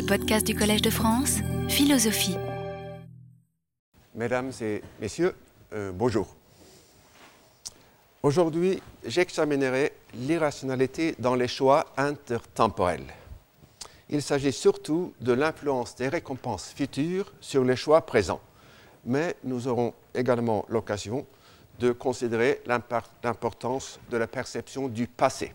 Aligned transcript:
les 0.00 0.06
podcasts 0.06 0.46
du 0.46 0.54
Collège 0.54 0.80
de 0.80 0.88
France, 0.88 1.40
Philosophie. 1.68 2.38
Mesdames 4.14 4.50
et 4.62 4.80
messieurs, 4.98 5.34
euh, 5.74 5.92
bonjour. 5.92 6.26
Aujourd'hui, 8.22 8.80
j'examinerai 9.04 9.92
l'irrationalité 10.14 11.14
dans 11.18 11.34
les 11.34 11.48
choix 11.48 11.84
intertemporels. 11.98 13.12
Il 14.08 14.22
s'agit 14.22 14.52
surtout 14.52 15.12
de 15.20 15.34
l'influence 15.34 15.96
des 15.96 16.08
récompenses 16.08 16.72
futures 16.74 17.30
sur 17.42 17.62
les 17.62 17.76
choix 17.76 18.00
présents, 18.00 18.40
mais 19.04 19.36
nous 19.44 19.68
aurons 19.68 19.92
également 20.14 20.64
l'occasion 20.70 21.26
de 21.78 21.92
considérer 21.92 22.62
l'importance 22.64 24.00
de 24.10 24.16
la 24.16 24.26
perception 24.26 24.88
du 24.88 25.06
passé. 25.06 25.52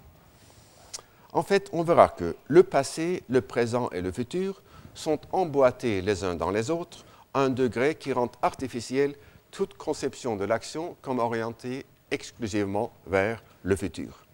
En 1.35 1.43
fait, 1.43 1.69
on 1.73 1.83
verra 1.83 2.07
que 2.07 2.33
le 2.47 2.63
passé, 2.63 3.21
le 3.27 3.41
présent 3.41 3.89
et 3.89 3.99
le 3.99 4.09
futur 4.09 4.61
sont 4.93 5.19
emboîtés 5.33 6.01
les 6.01 6.23
uns 6.23 6.33
dans 6.33 6.49
les 6.49 6.71
autres 6.71 7.03
à 7.33 7.41
un 7.41 7.49
degré 7.49 7.95
qui 7.95 8.13
rend 8.13 8.31
artificielle 8.41 9.15
toute 9.51 9.73
conception 9.73 10.37
de 10.37 10.45
l'action 10.45 10.95
comme 11.01 11.19
orientée 11.19 11.85
exclusivement 12.09 12.93
vers 13.05 13.43
le 13.63 13.75
futur. 13.75 14.25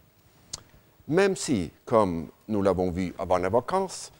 Même 1.08 1.36
si, 1.36 1.72
comme 1.86 2.28
nous 2.48 2.62
l'avons 2.62 2.92
vu 2.92 3.16
avant 3.18 3.38
les 3.38 3.50
vacances, 3.50 4.12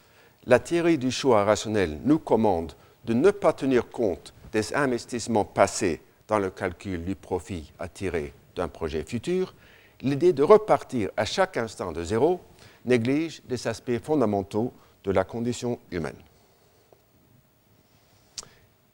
la 0.46 0.58
théorie 0.58 0.98
du 0.98 1.12
choix 1.12 1.44
rationnel 1.44 2.00
nous 2.02 2.18
commande 2.18 2.72
de 3.04 3.14
ne 3.14 3.30
pas 3.30 3.52
tenir 3.52 3.90
compte 3.90 4.34
des 4.50 4.74
investissements 4.74 5.44
passés 5.44 6.00
dans 6.26 6.40
le 6.40 6.50
calcul 6.50 7.04
du 7.04 7.14
profit 7.14 7.72
à 7.78 7.86
tirer 7.86 8.34
d'un 8.56 8.66
projet 8.66 9.04
futur, 9.04 9.54
l'idée 10.00 10.32
de 10.32 10.42
repartir 10.42 11.10
à 11.16 11.24
chaque 11.24 11.56
instant 11.56 11.92
de 11.92 12.02
zéro 12.02 12.40
néglige 12.84 13.42
des 13.44 13.66
aspects 13.66 13.98
fondamentaux 14.02 14.72
de 15.04 15.10
la 15.10 15.24
condition 15.24 15.78
humaine. 15.90 16.20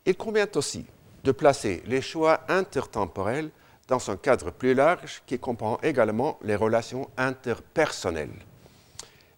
Il 0.06 0.16
convient 0.16 0.48
aussi 0.55 0.86
de 1.25 1.33
placer 1.33 1.83
les 1.86 2.00
choix 2.00 2.41
intertemporels 2.48 3.50
dans 3.89 4.11
un 4.11 4.16
cadre 4.16 4.50
plus 4.50 4.75
large 4.75 5.22
qui 5.27 5.39
comprend 5.39 5.78
également 5.83 6.39
les 6.42 6.56
relations 6.56 7.09
interpersonnelles. 7.16 8.44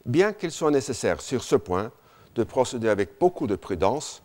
Bien 0.05 0.33
qu'il 0.33 0.51
soit 0.51 0.71
nécessaire 0.71 1.21
sur 1.21 1.43
ce 1.43 1.57
point 1.57 1.91
de 2.35 2.45
procéder 2.45 2.89
avec 2.89 3.19
beaucoup 3.19 3.47
de 3.47 3.57
prudence 3.57 4.23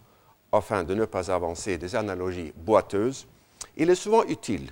afin 0.51 0.83
de 0.83 0.93
ne 0.93 1.05
pas 1.05 1.31
avancer 1.31 1.77
des 1.77 1.95
analogies 1.95 2.53
boiteuses, 2.55 3.27
il 3.77 3.89
est 3.89 3.95
souvent 3.95 4.23
utile 4.23 4.71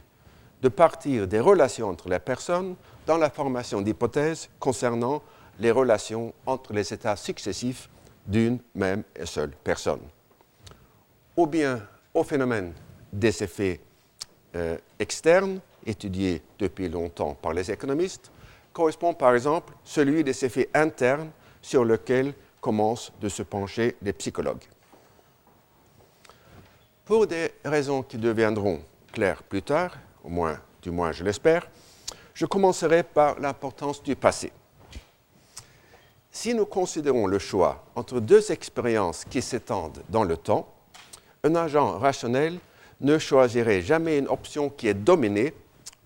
de 0.62 0.70
partir 0.70 1.28
des 1.28 1.40
relations 1.40 1.90
entre 1.90 2.10
les 2.10 2.20
personnes 2.20 2.76
dans 3.06 3.18
la 3.18 3.30
formation 3.30 3.82
d'hypothèses 3.82 4.50
concernant 4.60 5.22
les 5.60 5.72
relations 5.72 6.34
entre 6.46 6.74
les 6.74 6.94
états 6.94 7.16
successifs 7.16 7.90
d'une 8.26 8.60
même 8.76 9.04
et 9.16 9.26
seule 9.26 9.52
personne. 9.64 10.02
Ou 11.36 11.48
bien 11.48 11.86
au 12.14 12.24
phénomène 12.24 12.74
des 13.12 13.44
effets 13.44 13.80
euh, 14.56 14.78
externes, 15.00 15.60
étudiés 15.86 16.42
depuis 16.60 16.90
longtemps 16.90 17.34
par 17.34 17.54
les 17.54 17.72
économistes, 17.72 18.32
correspond 18.72 19.14
par 19.14 19.34
exemple 19.34 19.74
celui 19.84 20.24
des 20.24 20.46
effets 20.46 20.70
internes 20.74 21.30
sur 21.62 21.86
lequel 21.86 22.34
commencent 22.62 23.12
de 23.20 23.30
se 23.30 23.44
pencher 23.44 23.96
les 24.02 24.14
psychologues. 24.14 24.64
Pour 27.06 27.28
des 27.28 27.52
raisons 27.66 28.02
qui 28.02 28.18
deviendront 28.18 28.80
claires 29.12 29.44
plus 29.44 29.62
tard, 29.62 29.98
au 30.24 30.30
moins, 30.30 30.60
du 30.82 30.90
moins 30.90 31.12
je 31.12 31.24
l'espère, 31.24 31.68
je 32.34 32.46
commencerai 32.46 33.04
par 33.04 33.40
l'importance 33.40 34.02
du 34.02 34.16
passé. 34.16 34.52
Si 36.36 36.56
nous 36.56 36.66
considérons 36.66 37.28
le 37.28 37.38
choix 37.38 37.86
entre 37.96 38.20
deux 38.20 38.52
expériences 38.52 39.24
qui 39.24 39.40
s'étendent 39.40 40.02
dans 40.10 40.24
le 40.24 40.36
temps, 40.36 40.68
un 41.44 41.54
agent 41.54 42.00
rationnel 42.00 42.58
ne 43.02 43.20
choisirait 43.20 43.82
jamais 43.84 44.18
une 44.18 44.28
option 44.28 44.70
qui 44.70 44.88
est 44.88 44.96
dominée, 44.96 45.54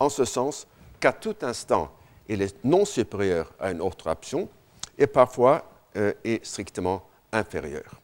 en 0.01 0.09
ce 0.09 0.25
sens 0.25 0.67
qu'à 0.99 1.13
tout 1.13 1.35
instant, 1.43 1.89
il 2.27 2.41
est 2.41 2.57
non 2.65 2.83
supérieur 2.83 3.53
à 3.57 3.71
une 3.71 3.79
autre 3.79 4.09
option 4.09 4.49
et 4.97 5.07
parfois 5.07 5.63
euh, 5.95 6.11
est 6.25 6.45
strictement 6.45 7.03
inférieur. 7.31 8.01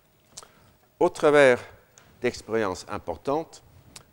Au 1.01 1.09
travers 1.09 1.59
d'expériences 2.21 2.85
importantes, 2.87 3.61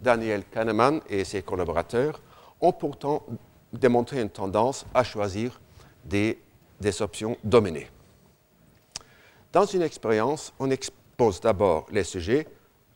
Daniel 0.00 0.42
Kahneman 0.50 1.00
et 1.08 1.22
ses 1.22 1.42
collaborateurs 1.42 2.20
ont 2.60 2.72
pourtant 2.72 3.24
démontré 3.72 4.20
une 4.20 4.30
tendance 4.30 4.84
à 4.92 5.04
choisir 5.04 5.60
des 6.04 6.36
options 7.00 7.36
dominées. 7.44 7.86
Dans 9.52 9.64
une 9.64 9.82
expérience, 9.82 10.52
on 10.60 10.70
expose 10.70 11.40
d'abord 11.40 11.86
les 11.90 12.04
sujets 12.04 12.46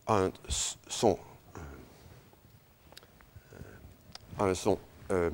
à 0.07 0.25
un 0.25 0.31
son, 0.89 1.19
euh, 4.41 4.55
euh, 5.11 5.31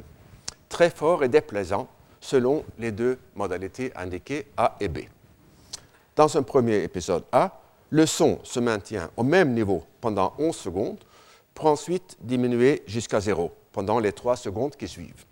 très 0.69 0.89
fort 0.89 1.23
et 1.23 1.29
déplaisant 1.29 1.89
selon 2.21 2.65
les 2.79 2.91
deux 2.91 3.19
modalités 3.35 3.93
indiquées 3.97 4.47
A 4.57 4.77
et 4.81 4.89
B. 4.89 5.01
Dans 6.17 6.37
un 6.37 6.43
premier 6.43 6.83
épisode 6.83 7.25
A, 7.33 7.61
le 7.91 8.07
son 8.07 8.39
se 8.43 8.61
maintient 8.61 9.11
au 9.17 9.23
même 9.23 9.53
niveau 9.53 9.85
pendant 10.01 10.33
11 10.39 10.57
secondes 10.57 11.05
pour 11.53 11.67
ensuite 11.67 12.17
diminuer 12.21 12.83
jusqu'à 12.87 13.21
zéro 13.21 13.53
pendant 13.73 13.99
les 13.99 14.13
3 14.13 14.37
secondes 14.37 14.75
qui 14.77 14.89
suivent. 14.89 15.25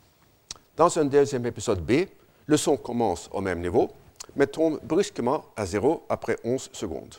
Dans 0.77 0.99
un 0.99 1.07
deuxième 1.07 1.47
épisode 1.47 1.81
B, 1.81 2.07
le 2.47 2.57
son 2.57 2.77
commence 2.77 3.29
au 3.33 3.41
même 3.41 3.61
niveau 3.61 3.91
mais 4.37 4.47
tombe 4.47 4.81
brusquement 4.83 5.45
à 5.57 5.67
zéro 5.67 6.05
après 6.09 6.37
11 6.45 6.71
secondes. 6.73 7.15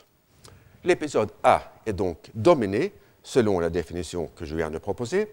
L'épisode 0.84 1.30
A 1.42 1.72
est 1.84 1.92
donc 1.92 2.30
dominé, 2.34 2.92
selon 3.22 3.60
la 3.60 3.68
définition 3.68 4.30
que 4.34 4.44
je 4.44 4.56
viens 4.56 4.70
de 4.70 4.78
proposer, 4.78 5.30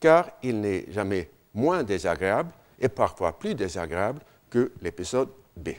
car 0.00 0.30
il 0.42 0.60
n'est 0.60 0.90
jamais 0.90 1.30
moins 1.54 1.82
désagréable 1.82 2.50
et 2.80 2.88
parfois 2.88 3.38
plus 3.38 3.54
désagréable 3.54 4.20
que 4.50 4.72
l'épisode 4.80 5.28
B. 5.56 5.70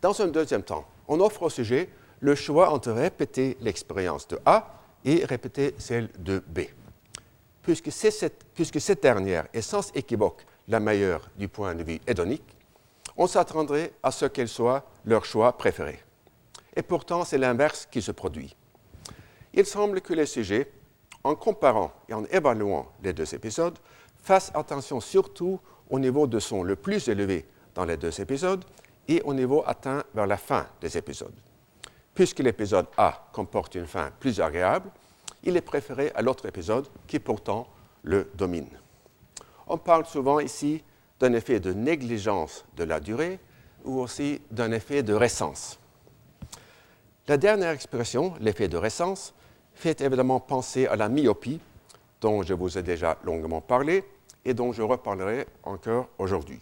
Dans 0.00 0.20
un 0.20 0.28
deuxième 0.28 0.62
temps, 0.62 0.84
on 1.06 1.20
offre 1.20 1.42
au 1.42 1.50
sujet 1.50 1.88
le 2.20 2.34
choix 2.34 2.70
entre 2.70 2.90
répéter 2.92 3.56
l'expérience 3.60 4.26
de 4.28 4.38
A 4.44 4.80
et 5.04 5.24
répéter 5.24 5.74
celle 5.78 6.08
de 6.18 6.42
B. 6.46 6.60
Puisque, 7.62 7.92
cette, 7.92 8.44
puisque 8.54 8.80
cette 8.80 9.02
dernière 9.02 9.46
est 9.52 9.62
sans 9.62 9.92
équivoque 9.94 10.44
la 10.68 10.80
meilleure 10.80 11.28
du 11.36 11.48
point 11.48 11.74
de 11.74 11.82
vue 11.82 12.00
hédonique, 12.06 12.56
on 13.16 13.26
s'attendrait 13.26 13.92
à 14.02 14.10
ce 14.10 14.26
qu'elle 14.26 14.48
soit 14.48 14.84
leur 15.04 15.24
choix 15.24 15.56
préféré. 15.56 16.00
Et 16.74 16.82
pourtant, 16.82 17.24
c'est 17.24 17.38
l'inverse 17.38 17.86
qui 17.90 18.00
se 18.00 18.12
produit. 18.12 18.56
Il 19.52 19.66
semble 19.66 20.00
que 20.00 20.14
les 20.14 20.26
sujets, 20.26 20.72
en 21.24 21.34
comparant 21.34 21.92
et 22.08 22.14
en 22.14 22.24
évaluant 22.26 22.90
les 23.02 23.12
deux 23.12 23.34
épisodes, 23.34 23.78
fassent 24.22 24.52
attention 24.54 25.00
surtout 25.00 25.60
au 25.90 25.98
niveau 25.98 26.26
de 26.26 26.38
son 26.38 26.62
le 26.62 26.76
plus 26.76 27.08
élevé 27.08 27.44
dans 27.74 27.84
les 27.84 27.96
deux 27.96 28.20
épisodes 28.20 28.64
et 29.08 29.20
au 29.22 29.34
niveau 29.34 29.62
atteint 29.66 30.04
vers 30.14 30.26
la 30.26 30.36
fin 30.36 30.66
des 30.80 30.96
épisodes. 30.96 31.34
Puisque 32.14 32.40
l'épisode 32.40 32.86
A 32.96 33.28
comporte 33.32 33.74
une 33.74 33.86
fin 33.86 34.10
plus 34.20 34.40
agréable, 34.40 34.90
il 35.42 35.56
est 35.56 35.62
préféré 35.62 36.12
à 36.14 36.22
l'autre 36.22 36.46
épisode 36.46 36.86
qui 37.06 37.18
pourtant 37.18 37.66
le 38.02 38.30
domine. 38.34 38.81
On 39.66 39.78
parle 39.78 40.06
souvent 40.06 40.40
ici 40.40 40.82
d'un 41.20 41.32
effet 41.32 41.60
de 41.60 41.72
négligence 41.72 42.64
de 42.76 42.84
la 42.84 43.00
durée 43.00 43.38
ou 43.84 44.00
aussi 44.00 44.40
d'un 44.50 44.72
effet 44.72 45.02
de 45.02 45.14
récence. 45.14 45.78
La 47.28 47.36
dernière 47.36 47.70
expression, 47.70 48.34
l'effet 48.40 48.68
de 48.68 48.76
récence, 48.76 49.34
fait 49.74 50.00
évidemment 50.00 50.40
penser 50.40 50.86
à 50.86 50.96
la 50.96 51.08
myopie, 51.08 51.60
dont 52.20 52.42
je 52.42 52.54
vous 52.54 52.76
ai 52.78 52.82
déjà 52.82 53.18
longuement 53.24 53.60
parlé 53.60 54.04
et 54.44 54.54
dont 54.54 54.72
je 54.72 54.82
reparlerai 54.82 55.46
encore 55.62 56.08
aujourd'hui. 56.18 56.60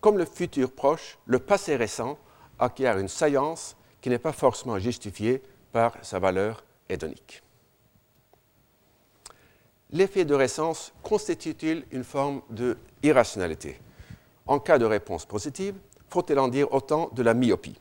Comme 0.00 0.18
le 0.18 0.24
futur 0.24 0.72
proche, 0.72 1.18
le 1.26 1.38
passé 1.38 1.76
récent 1.76 2.18
acquiert 2.58 2.98
une 2.98 3.08
saillance 3.08 3.76
qui 4.00 4.08
n'est 4.08 4.18
pas 4.18 4.32
forcément 4.32 4.78
justifiée 4.78 5.42
par 5.72 5.92
sa 6.02 6.18
valeur 6.18 6.64
hédonique 6.88 7.42
l'effet 9.92 10.24
de 10.24 10.34
récence 10.34 10.92
constitue-t-il 11.02 11.84
une 11.90 12.04
forme 12.04 12.42
d'irrationalité 13.02 13.80
En 14.46 14.58
cas 14.58 14.78
de 14.78 14.84
réponse 14.84 15.26
positive, 15.26 15.74
faut-il 16.08 16.38
en 16.38 16.48
dire 16.48 16.72
autant 16.72 17.10
de 17.12 17.22
la 17.22 17.34
myopie? 17.34 17.78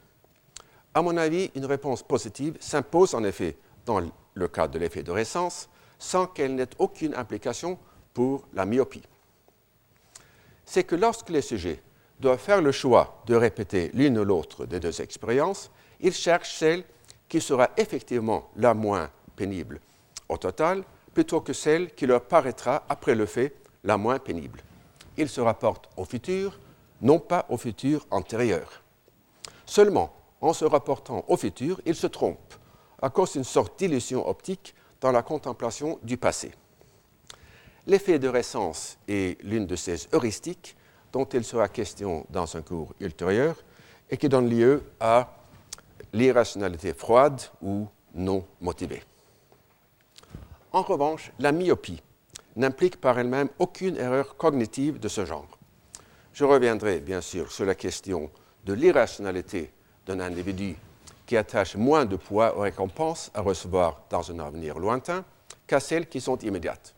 À 0.94 1.02
mon 1.02 1.18
avis, 1.18 1.52
une 1.56 1.66
réponse 1.66 2.04
positive 2.04 2.58
s'impose 2.60 3.14
en 3.14 3.24
effet 3.24 3.58
dans 3.86 4.02
le 4.34 4.48
cas 4.48 4.68
de 4.68 4.80
l'effet 4.80 5.04
de 5.04 5.12
récence 5.12 5.70
sans 6.00 6.28
qu'elle 6.28 6.56
n'ait 6.56 6.70
aucune 6.80 7.14
implication 7.14 7.78
pour 8.14 8.48
la 8.54 8.66
myopie. 8.66 9.04
C'est 10.66 10.84
que 10.84 10.96
lorsque 10.96 11.30
les 11.30 11.42
sujets 11.42 11.82
doivent 12.20 12.40
faire 12.40 12.62
le 12.62 12.72
choix 12.72 13.22
de 13.26 13.36
répéter 13.36 13.92
l'une 13.94 14.18
ou 14.20 14.24
l'autre 14.24 14.66
des 14.66 14.80
deux 14.80 15.02
expériences, 15.02 15.72
ils 16.00 16.14
cherchent 16.14 16.56
celle 16.56 16.84
qui 17.28 17.42
sera 17.42 17.70
effectivement 17.78 18.50
la 18.56 18.74
moins 18.74 19.10
pénible 19.36 19.80
au 20.28 20.38
total 20.38 20.84
plutôt 21.14 21.42
que 21.42 21.54
celle 21.54 21.94
qui 21.96 22.06
leur 22.06 22.24
paraîtra, 22.24 22.84
après 22.90 23.16
le 23.16 23.26
fait, 23.26 23.56
la 23.84 23.98
moins 23.98 24.20
pénible. 24.20 24.62
Ils 25.18 25.30
se 25.30 25.42
rapportent 25.42 25.90
au 25.98 26.06
futur, 26.06 26.60
non 27.02 27.20
pas 27.20 27.46
au 27.50 27.58
futur 27.58 28.06
antérieur. 28.12 28.84
Seulement, 29.66 30.14
en 30.42 30.54
se 30.54 30.66
rapportant 30.66 31.26
au 31.28 31.38
futur, 31.38 31.82
il 31.86 31.96
se 31.96 32.08
trompe 32.08 32.56
à 33.02 33.10
cause 33.10 33.34
d'une 33.34 33.44
sorte 33.44 33.78
d'illusion 33.80 34.28
optique 34.28 34.74
dans 35.02 35.12
la 35.12 35.22
contemplation 35.22 36.00
du 36.04 36.18
passé. 36.18 36.52
L'effet 37.88 38.20
de 38.20 38.28
récence 38.28 38.98
est 39.08 39.42
l'une 39.44 39.66
de 39.66 39.76
ces 39.76 40.08
heuristiques 40.14 40.76
dont 41.12 41.26
il 41.26 41.44
sera 41.44 41.68
question 41.68 42.26
dans 42.30 42.56
un 42.56 42.62
cours 42.62 42.94
ultérieur 43.00 43.56
et 44.10 44.18
qui 44.18 44.30
donne 44.30 44.50
lieu 44.50 44.84
à 45.00 45.34
l'irrationalité 46.14 46.94
froide 46.94 47.42
ou 47.62 47.88
non 48.14 48.46
motivée. 48.62 49.04
En 50.72 50.84
revanche, 50.84 51.32
la 51.40 51.52
myopie 51.52 52.02
n'implique 52.56 53.00
par 53.02 53.18
elle-même 53.18 53.50
aucune 53.58 53.98
erreur 53.98 54.38
cognitive 54.38 55.00
de 55.00 55.08
ce 55.08 55.26
genre. 55.26 55.48
Je 56.34 56.46
reviendrai 56.46 57.00
bien 57.00 57.22
sûr 57.22 57.52
sur 57.52 57.66
la 57.66 57.76
question 57.76 58.30
de 58.66 58.74
l'irrationalité 58.74 59.72
d'un 60.06 60.20
individu 60.20 60.76
qui 61.26 61.38
attache 61.38 61.76
moins 61.76 62.06
de 62.06 62.16
poids 62.16 62.58
aux 62.58 62.62
récompenses 62.62 63.32
à 63.34 63.42
recevoir 63.42 64.02
dans 64.10 64.32
un 64.32 64.40
avenir 64.40 64.78
lointain 64.78 65.24
qu'à 65.66 65.80
celles 65.80 66.08
qui 66.08 66.22
sont 66.22 66.38
immédiates. 66.38 66.94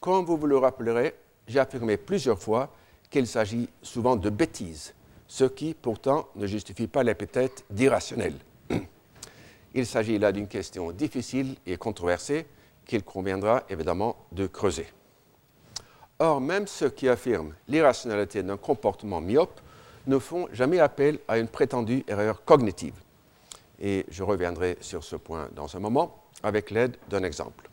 Comme 0.00 0.24
vous 0.24 0.36
vous 0.36 0.46
le 0.46 0.58
rappellerez, 0.58 1.14
j'ai 1.48 1.58
affirmé 1.58 1.96
plusieurs 1.96 2.38
fois 2.40 2.70
qu'il 3.10 3.26
s'agit 3.26 3.68
souvent 3.82 4.16
de 4.16 4.30
bêtises, 4.30 4.94
ce 5.26 5.44
qui 5.44 5.74
pourtant 5.74 6.28
ne 6.36 6.46
justifie 6.46 6.86
pas 6.86 7.02
l'épithète 7.02 7.64
d'irrationnel. 7.70 8.34
Il 9.74 9.86
s'agit 9.86 10.18
là 10.18 10.32
d'une 10.32 10.48
question 10.48 10.92
difficile 10.92 11.56
et 11.66 11.76
controversée 11.76 12.46
qu'il 12.86 13.02
conviendra 13.02 13.64
évidemment 13.68 14.16
de 14.32 14.46
creuser. 14.46 14.86
Or, 16.18 16.40
même 16.40 16.66
ceux 16.66 16.88
qui 16.88 17.08
affirment 17.08 17.54
l'irrationalité 17.68 18.42
d'un 18.42 18.56
comportement 18.56 19.20
myope 19.20 19.60
ne 20.06 20.18
font 20.18 20.48
jamais 20.52 20.78
appel 20.78 21.18
à 21.28 21.38
une 21.38 21.48
prétendue 21.48 22.04
erreur 22.08 22.44
cognitive. 22.44 22.94
Et 23.80 24.06
je 24.08 24.22
reviendrai 24.22 24.78
sur 24.80 25.04
ce 25.04 25.16
point 25.16 25.48
dans 25.54 25.76
un 25.76 25.80
moment 25.80 26.24
avec 26.42 26.70
l'aide 26.70 26.96
d'un 27.08 27.22
exemple. 27.22 27.68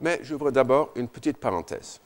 Mais 0.00 0.18
j'ouvre 0.22 0.50
d'abord 0.50 0.90
une 0.96 1.08
petite 1.08 1.38
parenthèse. 1.38 2.00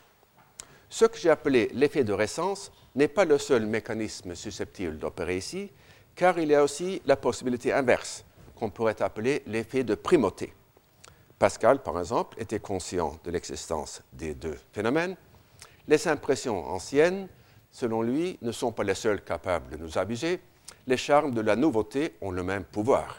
Ce 0.88 1.04
que 1.04 1.16
j'ai 1.16 1.30
appelé 1.30 1.70
l'effet 1.72 2.04
de 2.04 2.12
récence 2.12 2.70
n'est 2.94 3.08
pas 3.08 3.24
le 3.24 3.38
seul 3.38 3.64
mécanisme 3.64 4.34
susceptible 4.34 4.98
d'opérer 4.98 5.36
ici, 5.38 5.70
car 6.14 6.38
il 6.38 6.48
y 6.48 6.54
a 6.54 6.62
aussi 6.62 7.00
la 7.06 7.16
possibilité 7.16 7.72
inverse, 7.72 8.24
qu'on 8.56 8.70
pourrait 8.70 9.00
appeler 9.00 9.42
l'effet 9.46 9.84
de 9.84 9.94
primauté. 9.94 10.52
Pascal, 11.40 11.82
par 11.82 11.98
exemple, 11.98 12.38
était 12.38 12.60
conscient 12.60 13.18
de 13.24 13.30
l'existence 13.30 14.02
des 14.12 14.34
deux 14.34 14.58
phénomènes. 14.72 15.16
Les 15.88 16.06
impressions 16.06 16.68
anciennes, 16.68 17.28
selon 17.70 18.02
lui, 18.02 18.38
ne 18.42 18.52
sont 18.52 18.72
pas 18.72 18.84
les 18.84 18.94
seules 18.94 19.24
capables 19.24 19.70
de 19.70 19.78
nous 19.78 19.96
abuser. 19.96 20.38
Les 20.86 20.98
charmes 20.98 21.32
de 21.32 21.40
la 21.40 21.56
nouveauté 21.56 22.14
ont 22.20 22.30
le 22.30 22.42
même 22.42 22.64
pouvoir. 22.64 23.16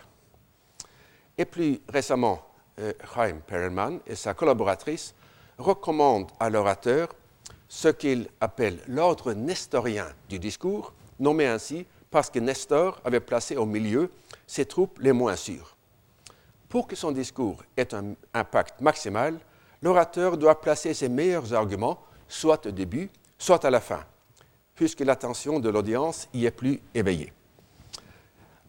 Et 1.35 1.45
plus 1.45 1.81
récemment, 1.89 2.45
euh, 2.79 2.93
Chaim 3.15 3.39
Perelman 3.47 3.97
et 4.05 4.15
sa 4.15 4.35
collaboratrice 4.35 5.15
recommandent 5.57 6.29
à 6.39 6.51
l'orateur 6.51 7.09
ce 7.67 7.87
qu'il 7.87 8.27
appelle 8.39 8.77
l'ordre 8.87 9.33
nestorien 9.33 10.05
du 10.29 10.37
discours, 10.37 10.93
nommé 11.19 11.47
ainsi 11.47 11.87
parce 12.11 12.29
que 12.29 12.37
Nestor 12.37 13.01
avait 13.03 13.19
placé 13.19 13.57
au 13.57 13.65
milieu 13.65 14.11
ses 14.45 14.65
troupes 14.65 14.99
les 14.99 15.11
moins 15.11 15.35
sûres. 15.35 15.75
Pour 16.71 16.87
que 16.87 16.95
son 16.95 17.11
discours 17.11 17.61
ait 17.75 17.93
un 17.93 18.15
impact 18.33 18.79
maximal, 18.79 19.37
l'orateur 19.81 20.37
doit 20.37 20.61
placer 20.61 20.93
ses 20.93 21.09
meilleurs 21.09 21.53
arguments 21.53 21.99
soit 22.29 22.65
au 22.65 22.71
début, 22.71 23.09
soit 23.37 23.65
à 23.65 23.69
la 23.69 23.81
fin, 23.81 24.05
puisque 24.73 25.01
l'attention 25.01 25.59
de 25.59 25.67
l'audience 25.67 26.29
y 26.33 26.45
est 26.45 26.51
plus 26.51 26.79
éveillée. 26.95 27.33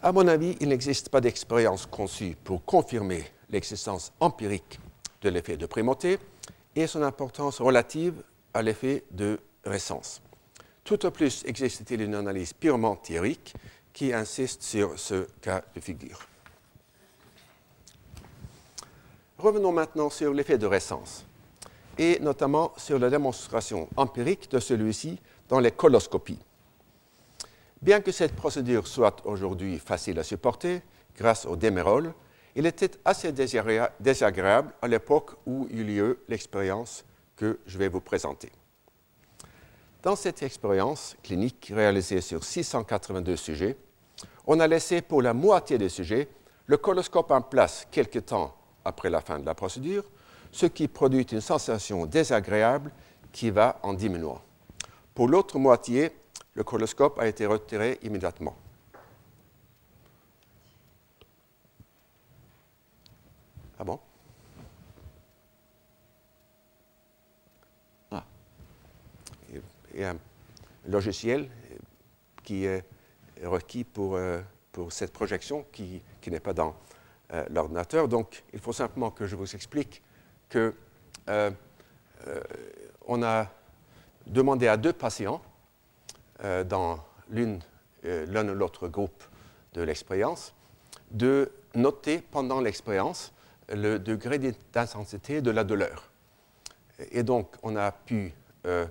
À 0.02 0.10
mon 0.10 0.26
avis, 0.26 0.56
il 0.58 0.70
n'existe 0.70 1.10
pas 1.10 1.20
d'expérience 1.20 1.86
conçue 1.86 2.36
pour 2.42 2.64
confirmer 2.64 3.24
l'existence 3.50 4.12
empirique 4.18 4.80
de 5.20 5.28
l'effet 5.28 5.56
de 5.56 5.66
primauté 5.66 6.18
et 6.74 6.88
son 6.88 7.04
importance 7.04 7.60
relative 7.60 8.20
à 8.52 8.62
l'effet 8.62 9.04
de 9.12 9.38
récence. 9.64 10.20
Tout 10.82 11.06
au 11.06 11.12
plus 11.12 11.44
existe-t-il 11.46 12.00
une 12.00 12.16
analyse 12.16 12.52
purement 12.52 12.96
théorique 12.96 13.54
qui 13.92 14.12
insiste 14.12 14.64
sur 14.64 14.98
ce 14.98 15.28
cas 15.40 15.62
de 15.72 15.80
figure. 15.80 16.31
Revenons 19.42 19.72
maintenant 19.72 20.08
sur 20.08 20.32
l'effet 20.32 20.56
de 20.56 20.66
récence 20.66 21.26
et 21.98 22.20
notamment 22.20 22.72
sur 22.76 23.00
la 23.00 23.10
démonstration 23.10 23.88
empirique 23.96 24.48
de 24.52 24.60
celui-ci 24.60 25.18
dans 25.48 25.58
les 25.58 25.72
coloscopies. 25.72 26.38
Bien 27.82 28.00
que 28.00 28.12
cette 28.12 28.36
procédure 28.36 28.86
soit 28.86 29.20
aujourd'hui 29.24 29.80
facile 29.80 30.20
à 30.20 30.22
supporter 30.22 30.80
grâce 31.18 31.44
au 31.44 31.56
démérol, 31.56 32.14
il 32.54 32.66
était 32.66 32.92
assez 33.04 33.32
désagréable 33.32 34.72
à 34.80 34.86
l'époque 34.86 35.32
où 35.44 35.66
eut 35.72 35.82
lieu 35.82 36.20
l'expérience 36.28 37.04
que 37.34 37.58
je 37.66 37.78
vais 37.78 37.88
vous 37.88 38.00
présenter. 38.00 38.52
Dans 40.04 40.14
cette 40.14 40.44
expérience 40.44 41.16
clinique 41.24 41.72
réalisée 41.74 42.20
sur 42.20 42.44
682 42.44 43.34
sujets, 43.34 43.76
on 44.46 44.60
a 44.60 44.68
laissé 44.68 45.02
pour 45.02 45.20
la 45.20 45.34
moitié 45.34 45.78
des 45.78 45.88
sujets 45.88 46.28
le 46.66 46.76
coloscope 46.76 47.32
en 47.32 47.42
place 47.42 47.88
quelque 47.90 48.20
temps 48.20 48.54
après 48.84 49.10
la 49.10 49.20
fin 49.20 49.38
de 49.38 49.46
la 49.46 49.54
procédure, 49.54 50.04
ce 50.50 50.66
qui 50.66 50.88
produit 50.88 51.22
une 51.22 51.40
sensation 51.40 52.06
désagréable 52.06 52.90
qui 53.32 53.50
va 53.50 53.78
en 53.82 53.94
diminuant. 53.94 54.40
Pour 55.14 55.28
l'autre 55.28 55.58
moitié, 55.58 56.12
le 56.54 56.64
coloscope 56.64 57.18
a 57.18 57.26
été 57.26 57.46
retiré 57.46 57.98
immédiatement. 58.02 58.56
Ah 63.78 63.84
bon? 63.84 63.98
Ah. 68.10 68.24
Il 69.94 70.00
y 70.00 70.04
a 70.04 70.10
un 70.10 70.18
logiciel 70.86 71.48
qui 72.42 72.64
est 72.64 72.84
requis 73.42 73.84
pour, 73.84 74.16
euh, 74.16 74.40
pour 74.70 74.92
cette 74.92 75.12
projection 75.12 75.64
qui, 75.72 76.02
qui 76.20 76.30
n'est 76.30 76.40
pas 76.40 76.52
dans 76.52 76.76
euh, 77.32 77.44
l'ordinateur. 77.50 78.08
Donc, 78.08 78.44
il 78.52 78.58
faut 78.60 78.72
simplement 78.72 79.10
que 79.10 79.26
je 79.26 79.36
vous 79.36 79.54
explique 79.54 80.02
que 80.48 80.74
euh, 81.28 81.50
on 83.06 83.22
a 83.22 83.46
demandé 84.26 84.68
à 84.68 84.76
deux 84.76 84.92
patients 84.92 85.42
dans 86.68 86.98
l'un 87.30 88.48
ou 88.48 88.54
l'autre 88.54 88.88
groupe 88.88 89.24
de 89.74 89.82
l'expérience 89.82 90.54
de 91.12 91.50
noter 91.74 92.20
pendant 92.20 92.60
l'expérience 92.60 93.32
le 93.68 93.98
degré 93.98 94.38
d'intensité 94.38 95.40
de 95.40 95.50
la 95.50 95.64
douleur. 95.64 96.10
Et 97.10 97.22
donc, 97.22 97.54
on 97.62 97.76
a 97.76 97.92
pu 97.92 98.32
euh, 98.66 98.86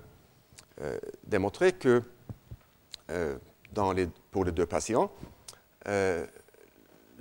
euh, 0.81 0.97
démontrer 1.23 1.73
que 1.73 2.01
euh, 3.09 3.37
pour 4.31 4.43
les 4.45 4.51
deux 4.51 4.65
patients, 4.65 5.11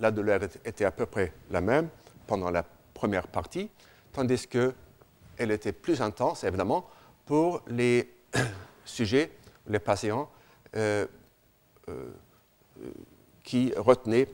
la 0.00 0.10
douleur 0.10 0.40
était 0.64 0.84
à 0.84 0.90
peu 0.90 1.06
près 1.06 1.32
la 1.50 1.60
même 1.60 1.88
pendant 2.26 2.50
la 2.50 2.64
première 2.94 3.28
partie, 3.28 3.70
tandis 4.12 4.46
qu'elle 4.46 5.50
était 5.50 5.72
plus 5.72 6.00
intense, 6.00 6.44
évidemment, 6.44 6.88
pour 7.26 7.62
les 7.68 8.12
sujets, 8.84 9.30
les 9.66 9.78
patients 9.78 10.28
qui 13.42 13.72
retenaient 13.76 14.28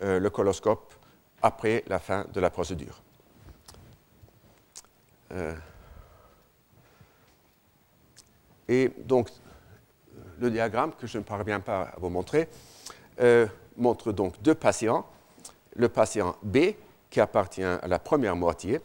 le 0.00 0.28
coloscope 0.28 0.94
après 1.42 1.84
la 1.88 1.98
fin 1.98 2.24
de 2.32 2.40
la 2.40 2.50
procédure. 2.50 3.02
Euh, 5.32 5.54
et 8.68 8.90
donc, 8.98 9.28
le 10.38 10.50
diagramme 10.50 10.92
que 10.92 11.06
je 11.06 11.18
ne 11.18 11.22
parviens 11.22 11.60
pas 11.60 11.82
à 11.82 11.98
vous 11.98 12.08
montrer 12.08 12.48
euh, 13.20 13.46
montre 13.76 14.12
donc 14.12 14.40
deux 14.42 14.54
patients. 14.54 15.06
Le 15.74 15.88
patient 15.88 16.36
B, 16.42 16.74
qui 17.10 17.20
appartient 17.20 17.62
à 17.62 17.86
la 17.86 17.98
première 17.98 18.36
moitié, 18.36 18.80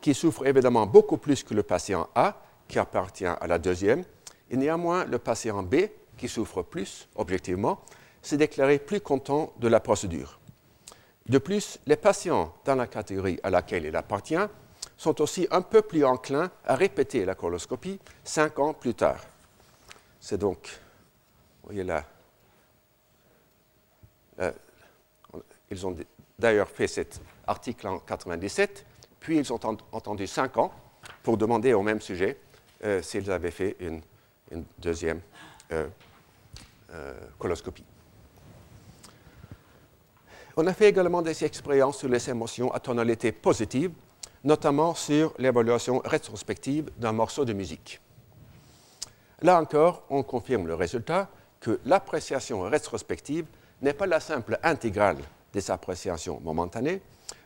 qui 0.00 0.14
souffre 0.14 0.46
évidemment 0.46 0.86
beaucoup 0.86 1.16
plus 1.16 1.42
que 1.42 1.54
le 1.54 1.62
patient 1.62 2.08
A, 2.14 2.40
qui 2.68 2.78
appartient 2.78 3.26
à 3.26 3.46
la 3.46 3.58
deuxième. 3.58 4.04
Et 4.50 4.56
néanmoins, 4.56 5.04
le 5.04 5.18
patient 5.18 5.62
B, 5.62 5.88
qui 6.16 6.28
souffre 6.28 6.62
plus, 6.62 7.08
objectivement, 7.16 7.80
s'est 8.22 8.36
déclaré 8.36 8.78
plus 8.78 9.00
content 9.00 9.52
de 9.58 9.68
la 9.68 9.80
procédure. 9.80 10.38
De 11.28 11.38
plus, 11.38 11.78
les 11.86 11.96
patients 11.96 12.54
dans 12.64 12.74
la 12.74 12.86
catégorie 12.86 13.38
à 13.42 13.50
laquelle 13.50 13.84
il 13.84 13.96
appartient 13.96 14.36
sont 14.96 15.20
aussi 15.20 15.46
un 15.50 15.62
peu 15.62 15.82
plus 15.82 16.04
enclins 16.04 16.50
à 16.64 16.74
répéter 16.74 17.24
la 17.24 17.34
coloscopie 17.34 18.00
cinq 18.24 18.58
ans 18.58 18.72
plus 18.72 18.94
tard. 18.94 19.20
C'est 20.20 20.38
donc, 20.38 20.68
vous 21.62 21.68
voyez 21.68 21.84
là, 21.84 22.04
ils 25.70 25.86
ont 25.86 25.96
d'ailleurs 26.38 26.68
fait 26.68 26.86
cet 26.86 27.20
article 27.46 27.86
en 27.86 27.98
97, 27.98 28.86
puis 29.20 29.38
ils 29.38 29.52
ont 29.52 29.60
entendu 29.92 30.26
cinq 30.26 30.56
ans 30.56 30.72
pour 31.22 31.36
demander 31.36 31.72
au 31.74 31.82
même 31.82 32.00
sujet 32.00 32.38
euh, 32.84 33.02
s'ils 33.02 33.30
avaient 33.30 33.50
fait 33.50 33.76
une, 33.80 34.00
deuxième 34.78 35.20
euh, 35.72 35.86
coloscopie. 37.38 37.84
On 40.56 40.66
a 40.66 40.72
fait 40.72 40.88
également 40.88 41.22
des 41.22 41.44
expériences 41.44 41.98
sur 41.98 42.08
les 42.08 42.30
émotions 42.30 42.72
à 42.72 42.80
tonalité 42.80 43.30
positive, 43.30 43.92
notamment 44.42 44.94
sur 44.94 45.34
l'évaluation 45.38 46.00
rétrospective 46.04 46.90
d'un 46.96 47.12
morceau 47.12 47.44
de 47.44 47.52
musique. 47.52 48.00
Là 49.42 49.60
encore, 49.60 50.02
on 50.10 50.22
confirme 50.22 50.66
le 50.66 50.74
résultat 50.74 51.28
que 51.60 51.78
l'appréciation 51.84 52.62
rétrospective 52.62 53.46
n'est 53.82 53.92
pas 53.92 54.06
la 54.06 54.18
simple 54.18 54.58
intégrale 54.62 55.18
des 55.52 55.70
appréciations 55.70 56.40
momentanées, 56.40 57.00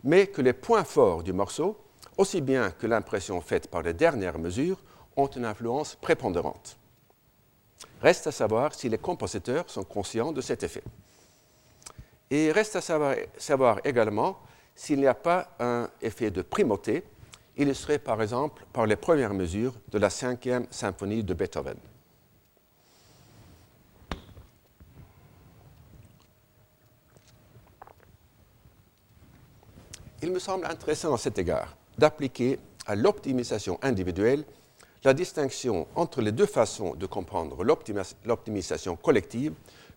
mais 0.05 0.27
que 0.27 0.43
les 0.43 0.53
points 0.53 0.85
forts 0.85 1.23
du 1.23 1.33
morceau, 1.33 1.77
aussi 2.17 2.41
bien 2.41 2.71
que 2.71 2.87
l'impression 2.87 3.41
faite 3.41 3.69
par 3.69 3.83
les 3.83 3.95
dernières 3.95 4.39
mesures, 4.39 4.79
ont 5.17 5.27
une 5.27 5.45
influence 5.45 5.95
prépondérante. 5.95 6.77
Reste 8.01 8.27
à 8.27 8.33
savoir 8.33 8.75
si 8.75 8.89
les 8.89 8.99
compositeurs 8.99 9.69
sont 9.69 9.85
conscients 9.85 10.33
de 10.33 10.41
cet 10.41 10.63
effet. 10.63 10.83
Et 12.31 12.51
reste 12.51 12.77
à 12.77 12.81
savoir, 12.81 13.79
également 13.85 14.39
s'il 14.75 15.01
n'y 15.01 15.07
a 15.07 15.15
pas 15.15 15.49
un 15.61 15.91
effet 16.01 16.31
de 16.31 16.43
primauté, 16.43 17.05
illustré 17.57 17.99
par 17.99 18.23
exemple 18.23 18.65
par 18.73 18.87
les 18.87 18.97
premières 18.97 19.35
mesures 19.35 19.75
de 19.91 19.99
la 19.99 20.09
cinquième 20.09 20.67
symphonie 20.71 21.23
de 21.23 21.35
Beethoven. 21.35 21.77
Il 30.23 30.31
me 30.31 30.39
semble 30.39 30.67
intéressant 30.67 31.13
à 31.13 31.19
cet 31.19 31.39
égard 31.39 31.77
d'appliquer 31.99 32.61
à 32.87 32.95
l'optimisation 32.95 33.79
individuelle 33.83 34.45
la 35.03 35.15
distinction 35.15 35.89
entre 35.97 36.23
les 36.23 36.31
deux 36.31 36.47
façons 36.47 36.95
de 36.95 37.07
comprendre 37.07 37.65
l'optimisation 37.65 38.95
collective 38.95 39.53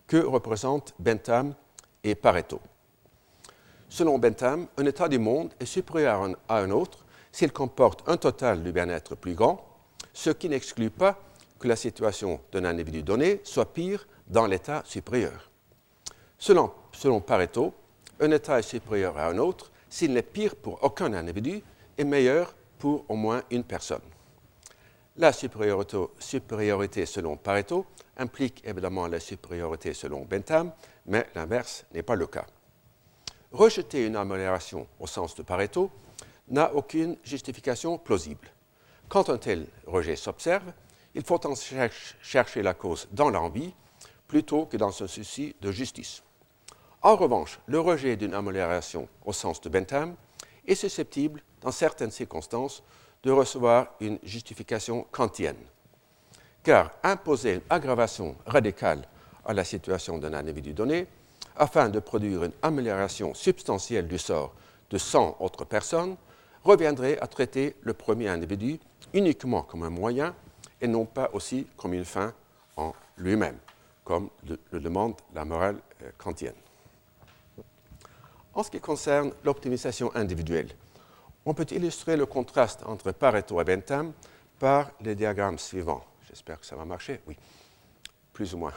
que 0.08 0.16
représentent 0.16 0.94
Bentham 0.98 1.54
et 2.02 2.16
Pareto. 2.16 2.60
Selon 3.88 4.18
Bentham, 4.18 4.66
un 4.76 4.86
état 4.86 5.08
du 5.08 5.20
monde 5.20 5.54
est 5.60 5.66
supérieur 5.66 6.28
à 6.48 6.58
un 6.58 6.70
autre 6.72 7.04
s'il 7.30 7.52
comporte 7.52 8.02
un 8.08 8.16
total 8.16 8.64
du 8.64 8.72
bien-être 8.72 9.14
plus 9.14 9.34
grand, 9.34 9.64
ce 10.12 10.30
qui 10.30 10.48
n'exclut 10.48 10.90
pas 10.90 11.20
que 11.60 11.68
la 11.68 11.76
situation 11.76 12.40
d'un 12.50 12.64
individu 12.64 13.04
donné 13.04 13.40
soit 13.44 13.72
pire 13.72 14.08
dans 14.26 14.46
l'état 14.46 14.82
supérieur. 14.84 15.50
Selon, 16.36 16.72
selon 16.90 17.20
Pareto, 17.20 17.72
un 18.18 18.32
état 18.32 18.58
est 18.58 18.62
supérieur 18.62 19.16
à 19.18 19.28
un 19.28 19.38
autre 19.38 19.70
s'il 19.88 20.12
n'est 20.12 20.22
pire 20.22 20.56
pour 20.56 20.82
aucun 20.82 21.12
individu 21.12 21.62
et 21.98 22.04
meilleur 22.04 22.54
pour 22.78 23.04
au 23.08 23.16
moins 23.16 23.42
une 23.50 23.64
personne. 23.64 24.02
La 25.16 25.32
supériorité, 25.32 27.06
selon 27.06 27.36
Pareto 27.36 27.86
implique 28.18 28.62
évidemment 28.66 29.06
la 29.06 29.18
supériorité 29.18 29.94
selon 29.94 30.24
Bentham, 30.24 30.72
mais 31.06 31.26
l'inverse 31.34 31.86
n'est 31.94 32.02
pas 32.02 32.16
le 32.16 32.26
cas. 32.26 32.46
Rejeter 33.52 34.06
une 34.06 34.16
amélioration 34.16 34.86
au 35.00 35.06
sens 35.06 35.34
de 35.34 35.42
Pareto 35.42 35.90
n'a 36.48 36.74
aucune 36.74 37.16
justification 37.24 37.96
plausible. 37.96 38.48
Quand 39.08 39.30
un 39.30 39.38
tel 39.38 39.66
rejet 39.86 40.16
s'observe, 40.16 40.72
il 41.14 41.22
faut 41.24 41.44
en 41.46 41.54
chercher 41.54 42.62
la 42.62 42.74
cause 42.74 43.08
dans 43.12 43.30
l'envie 43.30 43.72
plutôt 44.28 44.66
que 44.66 44.76
dans 44.76 45.02
un 45.02 45.06
souci 45.06 45.54
de 45.62 45.72
justice. 45.72 46.22
En 47.06 47.14
revanche, 47.14 47.60
le 47.66 47.78
rejet 47.78 48.16
d'une 48.16 48.34
amélioration 48.34 49.06
au 49.24 49.32
sens 49.32 49.60
de 49.60 49.68
Bentham 49.68 50.16
est 50.66 50.74
susceptible, 50.74 51.40
dans 51.60 51.70
certaines 51.70 52.10
circonstances, 52.10 52.82
de 53.22 53.30
recevoir 53.30 53.94
une 54.00 54.18
justification 54.24 55.06
kantienne. 55.12 55.54
Car 56.64 56.90
imposer 57.04 57.54
une 57.54 57.60
aggravation 57.70 58.34
radicale 58.44 59.06
à 59.44 59.54
la 59.54 59.62
situation 59.62 60.18
d'un 60.18 60.34
individu 60.34 60.74
donné, 60.74 61.06
afin 61.56 61.90
de 61.90 62.00
produire 62.00 62.42
une 62.42 62.52
amélioration 62.60 63.34
substantielle 63.34 64.08
du 64.08 64.18
sort 64.18 64.52
de 64.90 64.98
100 64.98 65.36
autres 65.38 65.64
personnes, 65.64 66.16
reviendrait 66.64 67.20
à 67.20 67.28
traiter 67.28 67.76
le 67.82 67.94
premier 67.94 68.26
individu 68.26 68.80
uniquement 69.14 69.62
comme 69.62 69.84
un 69.84 69.90
moyen 69.90 70.34
et 70.80 70.88
non 70.88 71.04
pas 71.04 71.30
aussi 71.34 71.68
comme 71.76 71.94
une 71.94 72.04
fin 72.04 72.34
en 72.76 72.94
lui-même, 73.16 73.58
comme 74.02 74.28
le 74.72 74.80
demande 74.80 75.14
la 75.36 75.44
morale 75.44 75.76
euh, 76.02 76.10
kantienne. 76.18 76.56
En 78.56 78.62
ce 78.62 78.70
qui 78.70 78.80
concerne 78.80 79.32
l'optimisation 79.44 80.10
individuelle, 80.16 80.70
on 81.44 81.52
peut 81.52 81.66
illustrer 81.72 82.16
le 82.16 82.24
contraste 82.24 82.82
entre 82.86 83.12
Pareto 83.12 83.60
et 83.60 83.64
Bentham 83.64 84.14
par 84.58 84.90
les 85.02 85.14
diagrammes 85.14 85.58
suivants. 85.58 86.02
J'espère 86.26 86.58
que 86.58 86.64
ça 86.64 86.74
va 86.74 86.86
marcher. 86.86 87.20
Oui, 87.26 87.36
plus 88.32 88.54
ou 88.54 88.56
moins. 88.56 88.72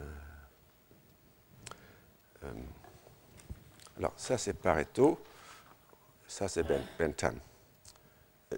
Euh, 0.00 0.02
euh, 2.42 2.52
alors, 3.98 4.14
ça 4.16 4.36
c'est 4.36 4.54
Pareto, 4.54 5.20
ça 6.26 6.48
c'est 6.48 6.64
ben, 6.64 6.82
Bentham. 6.98 7.38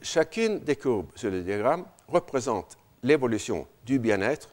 Chacune 0.01 0.61
des 0.61 0.77
courbes 0.77 1.11
sur 1.17 1.31
le 1.31 1.43
diagramme 1.43 1.85
représente 2.09 2.79
l'évolution 3.03 3.69
du 3.85 3.99
bien-être 3.99 4.49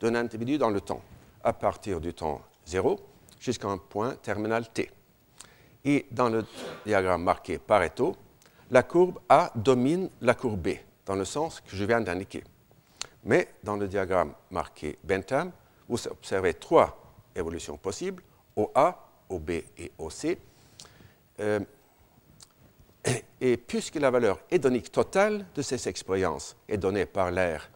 d'un 0.00 0.16
individu 0.16 0.58
dans 0.58 0.68
le 0.68 0.82
temps, 0.82 1.00
à 1.42 1.54
partir 1.54 1.98
du 1.98 2.12
temps 2.12 2.42
zéro 2.66 3.00
jusqu'à 3.42 3.68
un 3.68 3.78
point 3.78 4.14
terminal 4.14 4.68
T. 4.72 4.88
Et 5.84 6.06
dans 6.12 6.28
le 6.28 6.44
diagramme 6.86 7.24
marqué 7.24 7.58
Pareto, 7.58 8.16
la 8.70 8.84
courbe 8.84 9.18
A 9.28 9.50
domine 9.56 10.08
la 10.20 10.34
courbe 10.34 10.60
B, 10.60 10.68
dans 11.04 11.16
le 11.16 11.24
sens 11.24 11.60
que 11.60 11.74
je 11.76 11.84
viens 11.84 12.00
d'indiquer. 12.00 12.44
Mais 13.24 13.48
dans 13.64 13.76
le 13.76 13.88
diagramme 13.88 14.32
marqué 14.50 14.96
Bentham, 15.02 15.50
vous 15.88 16.06
observez 16.06 16.54
trois 16.54 16.96
évolutions 17.34 17.76
possibles, 17.76 18.22
OA, 18.56 19.08
OB 19.28 19.50
et 19.50 19.92
OC. 19.98 20.38
Euh, 21.40 21.60
et 23.40 23.56
puisque 23.56 23.96
la 23.96 24.10
valeur 24.10 24.38
hédonique 24.50 24.92
totale 24.92 25.44
de 25.54 25.62
ces 25.62 25.88
expériences 25.88 26.56
est 26.68 26.78
donnée 26.78 27.06
par 27.06 27.32
l'air 27.32 27.68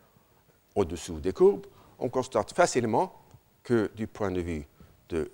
au-dessous 0.77 1.19
des 1.19 1.33
courbes, 1.33 1.67
on 1.99 2.09
constate 2.09 2.53
facilement 2.53 3.13
que 3.65 3.91
du 3.97 4.07
point 4.07 4.31
de 4.31 4.41
vue 4.41 4.67
de 5.09 5.31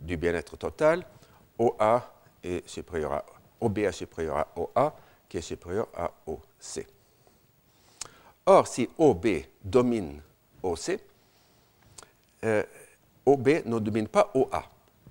du 0.00 0.16
bien-être 0.16 0.56
total, 0.56 1.04
OA 1.58 2.20
OB 3.60 3.78
est 3.78 3.92
supérieur 3.92 4.36
à 4.38 4.48
OA, 4.56 4.96
qui 5.28 5.36
est 5.38 5.42
supérieur 5.42 5.88
à 5.94 6.10
OC. 6.26 6.86
Or, 8.46 8.66
si 8.66 8.88
OB 8.98 9.26
domine 9.62 10.20
OC, 10.62 10.98
euh, 12.44 12.62
OB 13.26 13.48
ne 13.66 13.78
domine 13.78 14.08
pas 14.08 14.30
OA, 14.34 14.64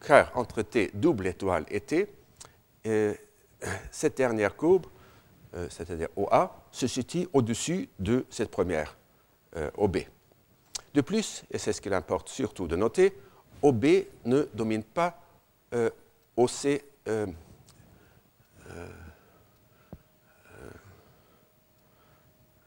car 0.05 0.35
entre 0.35 0.61
T 0.63 0.91
double 0.93 1.27
étoile 1.27 1.65
et 1.69 1.81
T, 1.81 2.11
euh, 2.87 3.13
cette 3.91 4.17
dernière 4.17 4.55
courbe, 4.55 4.87
euh, 5.53 5.67
c'est-à-dire 5.69 6.09
OA, 6.15 6.65
se 6.71 6.87
situe 6.87 7.27
au-dessus 7.33 7.89
de 7.99 8.25
cette 8.29 8.51
première 8.51 8.95
OB. 9.77 9.97
De 10.93 11.01
plus, 11.01 11.43
et 11.49 11.57
c'est 11.57 11.73
ce 11.73 11.81
qu'il 11.81 11.93
importe 11.93 12.29
surtout 12.29 12.67
de 12.67 12.75
noter, 12.75 13.17
OB 13.61 13.85
ne 14.25 14.43
domine 14.53 14.83
pas 14.83 15.19
euh, 15.73 15.89
OC. 16.37 16.81
Euh, 17.07 17.27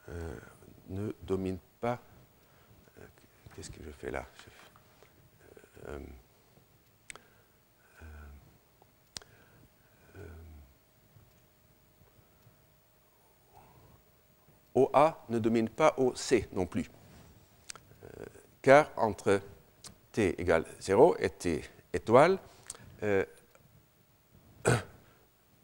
euh, 0.09 0.37
ne 0.89 1.13
domine 1.23 1.59
pas. 1.81 1.99
Qu'est-ce 3.55 3.71
que 3.71 3.83
je 3.85 3.91
fais 3.91 4.11
là 4.11 4.27
OA 14.75 15.25
ne 15.29 15.39
domine 15.39 15.69
pas 15.69 15.95
OC 15.99 16.49
non 16.53 16.67
plus. 16.67 16.91
car 18.63 18.91
entre 18.97 19.41
t 20.13 20.41
égale 20.41 20.65
0 20.81 21.17
et 21.19 21.31
t 21.31 21.65
étoile, 21.93 22.39
euh, 23.03 23.25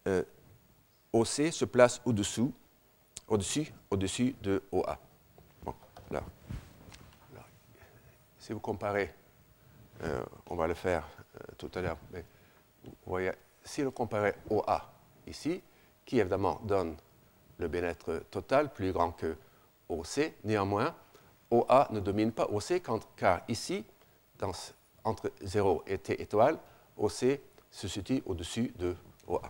euh, 0.07 0.23
OC 1.12 1.52
se 1.52 1.64
place 1.64 2.00
au-dessous, 2.05 2.52
au-dessus, 3.28 3.73
au-dessus 3.90 4.35
de 4.43 4.62
OA. 4.73 4.99
Bon. 5.62 5.75
Si 8.38 8.52
vous 8.52 8.61
comparez, 8.61 9.12
euh, 10.02 10.25
on 10.47 10.57
va 10.57 10.67
le 10.67 10.75
faire 10.75 11.07
tout 11.59 11.71
à 11.75 11.83
l'heure, 11.83 11.99
mais 12.12 12.25
vous 12.85 12.95
voyez, 13.07 13.33
si 13.62 13.83
vous 13.83 13.90
comparez 13.90 14.35
OA 14.49 14.90
ici, 15.26 15.62
qui 16.07 16.19
évidemment 16.19 16.61
donne 16.64 16.97
le 17.59 17.69
bien-être 17.69 18.23
total 18.31 18.73
plus 18.73 18.93
grand 18.93 19.12
que 19.12 19.37
OC, 19.88 20.33
néanmoins, 20.45 20.95
OA 21.50 21.88
ne 21.90 22.00
domine 22.00 22.33
pas 22.33 22.47
OC 22.47 22.83
car 23.17 23.43
ici, 23.49 23.85
entre 25.04 25.33
0 25.42 25.83
et 25.87 25.99
t 25.99 26.21
étoile, 26.21 26.59
OC 26.97 27.40
se 27.71 27.88
situe 27.88 28.23
au-dessus 28.26 28.73
de 28.78 28.95
OA. 29.26 29.42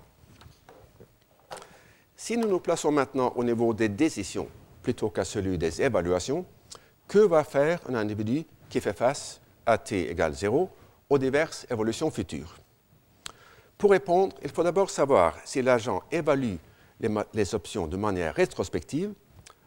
Si 2.16 2.37
nous 2.37 2.49
nous 2.49 2.61
plaçons 2.61 2.90
maintenant 2.90 3.33
au 3.37 3.45
niveau 3.45 3.73
des 3.73 3.88
décisions 3.88 4.49
plutôt 4.83 5.11
qu'à 5.11 5.25
celui 5.25 5.59
des 5.59 5.83
évaluations, 5.83 6.45
que 7.07 7.18
va 7.18 7.45
faire 7.45 7.80
un 7.88 7.95
individu 7.95 8.45
qui 8.68 8.80
fait 8.80 8.97
face 8.97 9.40
à 9.64 9.78
t 9.78 10.11
égale 10.11 10.35
0 10.35 10.68
aux 11.09 11.18
diverses 11.18 11.66
évolutions 11.71 12.11
futures? 12.11 12.57
Pour 13.78 13.92
répondre, 13.92 14.35
il 14.42 14.50
faut 14.50 14.64
d'abord 14.64 14.90
savoir 14.90 15.37
si 15.45 15.62
l'agent 15.62 16.02
évalue 16.11 16.57
les, 17.00 17.54
options 17.54 17.87
de 17.87 17.97
manière 17.97 18.35
rétrospective, 18.35 19.14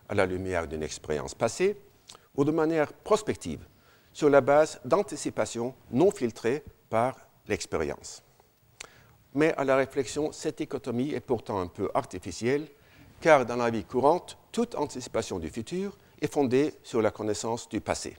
à 0.09 0.15
la 0.15 0.25
lumière 0.25 0.67
d'une 0.67 0.83
expérience 0.83 1.33
passée, 1.33 1.77
ou 2.35 2.43
de 2.43 2.51
manière 2.51 2.91
prospective, 2.91 3.65
sur 4.13 4.29
la 4.29 4.41
base 4.41 4.79
d'anticipation 4.85 5.73
non 5.91 6.11
filtrée 6.11 6.63
par 6.89 7.15
l'expérience. 7.47 8.23
Mais 9.33 9.53
à 9.55 9.63
la 9.63 9.75
réflexion, 9.75 10.31
cette 10.31 10.57
dichotomie 10.57 11.11
est 11.11 11.21
pourtant 11.21 11.59
un 11.59 11.67
peu 11.67 11.89
artificielle, 11.93 12.67
car 13.21 13.45
dans 13.45 13.55
la 13.55 13.69
vie 13.69 13.85
courante, 13.85 14.37
toute 14.51 14.75
anticipation 14.75 15.39
du 15.39 15.49
futur 15.49 15.97
est 16.21 16.31
fondée 16.31 16.73
sur 16.83 17.01
la 17.01 17.11
connaissance 17.11 17.69
du 17.69 17.79
passé. 17.79 18.17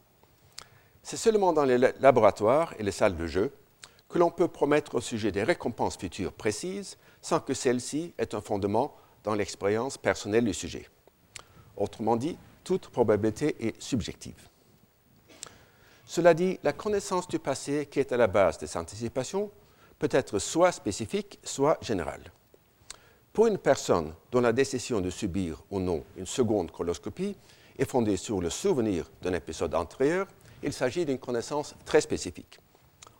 C'est 1.02 1.16
seulement 1.16 1.52
dans 1.52 1.64
les 1.64 1.78
laboratoires 1.78 2.74
et 2.78 2.82
les 2.82 2.92
salles 2.92 3.16
de 3.16 3.26
jeu 3.26 3.52
que 4.08 4.18
l'on 4.18 4.30
peut 4.30 4.48
promettre 4.48 4.94
au 4.94 5.00
sujet 5.00 5.32
des 5.32 5.42
récompenses 5.42 5.96
futures 5.96 6.32
précises 6.32 6.96
sans 7.20 7.40
que 7.40 7.54
celles-ci 7.54 8.14
aient 8.18 8.34
un 8.34 8.40
fondement 8.40 8.94
dans 9.24 9.34
l'expérience 9.34 9.98
personnelle 9.98 10.44
du 10.44 10.54
sujet. 10.54 10.88
Autrement 11.76 12.16
dit, 12.16 12.38
toute 12.64 12.88
probabilité 12.88 13.56
est 13.66 13.80
subjective. 13.82 14.48
Cela 16.14 16.34
dit, 16.34 16.58
la 16.62 16.74
connaissance 16.74 17.26
du 17.26 17.38
passé 17.38 17.88
qui 17.90 17.98
est 17.98 18.12
à 18.12 18.18
la 18.18 18.26
base 18.26 18.58
des 18.58 18.76
anticipations 18.76 19.50
peut 19.98 20.10
être 20.10 20.38
soit 20.38 20.70
spécifique, 20.70 21.38
soit 21.42 21.78
générale. 21.80 22.30
Pour 23.32 23.46
une 23.46 23.56
personne 23.56 24.12
dont 24.30 24.42
la 24.42 24.52
décision 24.52 25.00
de 25.00 25.08
subir 25.08 25.62
ou 25.70 25.80
non 25.80 26.04
une 26.18 26.26
seconde 26.26 26.70
coloscopie 26.70 27.34
est 27.78 27.88
fondée 27.88 28.18
sur 28.18 28.42
le 28.42 28.50
souvenir 28.50 29.10
d'un 29.22 29.32
épisode 29.32 29.74
antérieur, 29.74 30.26
il 30.62 30.74
s'agit 30.74 31.06
d'une 31.06 31.18
connaissance 31.18 31.74
très 31.86 32.02
spécifique. 32.02 32.58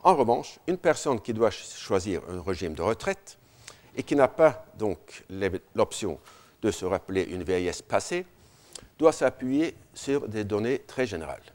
En 0.03 0.15
revanche, 0.15 0.59
une 0.67 0.77
personne 0.77 1.19
qui 1.19 1.33
doit 1.33 1.51
choisir 1.51 2.21
un 2.29 2.43
régime 2.43 2.75
de 2.75 2.83
retraite 2.83 3.39
et 3.97 4.03
qui 4.03 4.15
n'a 4.17 4.29
pas 4.29 4.67
donc 4.77 5.25
l'option 5.75 6.19
de 6.61 6.71
se 6.71 6.85
rappeler 6.85 7.23
une 7.23 7.43
vieillesse 7.43 7.81
passée, 7.81 8.27
doit 8.99 9.13
s'appuyer 9.13 9.75
sur 9.95 10.29
des 10.29 10.45
données 10.45 10.81
très 10.81 11.07
générales. 11.07 11.52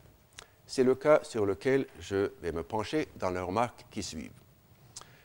C'est 0.68 0.84
le 0.84 0.96
cas 0.96 1.22
sur 1.24 1.46
lequel 1.46 1.88
je 2.00 2.32
vais 2.42 2.52
me 2.52 2.62
pencher 2.62 3.08
dans 3.18 3.30
les 3.30 3.40
remarques 3.40 3.86
qui 3.90 4.04
suivent. 4.04 4.32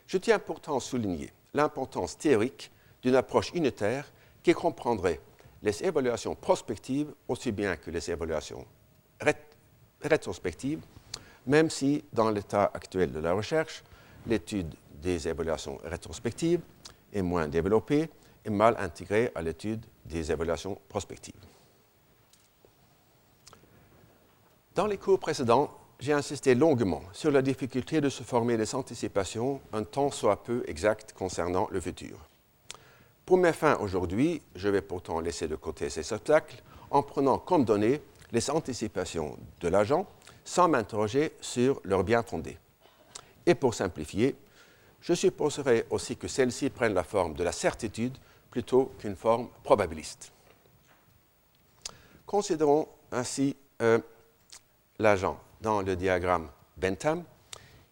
Je 0.06 0.16
tiens 0.18 0.38
pourtant 0.38 0.76
à 0.76 0.80
souligner 0.80 1.32
l'importance 1.52 2.16
théorique 2.16 2.70
d'une 3.02 3.16
approche 3.16 3.50
unitaire 3.52 4.11
qui 4.42 4.52
comprendrait 4.54 5.20
les 5.62 5.82
évaluations 5.82 6.37
prospectives 6.37 7.12
aussi 7.26 7.50
bien 7.50 7.76
que 7.76 7.90
les 7.90 8.11
évaluations 8.11 8.64
rétrospectives, 10.00 10.80
même 11.46 11.70
si 11.70 12.04
dans 12.12 12.30
l'état 12.30 12.70
actuel 12.72 13.11
de 13.11 13.18
la 13.18 13.32
recherche, 13.32 13.82
l'étude 14.26 14.75
des 15.00 15.26
évaluations 15.28 15.78
rétrospectives 15.84 16.61
est 17.12 17.22
moins 17.22 17.49
développée 17.49 18.08
et 18.44 18.50
mal 18.50 18.76
intégrée 18.78 19.30
à 19.34 19.42
l'étude 19.42 19.84
des 20.04 20.30
évaluations 20.30 20.78
prospectives. 20.88 21.34
Dans 24.75 24.87
les 24.87 24.97
cours 24.97 25.19
précédents, 25.19 25.71
j'ai 26.00 26.14
insisté 26.14 26.55
longuement 26.55 27.02
sur 27.12 27.31
la 27.31 27.43
difficulté 27.43 28.00
de 28.00 28.09
se 28.09 28.23
former 28.23 28.57
des 28.57 28.75
anticipations 28.75 29.61
un 29.75 29.85
temps 29.85 30.11
soit 30.11 30.43
peu 30.43 30.64
exact 30.67 31.12
concernant 31.12 31.69
le 31.71 31.79
futur. 31.79 32.17
Pour 33.26 33.37
mes 33.37 33.52
fins 33.52 33.76
aujourd'hui, 33.81 34.41
je 34.55 34.71
vais 34.71 34.81
pourtant 34.81 35.21
laisser 35.21 35.47
de 35.47 35.57
côté 35.57 35.91
ces 35.91 36.11
obstacles 36.14 36.62
en 36.91 37.02
prenant 37.02 37.37
comme 37.37 37.67
données 37.67 38.00
les 38.33 38.50
anticipations 38.50 39.37
de 39.61 39.69
l'agent 39.69 40.07
sans 40.43 40.69
m'interroger 40.69 41.33
sur 41.43 41.79
leur 41.85 42.02
bien 42.02 42.23
fondé. 42.23 42.57
Et 43.45 43.55
pour 43.55 43.75
simplifier, 43.75 44.37
je 45.02 45.12
supposerai 45.12 45.85
aussi 45.90 46.16
que 46.16 46.29
celles-ci 46.29 46.70
prennent 46.70 46.94
la 46.94 47.05
forme 47.05 47.35
de 47.35 47.44
la 47.44 47.53
certitude 47.53 48.16
plutôt 48.51 48.90
qu'une 48.99 49.16
forme 49.16 49.49
probabiliste. 49.64 50.33
Considérons 52.25 52.88
ainsi 53.11 53.55
euh, 53.83 53.99
l'agent 54.98 55.38
dans 55.61 55.83
le 55.83 55.96
diagramme 55.96 56.48
Bentham, 56.76 57.24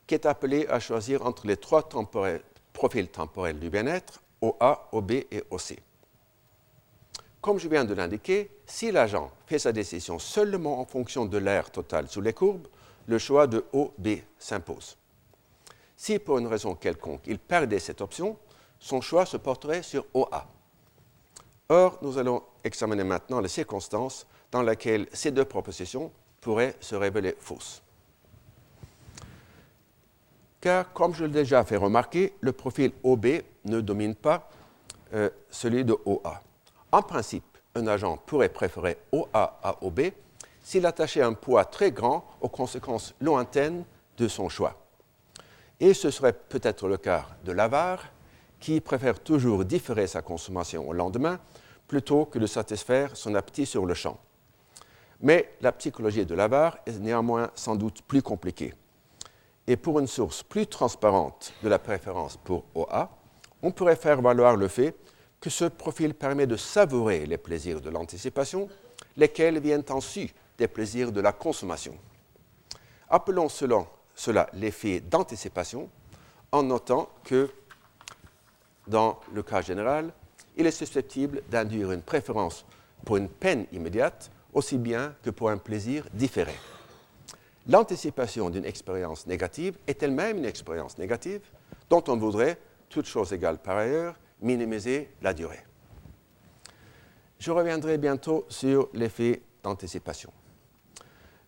qui 0.06 0.14
est 0.14 0.26
appelé 0.26 0.66
à 0.68 0.80
choisir 0.80 1.24
entre 1.24 1.46
les 1.46 1.56
trois 1.56 1.88
profils 2.72 3.08
temporels 3.08 3.58
du 3.58 3.70
bien-être, 3.70 4.20
OA, 4.40 4.88
OB 4.92 5.10
et 5.12 5.44
OC. 5.50 5.76
Comme 7.40 7.58
je 7.58 7.68
viens 7.68 7.84
de 7.84 7.94
l'indiquer, 7.94 8.50
si 8.66 8.90
l'agent 8.90 9.30
fait 9.46 9.58
sa 9.58 9.72
décision 9.72 10.18
seulement 10.18 10.80
en 10.80 10.84
fonction 10.84 11.24
de 11.26 11.38
l'air 11.38 11.70
total 11.70 12.08
sous 12.08 12.20
les 12.20 12.32
courbes, 12.32 12.66
le 13.06 13.18
choix 13.18 13.46
de 13.46 13.64
OB 13.72 14.08
s'impose. 14.38 14.96
Si 15.96 16.18
pour 16.18 16.38
une 16.38 16.46
raison 16.46 16.74
quelconque 16.74 17.26
il 17.26 17.38
perdait 17.38 17.78
cette 17.78 18.00
option, 18.00 18.36
son 18.78 19.00
choix 19.00 19.26
se 19.26 19.36
porterait 19.36 19.82
sur 19.82 20.06
OA. 20.14 20.46
Or, 21.68 21.98
nous 22.02 22.18
allons 22.18 22.42
examiner 22.64 23.04
maintenant 23.04 23.40
les 23.40 23.48
circonstances 23.48 24.26
dans 24.50 24.62
lesquelles 24.62 25.06
ces 25.12 25.30
deux 25.30 25.44
propositions 25.44 26.10
pourraient 26.40 26.76
se 26.80 26.94
révéler 26.94 27.36
fausses. 27.38 27.82
Car, 30.60 30.92
comme 30.92 31.14
je 31.14 31.24
l'ai 31.24 31.32
déjà 31.32 31.64
fait 31.64 31.76
remarquer, 31.76 32.34
le 32.40 32.52
profil 32.52 32.92
OB 33.02 33.26
ne 33.64 33.80
domine 33.80 34.14
pas 34.14 34.50
euh, 35.14 35.30
celui 35.50 35.84
de 35.84 35.96
OA. 36.04 36.42
En 36.92 37.02
principe, 37.02 37.44
un 37.74 37.86
agent 37.86 38.18
pourrait 38.26 38.48
préférer 38.48 38.98
OA 39.12 39.58
à 39.62 39.76
OB 39.82 40.00
s'il 40.62 40.84
attachait 40.86 41.22
un 41.22 41.32
poids 41.32 41.64
très 41.64 41.92
grand 41.92 42.24
aux 42.40 42.48
conséquences 42.48 43.14
lointaines 43.20 43.84
de 44.18 44.28
son 44.28 44.48
choix. 44.48 44.76
Et 45.78 45.94
ce 45.94 46.10
serait 46.10 46.34
peut-être 46.34 46.88
le 46.88 46.98
cas 46.98 47.26
de 47.44 47.52
l'avare, 47.52 48.04
qui 48.60 48.80
préfère 48.82 49.18
toujours 49.18 49.64
différer 49.64 50.06
sa 50.06 50.20
consommation 50.20 50.86
au 50.86 50.92
lendemain 50.92 51.40
plutôt 51.88 52.26
que 52.26 52.38
de 52.38 52.46
satisfaire 52.46 53.16
son 53.16 53.34
appétit 53.34 53.66
sur 53.66 53.86
le 53.86 53.94
champ. 53.94 54.18
Mais 55.20 55.52
la 55.60 55.72
psychologie 55.72 56.24
de 56.24 56.34
l'avare 56.34 56.78
est 56.86 56.98
néanmoins 56.98 57.50
sans 57.54 57.76
doute 57.76 58.02
plus 58.02 58.22
compliquée. 58.22 58.74
Et 59.66 59.76
pour 59.76 60.00
une 60.00 60.06
source 60.06 60.42
plus 60.42 60.66
transparente 60.66 61.52
de 61.62 61.68
la 61.68 61.78
préférence 61.78 62.36
pour 62.38 62.64
OA, 62.74 63.10
on 63.62 63.70
pourrait 63.70 63.96
faire 63.96 64.20
valoir 64.22 64.56
le 64.56 64.68
fait 64.68 64.94
que 65.40 65.50
ce 65.50 65.66
profil 65.66 66.14
permet 66.14 66.46
de 66.46 66.56
savourer 66.56 67.26
les 67.26 67.38
plaisirs 67.38 67.80
de 67.80 67.90
l'anticipation, 67.90 68.68
lesquels 69.16 69.60
viennent 69.60 69.84
ensuite 69.90 70.34
des 70.58 70.68
plaisirs 70.68 71.12
de 71.12 71.20
la 71.20 71.32
consommation. 71.32 71.96
Appelons 73.08 73.48
cela 73.48 73.84
cela 74.20 74.50
l'effet 74.52 75.00
d'anticipation, 75.00 75.88
en 76.52 76.62
notant 76.62 77.08
que, 77.24 77.48
dans 78.86 79.18
le 79.32 79.42
cas 79.42 79.62
général, 79.62 80.12
il 80.56 80.66
est 80.66 80.70
susceptible 80.72 81.42
d'induire 81.48 81.92
une 81.92 82.02
préférence 82.02 82.66
pour 83.06 83.16
une 83.16 83.30
peine 83.30 83.66
immédiate 83.72 84.30
aussi 84.52 84.78
bien 84.78 85.14
que 85.22 85.30
pour 85.30 85.50
un 85.50 85.58
plaisir 85.58 86.04
différé. 86.12 86.54
L'anticipation 87.68 88.50
d'une 88.50 88.64
expérience 88.64 89.26
négative 89.26 89.76
est 89.86 90.02
elle-même 90.02 90.38
une 90.38 90.44
expérience 90.44 90.98
négative 90.98 91.42
dont 91.88 92.02
on 92.08 92.16
voudrait, 92.16 92.58
toute 92.88 93.06
chose 93.06 93.32
égale 93.32 93.58
par 93.58 93.76
ailleurs, 93.76 94.16
minimiser 94.40 95.10
la 95.22 95.34
durée. 95.34 95.60
Je 97.38 97.50
reviendrai 97.50 97.98
bientôt 97.98 98.44
sur 98.48 98.88
l'effet 98.92 99.42
d'anticipation. 99.62 100.32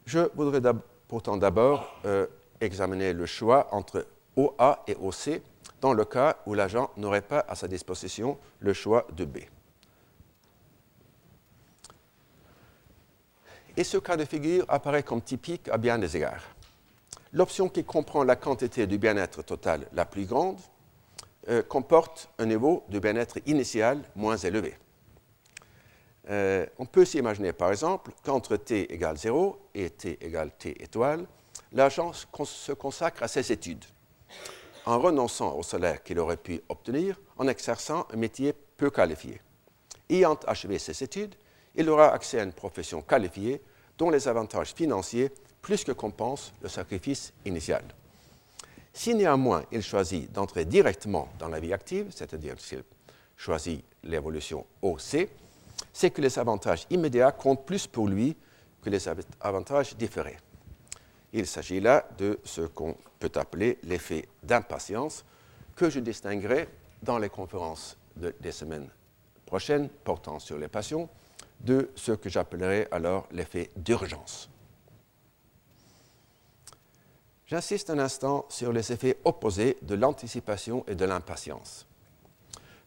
Je 0.05 0.21
voudrais 0.35 0.61
pourtant 1.09 1.37
d'abord 1.37 2.01
euh, 2.05 2.27
examiner 2.61 3.13
le 3.13 3.27
choix 3.27 3.69
entre 3.73 4.07
OA 4.37 4.83
et 4.87 4.97
OC 4.97 5.41
dans 5.81 5.93
le 5.93 6.05
cas 6.05 6.37
où 6.47 6.55
l'agent 6.55 6.91
n'aurait 6.97 7.23
pas 7.23 7.45
à 7.49 7.55
sa 7.55 7.69
disposition 7.69 8.39
le 8.61 8.73
choix 8.73 9.07
de 9.15 9.25
B. 9.25 9.39
Et 13.77 13.85
ce 13.85 13.97
cas 13.97 14.17
de 14.17 14.25
figure 14.25 14.65
apparaît 14.69 15.03
comme 15.03 15.23
typique 15.23 15.69
à 15.69 15.79
bien 15.79 15.99
des 15.99 16.17
égards. 16.17 16.43
L'option 17.33 17.69
qui 17.69 17.85
comprend 17.85 18.25
la 18.25 18.37
quantité 18.37 18.87
du 18.87 18.99
bien-être 18.99 19.43
total 19.43 19.87
la 19.95 20.05
plus 20.05 20.27
grande 20.27 20.59
euh, 21.49 21.63
comporte 21.63 22.29
un 22.39 22.47
niveau 22.47 22.85
de 22.91 22.99
bien-être 22.99 23.39
initial 23.47 24.03
moins 24.15 24.37
élevé. 24.37 24.77
Euh, 26.31 26.67
on 26.79 26.87
peut 26.87 27.05
s'imaginer 27.05 27.53
par 27.53 27.71
exemple 27.71 28.13
qu'entre 28.23 28.57
t 28.57 28.93
égale 28.93 29.17
0 29.17 29.59
et 29.75 29.91
t 29.91 30.19
égale 30.25 30.53
t 30.53 30.81
étoile, 30.83 31.27
l'agent 31.73 32.13
se 32.13 32.73
consacre 32.73 33.23
à 33.23 33.29
ses 33.29 33.51
études, 33.51 33.85
en 34.85 35.01
renonçant 35.01 35.57
au 35.57 35.63
salaire 35.63 36.03
qu'il 36.03 36.19
aurait 36.19 36.37
pu 36.37 36.61
obtenir 36.69 37.19
en 37.39 37.49
exerçant 37.49 38.07
un 38.13 38.17
métier 38.17 38.53
peu 38.77 38.91
qualifié. 38.91 39.41
Ayant 40.11 40.39
achevé 40.47 40.79
ses 40.79 41.03
études, 41.03 41.35
il 41.75 41.89
aura 41.89 42.13
accès 42.13 42.41
à 42.41 42.45
une 42.45 42.53
profession 42.53 43.03
qualifiée 43.03 43.61
dont 43.99 44.11
les 44.11 44.29
avantages 44.29 44.75
financiers 44.75 45.31
plus 45.61 45.85
que 45.85 45.93
compensent 45.93 46.53
le 46.63 46.69
sacrifice 46.69 47.33
initial. 47.45 47.85
Si 48.93 49.15
néanmoins 49.15 49.65
il 49.73 49.83
choisit 49.83 50.31
d'entrer 50.33 50.65
directement 50.65 51.29
dans 51.39 51.49
la 51.49 51.61
vie 51.61 51.73
active, 51.73 52.09
c'est-à-dire 52.11 52.61
s'il 52.61 52.85
choisit 53.37 53.85
l'évolution 54.05 54.67
OC, 54.83 55.29
c'est 55.93 56.11
que 56.11 56.21
les 56.21 56.39
avantages 56.39 56.87
immédiats 56.91 57.33
comptent 57.33 57.65
plus 57.65 57.87
pour 57.87 58.09
lui 58.09 58.37
que 58.83 58.91
les 58.91 59.09
avantages 59.41 59.97
différés. 59.97 60.37
Il 61.33 61.47
s'agit 61.47 61.81
là 61.81 62.07
de 62.19 62.39
ce 62.45 62.63
qu'on 62.63 62.97
peut 63.19 63.33
appeler 63.37 63.79
l'effet 63.85 64.29
d'impatience, 64.43 65.25
que 65.75 65.89
je 65.89 66.01
distinguerai 66.01 66.69
dans 67.03 67.19
les 67.19 67.31
conférences 67.31 67.97
des 68.17 68.53
semaines 68.53 68.89
prochaines 69.47 69.89
portant 69.89 70.39
sur 70.39 70.59
les 70.59 70.69
passions 70.69 71.09
de 71.63 71.91
ce 71.95 72.13
que 72.13 72.29
j'appellerai 72.29 72.89
alors 72.91 73.27
l'effet 73.31 73.71
d'urgence. 73.77 74.51
J'insiste 77.47 77.91
un 77.91 77.99
instant 77.99 78.47
sur 78.49 78.73
les 78.73 78.93
effets 78.93 79.19
opposés 79.25 79.77
de 79.83 79.95
l'anticipation 79.95 80.85
et 80.89 80.95
de 80.95 81.05
l'impatience. 81.05 81.87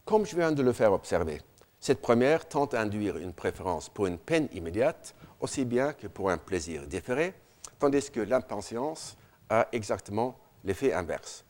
Comme 0.06 0.26
je 0.26 0.36
viens 0.36 0.52
de 0.52 0.64
le 0.64 0.74
faire 0.74 0.92
observer, 0.92 1.42
cette 1.80 2.02
première 2.02 2.48
tente 2.48 2.74
à 2.74 2.82
induire 2.82 3.18
une 3.18 3.34
préférence 3.34 3.90
pour 3.90 4.08
une 4.08 4.18
peine 4.18 4.50
immédiate 4.54 5.14
aussi 5.40 5.66
bien 5.66 5.94
que 5.94 6.08
pour 6.08 6.32
un 6.32 6.38
plaisir 6.38 6.88
différé, 6.88 7.34
tandis 7.78 8.10
que 8.10 8.22
l'impatience 8.22 9.16
a 9.50 9.68
exactement 9.72 10.40
l'effet 10.64 10.94
inverse. 10.94 11.46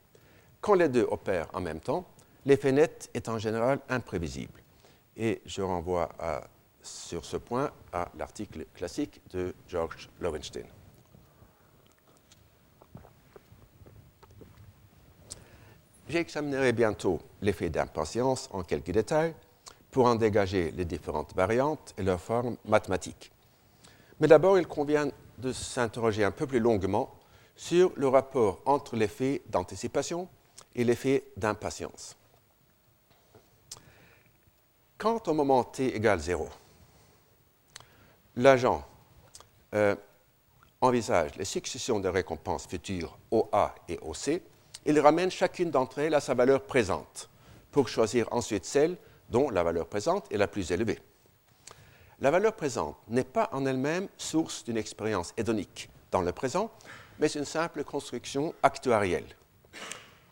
Quand 0.60 0.74
les 0.74 0.90
deux 0.90 1.08
opèrent 1.10 1.50
en 1.54 1.62
même 1.62 1.80
temps, 1.80 2.06
l'effet 2.46 2.72
net 2.72 3.10
est 3.14 3.30
en 3.30 3.38
général 3.38 3.80
imprévisible. 3.88 4.62
Et 5.16 5.42
je 5.46 5.62
renvoie 5.62 6.10
sur 6.86 7.26
ce 7.26 7.38
point 7.38 7.72
à 7.92 8.10
l'article 8.18 8.66
classique 8.74 9.22
de 9.32 9.54
George 9.68 10.10
Lowenstein. 10.20 10.66
J'examinerai 16.08 16.72
bientôt 16.72 17.20
l'effet 17.42 17.70
d'impatience 17.70 18.48
en 18.54 18.62
quelques 18.62 18.92
détails 18.92 19.34
pour 19.90 20.06
en 20.06 20.16
dégager 20.16 20.72
les 20.72 20.86
différentes 20.86 21.34
variantes 21.36 21.94
et 21.98 22.04
leurs 22.04 22.22
formes 22.22 22.58
mathématiques. 22.66 23.32
Mais 24.20 24.28
d'abord, 24.28 24.60
il 24.60 24.68
convient 24.68 25.10
de 25.40 25.52
s'interroger 25.52 26.24
un 26.24 26.32
peu 26.32 26.46
plus 26.46 26.60
longuement 26.60 27.16
sur 27.56 27.92
le 27.96 28.08
rapport 28.08 28.60
entre 28.66 28.96
l'effet 28.96 29.42
d'anticipation 29.48 30.28
et 30.76 30.84
l'effet 30.84 31.24
d'impatience. 31.38 32.16
Quand 34.98 35.28
au 35.28 35.34
moment 35.34 35.64
t 35.64 35.96
égale 35.96 36.20
0, 36.20 36.48
l'agent 38.36 38.86
euh, 39.74 39.96
envisage 40.82 41.36
les 41.36 41.46
successions 41.46 42.00
de 42.00 42.10
récompenses 42.10 42.68
futures 42.68 43.18
OA 43.32 43.76
et 43.88 44.00
OC, 44.02 44.42
il 44.86 45.00
ramène 45.00 45.32
chacune 45.32 45.72
d'entre 45.72 46.00
elles 46.00 46.14
à 46.14 46.20
sa 46.20 46.34
valeur 46.34 46.62
présente 46.64 47.30
pour 47.72 47.88
choisir 47.90 48.28
ensuite 48.32 48.66
celle 48.66 48.98
dont 49.30 49.50
la 49.50 49.64
valeur 49.64 49.88
présente 49.88 50.32
est 50.32 50.38
la 50.38 50.48
plus 50.48 50.72
élevée. 50.72 51.00
La 52.20 52.32
valeur 52.32 52.54
présente 52.54 52.98
n'est 53.10 53.24
pas 53.24 53.50
en 53.52 53.66
elle-même 53.66 54.08
source 54.18 54.64
d'une 54.64 54.78
expérience 54.78 55.34
hédonique 55.38 55.90
dans 56.12 56.22
le 56.22 56.32
présent, 56.32 56.72
mais 57.20 57.28
une 57.28 57.46
simple 57.46 57.84
construction 57.84 58.54
actuarielle. 58.64 59.26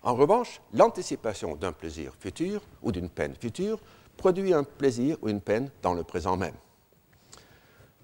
En 0.03 0.15
revanche, 0.15 0.61
l'anticipation 0.73 1.55
d'un 1.55 1.71
plaisir 1.71 2.13
futur 2.19 2.61
ou 2.81 2.91
d'une 2.91 3.09
peine 3.09 3.35
future 3.35 3.79
produit 4.15 4.53
un 4.53 4.63
plaisir 4.63 5.17
ou 5.21 5.29
une 5.29 5.41
peine 5.41 5.71
dans 5.81 5.93
le 5.93 6.03
présent 6.03 6.37
même. 6.37 6.55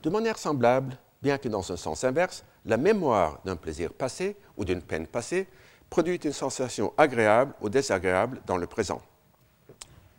De 0.04 0.10
manière 0.10 0.38
semblable, 0.38 0.98
bien 1.22 1.38
que 1.38 1.50
dans 1.50 1.72
un 1.72 1.78
sens 1.78 2.04
inverse, 2.04 2.44
la 2.66 2.78
mémoire 2.78 3.40
d'un 3.44 3.56
plaisir 3.56 3.92
passé 3.92 4.38
ou 4.58 4.64
d'une 4.64 4.82
peine 4.82 5.08
passée 5.08 5.48
produit 5.90 6.16
une 6.16 6.32
sensation 6.32 6.94
agréable 6.98 7.54
ou 7.62 7.70
désagréable 7.70 8.42
dans 8.46 8.58
le 8.58 8.68
présent. 8.68 9.02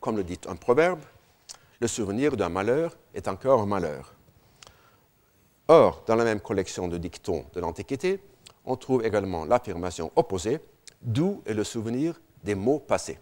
Comme 0.01 0.16
le 0.16 0.25
dit 0.25 0.40
un 0.49 0.57
proverbe, 0.57 1.01
le 1.81 1.87
souvenir 1.87 2.37
d'un 2.37 2.49
malheur 2.49 2.97
est 3.14 3.29
encore 3.29 3.62
un 3.62 3.66
malheur. 3.66 4.14
Or, 5.69 6.03
dans 6.07 6.16
la 6.16 6.25
même 6.25 6.40
collection 6.40 6.88
de 6.88 6.99
dictons 6.99 7.47
de 7.55 7.61
l'Antiquité, 7.61 8.21
on 8.66 8.77
trouve 8.77 9.05
également 9.05 9.45
l'affirmation 9.45 10.11
opposée, 10.16 10.61
d'où 11.01 11.43
est 11.47 11.55
le 11.55 11.64
souvenir 11.64 12.21
des 12.45 12.55
mots 12.55 12.81
passés. 12.81 13.19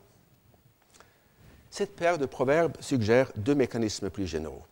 Cette 1.71 1.95
paire 1.95 2.19
de 2.19 2.27
proverbes 2.27 2.77
suggère 2.81 3.31
deux 3.37 3.55
mécanismes 3.55 4.11
plus 4.11 4.27
généraux. 4.27 4.63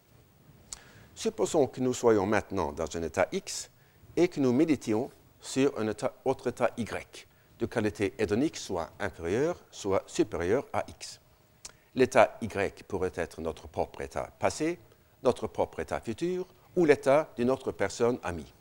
Supposons 1.16 1.66
que 1.66 1.80
nous 1.80 1.94
soyons 1.94 2.26
maintenant 2.26 2.72
dans 2.72 2.94
un 2.94 3.02
état 3.02 3.26
X 3.32 3.70
et 4.16 4.28
que 4.28 4.38
nous 4.38 4.52
méditions 4.52 5.10
sur 5.40 5.72
un 5.78 5.90
autre 6.26 6.48
état 6.48 6.70
Y, 6.76 7.26
de 7.58 7.64
qualité 7.64 8.12
hédonique 8.18 8.58
soit 8.58 8.90
inférieure, 9.00 9.58
soit 9.70 10.02
supérieure 10.06 10.66
à 10.74 10.84
X. 10.86 11.18
L'état 11.94 12.36
Y 12.42 12.82
pourrait 12.82 13.14
être 13.14 13.40
notre 13.40 13.66
propre 13.66 14.02
état 14.02 14.30
passé, 14.38 14.78
notre 15.22 15.46
propre 15.46 15.80
état 15.80 16.00
futur 16.00 16.46
ou 16.76 16.84
l'état 16.84 17.32
d'une 17.34 17.48
autre 17.48 17.72
personne 17.72 18.18
amie. 18.22 18.52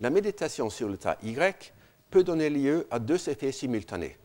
La 0.00 0.08
méditation 0.08 0.70
sur 0.70 0.88
l'état 0.88 1.18
Y 1.22 1.74
peut 2.08 2.24
donner 2.24 2.48
lieu 2.48 2.86
à 2.90 2.98
deux 2.98 3.28
effets 3.28 3.52
simultanés, 3.52 4.16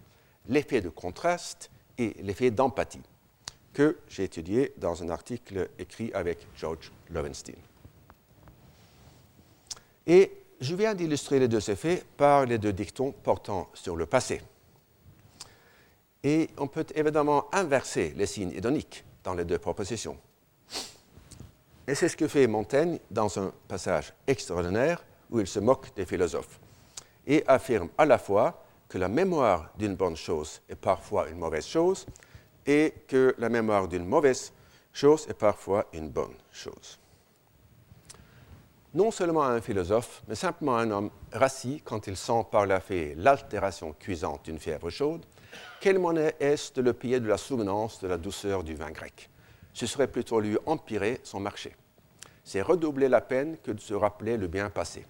l'effet 0.47 0.79
de 0.79 0.88
contraste 0.88 1.69
et 1.97 2.15
l'effet 2.21 2.49
d'empathie, 2.49 3.03
que 3.80 3.98
j'ai 4.10 4.26
étudié 4.26 4.74
dans 4.76 5.02
un 5.04 5.10
article 5.10 5.70
écrit 5.80 6.12
avec 6.13 6.46
George 6.54 6.92
Lowenstein. 7.12 7.56
Et 10.06 10.34
je 10.60 10.76
viens 10.76 10.94
d'illustrer 10.94 11.39
les 11.39 11.48
deux 11.48 11.70
effets 11.70 12.04
par 12.18 12.46
les 12.46 12.58
deux 12.58 12.74
dictons 12.74 13.13
portant 13.13 13.70
sur 13.74 13.96
le 13.96 14.06
passé. 14.06 14.42
Et 16.26 16.50
on 16.58 16.68
peut 16.68 16.88
évidemment 16.94 17.46
inverser 17.54 18.13
les 18.18 18.26
signes 18.26 18.52
hédoniques 18.52 19.06
dans 19.24 19.34
les 19.34 19.46
deux 19.46 19.60
propositions. 19.60 20.18
Et 21.88 21.96
c'est 21.96 22.10
ce 22.10 22.18
que 22.18 22.28
fait 22.28 22.48
Montaigne 22.48 23.00
dans 23.10 23.39
un 23.39 23.54
passage 23.70 24.13
extraordinaire 24.28 25.06
où 25.32 25.39
il 25.39 25.48
se 25.48 25.62
moque 25.62 25.96
des 25.96 26.06
philosophes 26.06 26.60
et 27.26 27.46
affirme 27.48 27.88
à 27.98 28.06
la 28.06 28.18
fois 28.18 28.62
que 28.89 28.98
la 28.98 29.08
mémoire 29.08 29.72
d'une 29.78 29.96
bonne 29.96 30.18
chose 30.18 30.60
est 30.68 30.76
parfois 30.76 31.30
une 31.30 31.38
mauvaise 31.38 31.65
chose 31.65 32.06
et 32.65 32.93
que 33.08 33.36
la 33.38 33.50
mémoire 33.50 33.88
d'une 33.88 34.06
mauvaise 34.06 34.54
chose 34.93 35.26
est 35.30 35.34
parfois 35.34 35.86
une 35.93 36.10
bonne 36.10 36.36
chose. 36.52 37.00
Non 38.93 39.12
seulement 39.12 39.43
un 39.43 39.62
philosophe, 39.62 40.24
mais 40.28 40.36
simplement 40.36 40.78
un 40.78 40.89
homme 40.89 41.12
rassis 41.32 41.82
quand 41.86 42.08
il 42.08 42.17
sent 42.17 42.45
par 42.52 42.65
la 42.65 42.80
fée 42.80 43.13
l'altération 43.15 43.93
cuisante 43.93 44.45
d'une 44.45 44.60
fièvre 44.60 44.89
chaude, 44.89 45.26
quelle 45.80 46.00
monnaie 46.00 46.36
est-ce 46.39 46.74
de 46.74 46.82
le 46.82 46.93
payer 46.93 47.19
de 47.19 47.28
la 47.28 47.38
souvenance 47.38 48.00
de 48.02 48.08
la 48.08 48.17
douceur 48.17 48.63
du 48.63 48.74
vin 48.74 48.91
grec? 48.91 49.30
Ce 49.74 49.86
serait 49.86 50.08
plutôt 50.08 50.39
lui 50.39 50.58
empirer 50.65 51.19
son 51.24 51.39
marché. 51.39 51.76
C'est 52.43 52.63
redoubler 52.63 53.10
la 53.10 53.22
peine 53.22 53.58
que 53.63 53.72
de 53.72 53.80
se 53.80 53.93
rappeler 53.93 54.38
le 54.38 54.48
bien 54.48 54.72
passé. 54.72 55.06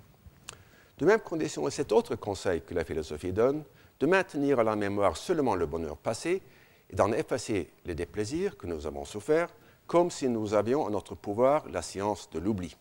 De 0.98 1.06
même 1.06 1.22
condition 1.22 1.66
est 1.66 1.72
cet 1.72 1.94
autre 1.94 2.16
conseil 2.16 2.62
que 2.62 2.74
la 2.74 2.84
philosophie 2.84 3.32
donne, 3.32 3.64
de 4.02 4.08
maintenir 4.08 4.60
à 4.60 4.64
la 4.64 4.76
mémoire 4.76 5.16
seulement 5.16 5.56
le 5.56 5.66
bonheur 5.66 5.96
passé 5.96 6.42
et 6.89 6.95
d'en 6.95 7.12
effacer 7.12 7.71
les 7.86 7.95
déplaisirs 7.95 8.58
que 8.58 8.67
nous 8.67 8.86
avons 8.86 9.06
soufferts, 9.06 9.54
comme 9.88 10.12
si 10.12 10.28
nous 10.30 10.54
avions 10.54 10.84
en 10.84 10.89
notre 10.89 11.15
pouvoir 11.15 11.67
la 11.69 11.82
science 11.82 12.30
de 12.30 12.39
l'oubli. 12.39 12.75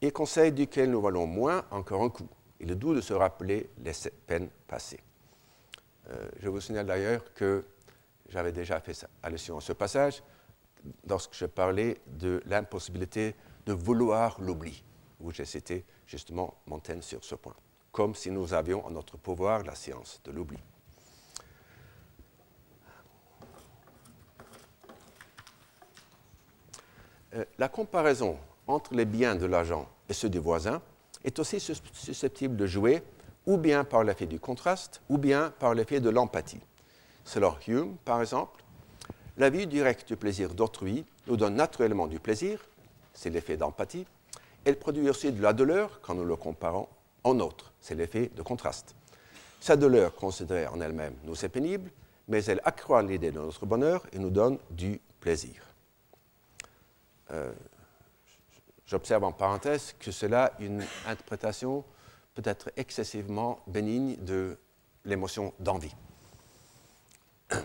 Et 0.00 0.10
conseil 0.10 0.52
duquel 0.52 0.90
nous 0.90 1.00
valons 1.00 1.26
moins 1.26 1.64
encore 1.70 2.02
un 2.02 2.10
coup. 2.10 2.28
Il 2.60 2.70
est 2.70 2.76
doux 2.76 2.94
de 2.94 3.00
se 3.00 3.12
rappeler 3.12 3.70
les 3.78 3.92
peines 4.26 4.48
passées. 4.66 5.00
Euh, 6.10 6.28
je 6.40 6.48
vous 6.48 6.60
signale 6.60 6.86
d'ailleurs 6.86 7.32
que 7.34 7.64
j'avais 8.28 8.52
déjà 8.52 8.80
fait 8.80 9.06
allusion 9.22 9.58
à 9.58 9.60
ce 9.60 9.72
passage 9.72 10.22
lorsque 11.08 11.34
je 11.34 11.46
parlais 11.46 11.98
de 12.06 12.42
l'impossibilité 12.46 13.34
de 13.66 13.72
vouloir 13.72 14.40
l'oubli, 14.40 14.84
où 15.20 15.30
j'ai 15.30 15.44
cité 15.44 15.84
justement 16.06 16.54
Montaigne 16.66 17.02
sur 17.02 17.24
ce 17.24 17.34
point, 17.34 17.56
comme 17.92 18.14
si 18.14 18.30
nous 18.30 18.52
avions 18.52 18.84
en 18.86 18.90
notre 18.90 19.16
pouvoir 19.16 19.62
la 19.62 19.74
science 19.74 20.20
de 20.24 20.30
l'oubli. 20.30 20.58
La 27.58 27.68
comparaison 27.68 28.36
entre 28.66 28.94
les 28.94 29.04
biens 29.04 29.34
de 29.34 29.46
l'agent 29.46 29.88
et 30.08 30.12
ceux 30.12 30.28
du 30.28 30.38
voisin 30.38 30.80
est 31.24 31.38
aussi 31.38 31.60
susceptible 31.60 32.56
de 32.56 32.66
jouer 32.66 33.02
ou 33.46 33.56
bien 33.56 33.84
par 33.84 34.04
l'effet 34.04 34.26
du 34.26 34.40
contraste, 34.40 35.02
ou 35.08 35.18
bien 35.18 35.52
par 35.58 35.74
l'effet 35.74 36.00
de 36.00 36.10
l'empathie. 36.10 36.60
Selon 37.24 37.54
Hume, 37.66 37.96
par 38.04 38.20
exemple, 38.20 38.62
la 39.36 39.50
vie 39.50 39.66
directe 39.66 40.08
du 40.08 40.16
plaisir 40.16 40.54
d'autrui 40.54 41.04
nous 41.26 41.36
donne 41.36 41.54
naturellement 41.54 42.06
du 42.06 42.20
plaisir, 42.20 42.60
c'est 43.12 43.30
l'effet 43.30 43.56
d'empathie. 43.56 44.06
Elle 44.64 44.78
produit 44.78 45.08
aussi 45.08 45.32
de 45.32 45.42
la 45.42 45.52
douleur 45.52 46.00
quand 46.00 46.14
nous 46.14 46.24
le 46.24 46.36
comparons 46.36 46.88
en 47.22 47.40
autre, 47.40 47.72
c'est 47.80 47.94
l'effet 47.94 48.30
de 48.34 48.42
contraste. 48.42 48.94
Sa 49.60 49.76
douleur 49.76 50.14
considérée 50.14 50.66
en 50.66 50.80
elle-même 50.80 51.14
nous 51.24 51.44
est 51.44 51.48
pénible, 51.48 51.90
mais 52.28 52.44
elle 52.44 52.60
accroît 52.64 53.02
l'idée 53.02 53.30
de 53.30 53.40
notre 53.40 53.64
bonheur 53.64 54.04
et 54.12 54.18
nous 54.18 54.30
donne 54.30 54.58
du 54.70 55.00
plaisir. 55.20 55.73
Euh, 57.30 57.52
j'observe 58.86 59.24
en 59.24 59.32
parenthèse 59.32 59.94
que 59.98 60.10
cela 60.10 60.52
une 60.60 60.84
interprétation 61.06 61.84
peut-être 62.34 62.70
excessivement 62.76 63.60
bénigne 63.66 64.16
de 64.16 64.58
l'émotion 65.04 65.52
d'envie, 65.58 65.94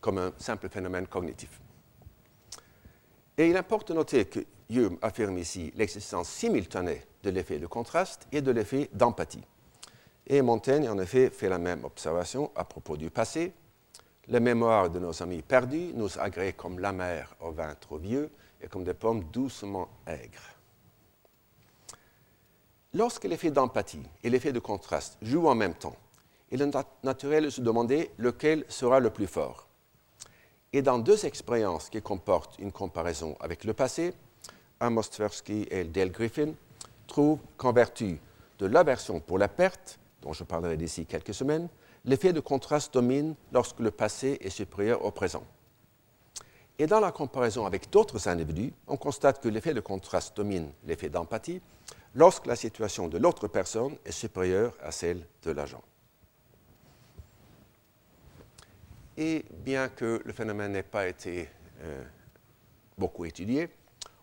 comme 0.00 0.18
un 0.18 0.32
simple 0.38 0.68
phénomène 0.68 1.06
cognitif. 1.06 1.60
Et 3.36 3.48
il 3.48 3.56
importe 3.56 3.88
de 3.88 3.94
noter 3.94 4.24
que 4.24 4.40
Hume 4.70 4.98
affirme 5.00 5.38
ici 5.38 5.72
l'existence 5.76 6.28
simultanée 6.28 7.02
de 7.22 7.30
l'effet 7.30 7.58
de 7.58 7.66
contraste 7.66 8.26
et 8.32 8.42
de 8.42 8.50
l'effet 8.50 8.90
d'empathie. 8.92 9.44
Et 10.26 10.42
Montaigne, 10.42 10.88
en 10.88 10.98
effet, 10.98 11.30
fait 11.30 11.48
la 11.48 11.58
même 11.58 11.84
observation 11.84 12.50
à 12.54 12.64
propos 12.64 12.96
du 12.96 13.10
passé. 13.10 13.52
La 14.26 14.40
mémoire 14.40 14.90
de 14.90 14.98
nos 14.98 15.22
amis 15.22 15.40
perdus 15.40 15.92
nous 15.94 16.18
agrée 16.18 16.52
comme 16.52 16.80
la 16.80 16.92
mer 16.92 17.34
au 17.40 17.50
vin 17.50 17.74
trop 17.76 17.96
vieux 17.96 18.30
et 18.60 18.68
comme 18.68 18.84
des 18.84 18.94
pommes 18.94 19.24
doucement 19.24 19.88
aigres. 20.06 20.54
Lorsque 22.94 23.24
l'effet 23.24 23.50
d'empathie 23.50 24.02
et 24.24 24.30
l'effet 24.30 24.52
de 24.52 24.58
contraste 24.58 25.18
jouent 25.20 25.48
en 25.48 25.54
même 25.54 25.74
temps, 25.74 25.96
il 26.50 26.62
est 26.62 26.76
naturel 27.02 27.44
de 27.44 27.50
se 27.50 27.60
demander 27.60 28.10
lequel 28.16 28.64
sera 28.68 29.00
le 29.00 29.10
plus 29.10 29.26
fort. 29.26 29.68
Et 30.72 30.82
dans 30.82 30.98
deux 30.98 31.26
expériences 31.26 31.90
qui 31.90 32.00
comportent 32.00 32.58
une 32.58 32.72
comparaison 32.72 33.36
avec 33.40 33.64
le 33.64 33.74
passé, 33.74 34.14
Amos 34.80 35.04
Tversky 35.04 35.66
et 35.70 35.84
Dale 35.84 36.10
Griffin 36.10 36.52
trouvent 37.06 37.40
qu'en 37.56 37.72
vertu 37.72 38.18
de 38.58 38.66
l'aversion 38.66 39.20
pour 39.20 39.38
la 39.38 39.48
perte, 39.48 39.98
dont 40.22 40.32
je 40.32 40.44
parlerai 40.44 40.76
d'ici 40.76 41.06
quelques 41.06 41.34
semaines, 41.34 41.68
l'effet 42.04 42.32
de 42.32 42.40
contraste 42.40 42.94
domine 42.94 43.34
lorsque 43.52 43.80
le 43.80 43.90
passé 43.90 44.38
est 44.40 44.50
supérieur 44.50 45.04
au 45.04 45.10
présent. 45.10 45.44
Et 46.78 46.86
dans 46.86 47.00
la 47.00 47.10
comparaison 47.10 47.66
avec 47.66 47.90
d'autres 47.90 48.28
individus, 48.28 48.72
on 48.86 48.96
constate 48.96 49.42
que 49.42 49.48
l'effet 49.48 49.74
de 49.74 49.80
contraste 49.80 50.36
domine 50.36 50.70
l'effet 50.84 51.08
d'empathie 51.08 51.60
lorsque 52.14 52.46
la 52.46 52.54
situation 52.54 53.08
de 53.08 53.18
l'autre 53.18 53.48
personne 53.48 53.96
est 54.04 54.12
supérieure 54.12 54.74
à 54.80 54.92
celle 54.92 55.26
de 55.42 55.50
l'agent. 55.50 55.82
Et 59.16 59.44
bien 59.64 59.88
que 59.88 60.22
le 60.24 60.32
phénomène 60.32 60.72
n'ait 60.72 60.84
pas 60.84 61.08
été 61.08 61.48
euh, 61.82 62.04
beaucoup 62.96 63.24
étudié, 63.24 63.68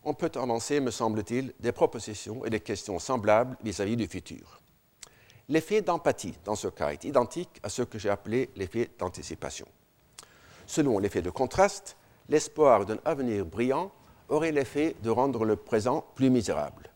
on 0.06 0.14
peut 0.14 0.32
avancer, 0.36 0.80
me 0.80 0.92
semble-t-il, 0.92 1.54
des 1.60 1.74
propositions 1.74 2.46
et 2.46 2.50
des 2.50 2.62
questions 2.62 3.00
semblables 3.00 3.58
vis-à-vis 3.64 3.98
du 3.98 4.08
futur. 4.08 4.62
L'effet 5.50 5.82
d'empathie, 5.82 6.36
dans 6.46 6.56
ce 6.56 6.70
cas, 6.70 6.94
est 6.94 7.04
identique 7.04 7.60
à 7.64 7.70
ce 7.70 7.82
que 7.82 8.00
j'ai 8.00 8.10
appelé 8.10 8.50
l'effet 8.56 8.90
d'anticipation. 8.98 9.68
Selon 10.66 10.98
l'effet 11.00 11.22
de 11.22 11.30
contraste, 11.30 11.98
l'espoir 12.30 12.86
d'un 12.86 13.00
avenir 13.06 13.46
brillant 13.46 13.92
aurait 14.30 14.52
l'effet 14.52 14.96
de 15.04 15.10
rendre 15.10 15.46
le 15.46 15.56
présent 15.56 16.06
plus 16.16 16.30
misérable. 16.30 16.90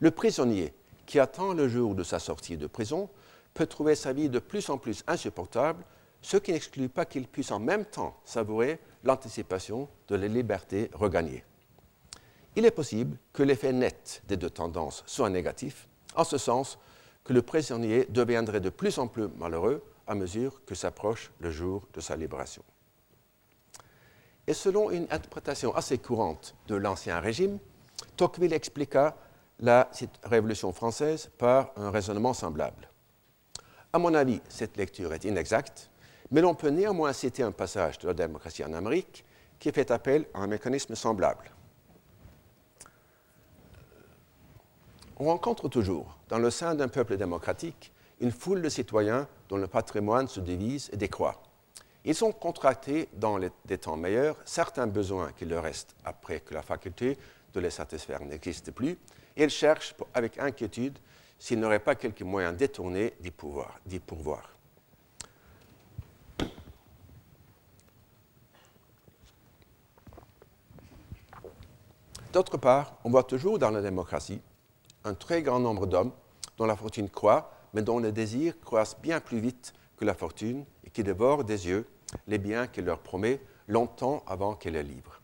Le 0.00 0.10
prisonnier 0.10 0.74
qui 1.06 1.20
attend 1.20 1.54
le 1.54 1.68
jour 1.68 1.94
de 1.94 2.02
sa 2.02 2.18
sortie 2.18 2.56
de 2.56 2.66
prison 2.66 3.08
peut 3.54 3.66
trouver 3.66 3.94
sa 3.94 4.12
vie 4.12 4.28
de 4.28 4.38
plus 4.38 4.68
en 4.68 4.78
plus 4.78 5.04
insupportable 5.06 5.84
ce 6.20 6.36
qui 6.36 6.52
n'exclut 6.52 6.88
pas 6.88 7.04
qu'il 7.04 7.28
puisse 7.28 7.52
en 7.52 7.60
même 7.60 7.84
temps 7.84 8.16
savourer 8.24 8.80
l'anticipation 9.04 9.88
de 10.08 10.16
la 10.16 10.26
liberté 10.26 10.90
regagnée. 10.92 11.44
Il 12.56 12.64
est 12.64 12.70
possible 12.72 13.16
que 13.32 13.42
l'effet 13.42 13.72
net 13.72 14.22
des 14.26 14.36
deux 14.36 14.50
tendances 14.50 15.04
soit 15.06 15.30
négatif, 15.30 15.88
en 16.16 16.24
ce 16.24 16.38
sens 16.38 16.78
que 17.22 17.32
le 17.32 17.42
prisonnier 17.42 18.06
deviendrait 18.08 18.60
de 18.60 18.70
plus 18.70 18.98
en 18.98 19.06
plus 19.06 19.28
malheureux 19.36 19.82
à 20.06 20.14
mesure 20.14 20.64
que 20.64 20.74
s'approche 20.74 21.30
le 21.40 21.50
jour 21.50 21.86
de 21.92 22.00
sa 22.00 22.16
libération. 22.16 22.62
Et 24.46 24.54
selon 24.54 24.90
une 24.90 25.06
interprétation 25.10 25.74
assez 25.74 25.98
courante 25.98 26.54
de 26.68 26.76
l'Ancien 26.76 27.20
Régime, 27.20 27.58
Tocqueville 28.16 28.52
expliqua 28.52 29.16
la 29.60 29.90
Révolution 30.22 30.72
française 30.72 31.30
par 31.38 31.72
un 31.76 31.90
raisonnement 31.90 32.34
semblable. 32.34 32.88
À 33.92 33.98
mon 33.98 34.14
avis, 34.14 34.40
cette 34.48 34.76
lecture 34.76 35.12
est 35.14 35.24
inexacte 35.24 35.90
mais 36.30 36.40
l'on 36.40 36.54
peut 36.54 36.70
néanmoins 36.70 37.12
citer 37.12 37.42
un 37.42 37.52
passage 37.52 37.98
de 37.98 38.08
la 38.08 38.14
démocratie 38.14 38.64
en 38.64 38.72
Amérique 38.72 39.24
qui 39.58 39.70
fait 39.72 39.90
appel 39.90 40.26
à 40.34 40.40
un 40.40 40.46
mécanisme 40.46 40.94
semblable. 40.94 41.50
On 45.18 45.26
rencontre 45.26 45.68
toujours, 45.68 46.18
dans 46.28 46.38
le 46.38 46.50
sein 46.50 46.74
d'un 46.74 46.88
peuple 46.88 47.16
démocratique, 47.16 47.92
une 48.20 48.30
foule 48.30 48.60
de 48.60 48.68
citoyens 48.68 49.28
dont 49.48 49.56
le 49.56 49.66
patrimoine 49.66 50.28
se 50.28 50.40
divise 50.40 50.90
et 50.92 50.96
décroît. 50.96 51.42
Ils 52.08 52.24
ont 52.24 52.30
contracté, 52.30 53.08
dans 53.14 53.40
des 53.64 53.78
temps 53.78 53.96
meilleurs, 53.96 54.36
certains 54.44 54.86
besoins 54.86 55.32
qui 55.32 55.44
leur 55.44 55.64
restent 55.64 55.96
après 56.04 56.38
que 56.38 56.54
la 56.54 56.62
faculté 56.62 57.18
de 57.52 57.58
les 57.58 57.70
satisfaire 57.70 58.24
n'existe 58.24 58.70
plus, 58.70 58.96
et 59.36 59.42
ils 59.42 59.50
cherchent 59.50 59.92
avec 60.14 60.38
inquiétude 60.38 61.00
s'ils 61.36 61.58
n'auraient 61.58 61.80
pas 61.80 61.96
quelques 61.96 62.22
moyens 62.22 62.56
détournés 62.56 63.14
d'y 63.18 63.32
pourvoir. 63.98 64.50
D'autre 72.32 72.56
part, 72.56 72.98
on 73.02 73.10
voit 73.10 73.24
toujours 73.24 73.58
dans 73.58 73.70
la 73.70 73.82
démocratie 73.82 74.40
un 75.02 75.14
très 75.14 75.42
grand 75.42 75.58
nombre 75.58 75.86
d'hommes 75.86 76.12
dont 76.56 76.66
la 76.66 76.76
fortune 76.76 77.10
croît, 77.10 77.50
mais 77.74 77.82
dont 77.82 77.98
les 77.98 78.12
désirs 78.12 78.60
croissent 78.60 78.96
bien 79.00 79.18
plus 79.18 79.40
vite 79.40 79.74
que 79.96 80.04
la 80.04 80.14
fortune 80.14 80.64
et 80.84 80.90
qui 80.90 81.02
dévorent 81.02 81.42
des 81.42 81.66
yeux 81.66 81.84
les 82.26 82.38
biens 82.38 82.66
qu'elle 82.66 82.84
leur 82.84 83.00
promet 83.00 83.40
longtemps 83.68 84.22
avant 84.26 84.54
qu'elle 84.54 84.74
les 84.74 84.82
livre. 84.82 85.20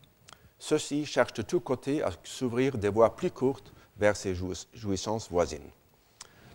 Ceux-ci 0.59 1.05
cherchent 1.05 1.33
de 1.33 1.41
tous 1.41 1.59
côtés 1.59 2.01
à 2.03 2.11
s'ouvrir 2.23 2.77
des 2.77 2.89
voies 2.89 3.15
plus 3.15 3.31
courtes 3.31 3.73
vers 3.97 4.15
ces 4.15 4.35
jouissances 4.73 5.29
voisines. 5.29 5.69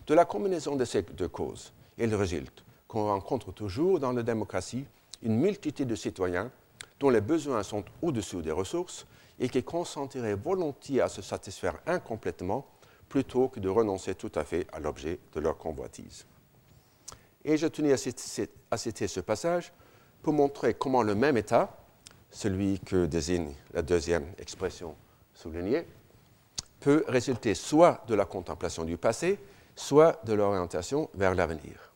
De 0.07 0.13
la 0.13 0.25
combinaison 0.25 0.75
de 0.75 0.85
ces 0.85 1.03
deux 1.03 1.27
causes, 1.27 1.73
il 1.97 2.13
résulte 2.15 2.63
qu'on 2.87 3.05
rencontre 3.05 3.51
toujours 3.51 3.99
dans 3.99 4.11
la 4.11 4.23
démocratie 4.23 4.85
une 5.21 5.37
multitude 5.37 5.87
de 5.87 5.95
citoyens 5.95 6.51
dont 6.99 7.09
les 7.09 7.21
besoins 7.21 7.63
sont 7.63 7.83
au-dessous 8.01 8.41
des 8.41 8.51
ressources 8.51 9.05
et 9.39 9.47
qui 9.47 9.63
consentiraient 9.63 10.35
volontiers 10.35 11.01
à 11.01 11.09
se 11.09 11.21
satisfaire 11.21 11.77
incomplètement 11.85 12.65
plutôt 13.07 13.47
que 13.47 13.59
de 13.59 13.69
renoncer 13.69 14.15
tout 14.15 14.31
à 14.35 14.43
fait 14.43 14.67
à 14.71 14.79
l'objet 14.79 15.19
de 15.33 15.39
leur 15.39 15.57
convoitise. 15.57 16.25
Et 17.43 17.57
je 17.57 17.67
tenais 17.67 17.93
à 17.93 17.97
citer, 18.77 19.07
ce 19.07 19.19
passage 19.19 19.71
pour 20.21 20.33
montrer 20.33 20.73
comment 20.73 21.03
le 21.03 21.15
même 21.15 21.37
état, 21.37 21.75
celui 22.31 22.79
que 22.79 23.05
désigne 23.05 23.53
la 23.73 23.81
deuxième 23.81 24.25
expression 24.37 24.95
soulignée, 25.33 25.85
peut 26.79 27.03
résulter 27.07 27.55
soit 27.55 28.03
de 28.07 28.15
la 28.15 28.25
contemplation 28.25 28.83
du 28.83 28.97
passé, 28.97 29.39
soit 29.75 30.23
de 30.25 30.33
l'orientation 30.33 31.09
vers 31.13 31.35
l'avenir. 31.35 31.93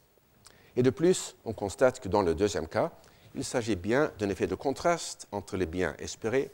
Et 0.75 0.83
de 0.83 0.89
plus, 0.89 1.35
on 1.45 1.53
constate 1.53 1.99
que 1.99 2.09
dans 2.09 2.21
le 2.21 2.33
deuxième 2.33 2.67
cas, 2.67 2.91
il 3.35 3.43
s'agit 3.43 3.75
bien 3.75 4.11
d'un 4.19 4.29
effet 4.29 4.47
de 4.47 4.55
contraste 4.55 5.27
entre 5.31 5.57
les 5.57 5.65
biens 5.65 5.95
espérés 5.99 6.51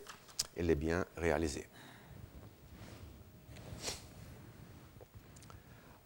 et 0.55 0.63
les 0.63 0.75
biens 0.75 1.05
réalisés. 1.17 1.67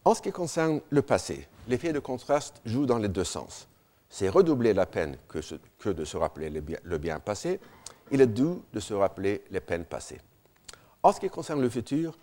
En 0.04 0.14
ce 0.14 0.20
qui 0.20 0.32
concerne 0.32 0.80
le 0.90 1.02
passé, 1.02 1.48
l'effet 1.66 1.92
de 1.92 1.98
contraste 1.98 2.60
joue 2.66 2.84
dans 2.84 2.98
les 2.98 3.08
deux 3.08 3.24
sens. 3.24 3.66
C'est 4.16 4.28
redoubler 4.28 4.74
la 4.74 4.86
peine 4.86 5.16
que, 5.26 5.90
de 5.90 6.04
se 6.04 6.16
rappeler 6.16 6.48
le 6.48 6.98
bien, 6.98 7.18
passé. 7.18 7.58
Il 8.12 8.20
est 8.20 8.28
doux 8.28 8.62
de 8.72 8.78
se 8.78 8.94
rappeler 8.94 9.42
les 9.50 9.58
peines 9.58 9.86
passées. 9.86 10.20
En 11.02 11.10
ce 11.10 11.18
qui 11.18 11.28
concerne 11.28 11.60
le 11.60 11.68
futur, 11.68 12.16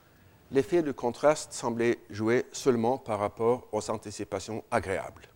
l'effet 0.51 0.83
de 0.83 0.93
contraste 0.93 1.51
semblait 1.51 1.99
jouer 2.09 2.45
seulement 2.53 2.97
par 2.97 3.19
rapport 3.19 3.67
aux 3.73 3.89
anticipations 3.89 4.63
agréables. 4.71 5.27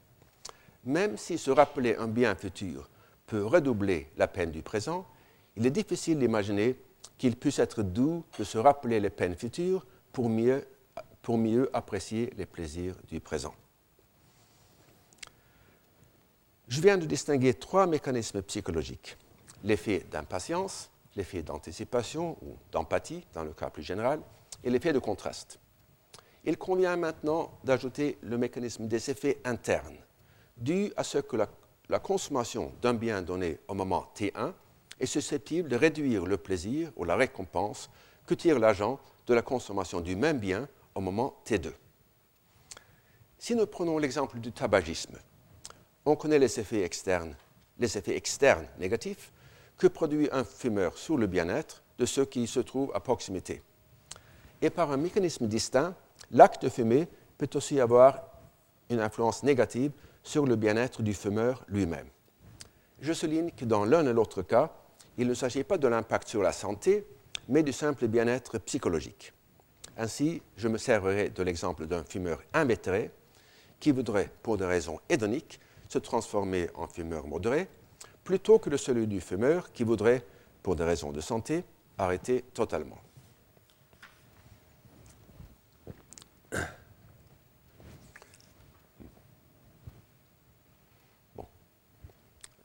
Même 0.85 1.17
si 1.17 1.37
se 1.37 1.51
rappeler 1.51 1.97
un 1.97 2.07
bien 2.07 2.35
futur 2.35 2.89
peut 3.27 3.43
redoubler 3.43 4.09
la 4.15 4.29
peine 4.29 4.51
du 4.51 4.61
présent, 4.61 5.05
il 5.57 5.65
est 5.65 5.71
difficile 5.71 6.19
d'imaginer 6.19 6.79
qu'il 7.17 7.35
puisse 7.35 7.59
être 7.59 7.83
doux 7.83 8.23
de 8.39 8.45
se 8.45 8.57
rappeler 8.57 9.01
les 9.01 9.09
peines 9.09 9.35
futures 9.35 9.85
pour 10.13 10.29
mieux 10.29 10.65
apprécier 11.73 12.31
les 12.37 12.45
plaisirs 12.45 12.95
du 13.09 13.19
présent. 13.19 13.53
Je 16.67 16.81
viens 16.81 16.97
de 16.97 17.05
distinguer 17.05 17.53
trois 17.53 17.85
mécanismes 17.85 18.41
psychologiques. 18.41 19.17
L'effet 19.63 20.05
d'impatience, 20.11 20.89
l'effet 21.15 21.43
d'anticipation 21.43 22.37
ou 22.41 22.57
d'empathie 22.71 23.23
dans 23.33 23.43
le 23.43 23.53
cas 23.53 23.69
plus 23.69 23.83
général, 23.83 24.19
et 24.63 24.69
l'effet 24.71 24.91
de 24.91 24.99
contraste. 24.99 25.59
Il 26.43 26.57
convient 26.57 26.95
maintenant 26.95 27.51
d'ajouter 27.63 28.17
le 28.21 28.37
mécanisme 28.37 28.87
des 28.87 29.11
effets 29.11 29.39
internes, 29.45 29.97
dus 30.57 30.91
à 30.97 31.03
ce 31.03 31.19
que 31.19 31.35
la, 31.35 31.47
la 31.89 31.99
consommation 31.99 32.71
d'un 32.81 32.93
bien 32.95 33.21
donné 33.21 33.59
au 33.67 33.75
moment 33.75 34.11
T1 34.15 34.53
est 34.99 35.05
susceptible 35.05 35.69
de 35.69 35.75
réduire 35.75 36.25
le 36.25 36.37
plaisir 36.37 36.91
ou 36.95 37.03
la 37.03 37.15
récompense 37.15 37.89
que 38.25 38.33
tire 38.33 38.57
l'agent 38.57 38.99
de 39.27 39.33
la 39.33 39.41
consommation 39.43 40.01
du 40.01 40.15
même 40.15 40.39
bien 40.39 40.67
au 40.95 41.01
moment 41.01 41.35
T2. 41.45 41.71
Si 43.37 43.55
nous 43.55 43.67
prenons 43.67 43.99
l'exemple 43.99 44.39
du 44.39 44.51
tabagisme, 44.51 45.19
on 46.05 46.15
connaît 46.15 46.39
les 46.39 46.59
effets 46.59 46.83
externes, 46.83 47.35
les 47.79 47.97
effets 47.97 48.15
externes 48.15 48.67
négatifs 48.79 49.31
que 49.77 49.87
produit 49.87 50.29
un 50.31 50.43
fumeur 50.43 50.97
sur 50.97 51.17
le 51.17 51.27
bien-être 51.27 51.83
de 51.97 52.05
ceux 52.05 52.25
qui 52.25 52.47
se 52.47 52.59
trouvent 52.59 52.91
à 52.93 52.99
proximité. 52.99 53.61
Et 54.61 54.69
par 54.69 54.91
un 54.91 54.97
mécanisme 54.97 55.47
distinct, 55.47 55.95
l'acte 56.31 56.63
de 56.63 56.69
fumer 56.69 57.07
peut 57.37 57.49
aussi 57.55 57.79
avoir 57.79 58.23
une 58.89 58.99
influence 58.99 59.43
négative 59.43 59.91
sur 60.23 60.45
le 60.45 60.55
bien-être 60.55 61.01
du 61.01 61.13
fumeur 61.13 61.63
lui-même. 61.67 62.07
Je 63.01 63.13
souligne 63.13 63.51
que 63.51 63.65
dans 63.65 63.85
l'un 63.85 64.05
et 64.05 64.13
l'autre 64.13 64.41
cas, 64.41 64.71
il 65.17 65.27
ne 65.27 65.33
s'agit 65.33 65.63
pas 65.63 65.77
de 65.77 65.87
l'impact 65.87 66.27
sur 66.27 66.41
la 66.41 66.51
santé, 66.51 67.05
mais 67.47 67.63
du 67.63 67.73
simple 67.73 68.07
bien-être 68.07 68.57
psychologique. 68.59 69.33
Ainsi, 69.97 70.41
je 70.57 70.67
me 70.67 70.77
servirai 70.77 71.29
de 71.29 71.43
l'exemple 71.43 71.85
d'un 71.85 72.03
fumeur 72.03 72.41
invétéré 72.53 73.11
qui 73.79 73.91
voudrait, 73.91 74.29
pour 74.41 74.57
des 74.57 74.65
raisons 74.65 74.99
hédoniques, 75.09 75.59
se 75.87 75.99
transformer 75.99 76.69
en 76.75 76.87
fumeur 76.87 77.27
modéré, 77.27 77.67
plutôt 78.23 78.59
que 78.59 78.69
de 78.69 78.77
celui 78.77 79.07
du 79.07 79.21
fumeur 79.21 79.71
qui 79.71 79.83
voudrait, 79.83 80.25
pour 80.63 80.75
des 80.75 80.83
raisons 80.83 81.11
de 81.11 81.21
santé, 81.21 81.63
arrêter 81.97 82.41
totalement. 82.53 82.97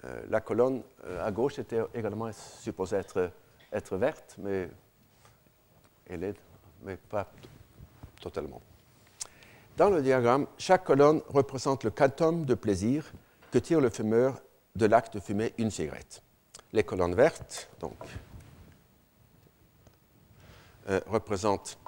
Euh, 0.05 0.23
la 0.31 0.41
colonne 0.41 0.83
euh, 1.05 1.27
à 1.27 1.31
gauche 1.31 1.59
était 1.59 1.83
également 1.95 2.33
supposée 2.33 2.97
être, 2.97 3.31
être 3.71 3.97
verte, 3.99 4.37
mais 4.39 4.71
elle 6.07 6.25
est 6.25 6.37
mais 6.83 6.97
pas 6.97 7.31
totalement. 8.21 8.61
Dans 9.81 9.89
le 9.89 10.03
diagramme, 10.03 10.47
chaque 10.59 10.85
colonne 10.85 11.23
représente 11.31 11.85
le 11.85 11.91
quantum 11.91 12.45
de 12.45 12.53
plaisir 12.53 13.11
que 13.51 13.57
tire 13.57 13.81
le 13.81 13.89
fumeur 13.89 14.39
de 14.77 14.85
l'acte 14.85 15.15
de 15.15 15.21
fumer 15.21 15.55
une 15.57 15.71
cigarette. 15.71 16.23
Les 16.75 16.85
colonnes 16.85 17.15
vertes, 17.15 17.71
donc, 17.81 17.97
euh, 20.91 21.01
représentent 21.07 21.79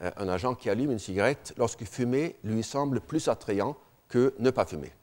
un 0.00 0.28
agent 0.30 0.54
qui 0.54 0.70
allume 0.70 0.92
une 0.92 0.98
cigarette 0.98 1.52
lorsque 1.58 1.84
fumer 1.84 2.36
lui 2.42 2.62
semble 2.62 3.02
plus 3.02 3.28
attrayant 3.28 3.76
que 4.08 4.32
ne 4.38 4.48
pas 4.48 4.64
fumer 4.64 4.94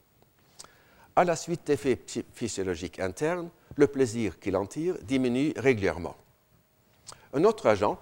à 1.15 1.26
la 1.26 1.36
suite 1.36 1.67
d'effets 1.67 2.02
physiologiques 2.34 3.00
internes, 3.00 3.52
le 3.76 3.86
plaisir 3.86 4.39
qu'il 4.39 4.58
en 4.58 4.65
tire 4.65 4.96
diminue 5.04 5.54
régulièrement. 5.56 6.15
Un 7.34 7.43
autre 7.43 7.67
agent 7.67 8.00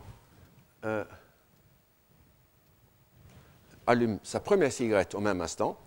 euh, 0.85 1.03
allume 3.91 4.19
sa 4.23 4.39
première 4.39 4.71
cigarette 4.71 5.15
au 5.15 5.19
même 5.19 5.41
instant, 5.41 5.77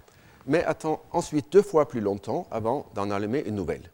mais 0.46 0.62
attend 0.64 1.02
ensuite 1.10 1.50
deux 1.52 1.62
fois 1.62 1.88
plus 1.88 2.00
longtemps 2.00 2.46
avant 2.50 2.86
d'en 2.94 3.10
allumer 3.10 3.42
une 3.46 3.56
nouvelle. 3.56 3.90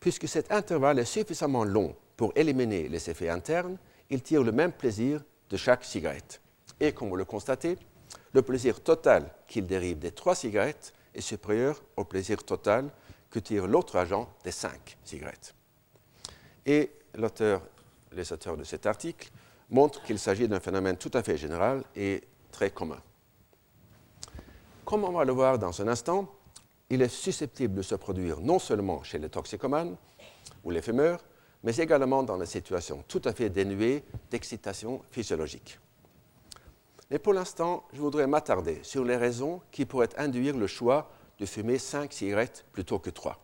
Puisque 0.00 0.28
cet 0.28 0.52
intervalle 0.52 0.98
est 0.98 1.04
suffisamment 1.04 1.64
long 1.64 1.96
pour 2.16 2.32
éliminer 2.36 2.88
les 2.88 3.10
effets 3.10 3.30
internes, 3.30 3.78
il 4.10 4.22
tire 4.22 4.42
le 4.42 4.52
même 4.52 4.72
plaisir 4.72 5.22
de 5.50 5.56
chaque 5.56 5.84
cigarette. 5.84 6.40
Et 6.80 6.92
comme 6.92 7.08
vous 7.08 7.16
le 7.16 7.24
constatez, 7.24 7.76
le 8.32 8.42
plaisir 8.42 8.80
total 8.80 9.30
qu'il 9.46 9.66
dérive 9.66 9.98
des 9.98 10.12
trois 10.12 10.34
cigarettes 10.34 10.92
est 11.14 11.20
supérieur 11.20 11.82
au 11.96 12.04
plaisir 12.04 12.44
total 12.44 12.90
que 13.30 13.38
tire 13.38 13.66
l'autre 13.66 13.96
agent 13.96 14.28
des 14.44 14.52
cinq 14.52 14.96
cigarettes. 15.04 15.54
Et 16.64 16.90
l'auteur, 17.14 17.62
les 18.12 18.32
auteurs 18.32 18.56
de 18.56 18.64
cet 18.64 18.86
article 18.86 19.30
montrent 19.70 20.02
qu'il 20.02 20.18
s'agit 20.18 20.48
d'un 20.48 20.60
phénomène 20.60 20.96
tout 20.96 21.10
à 21.14 21.22
fait 21.22 21.36
général 21.36 21.82
et 21.96 22.22
très 22.58 22.70
commun. 22.72 23.00
Comme 24.84 25.04
on 25.04 25.12
va 25.12 25.24
le 25.24 25.32
voir 25.32 25.60
dans 25.60 25.80
un 25.80 25.86
instant, 25.86 26.26
il 26.90 27.02
est 27.02 27.08
susceptible 27.08 27.76
de 27.76 27.82
se 27.82 27.94
produire 27.94 28.40
non 28.40 28.58
seulement 28.58 29.04
chez 29.04 29.20
les 29.20 29.28
toxicomanes 29.28 29.96
ou 30.64 30.72
les 30.72 30.82
fumeurs, 30.82 31.20
mais 31.62 31.76
également 31.76 32.24
dans 32.24 32.36
des 32.36 32.46
situations 32.46 33.04
tout 33.06 33.22
à 33.26 33.32
fait 33.32 33.48
dénuées 33.48 34.02
d'excitation 34.28 35.02
physiologique. 35.12 35.78
Mais 37.12 37.20
pour 37.20 37.32
l'instant, 37.32 37.84
je 37.92 38.00
voudrais 38.00 38.26
m'attarder 38.26 38.80
sur 38.82 39.04
les 39.04 39.16
raisons 39.16 39.60
qui 39.70 39.86
pourraient 39.86 40.18
induire 40.18 40.56
le 40.56 40.66
choix 40.66 41.12
de 41.38 41.46
fumer 41.46 41.78
5 41.78 42.12
cigarettes 42.12 42.64
plutôt 42.72 42.98
que 42.98 43.10
3. 43.10 43.38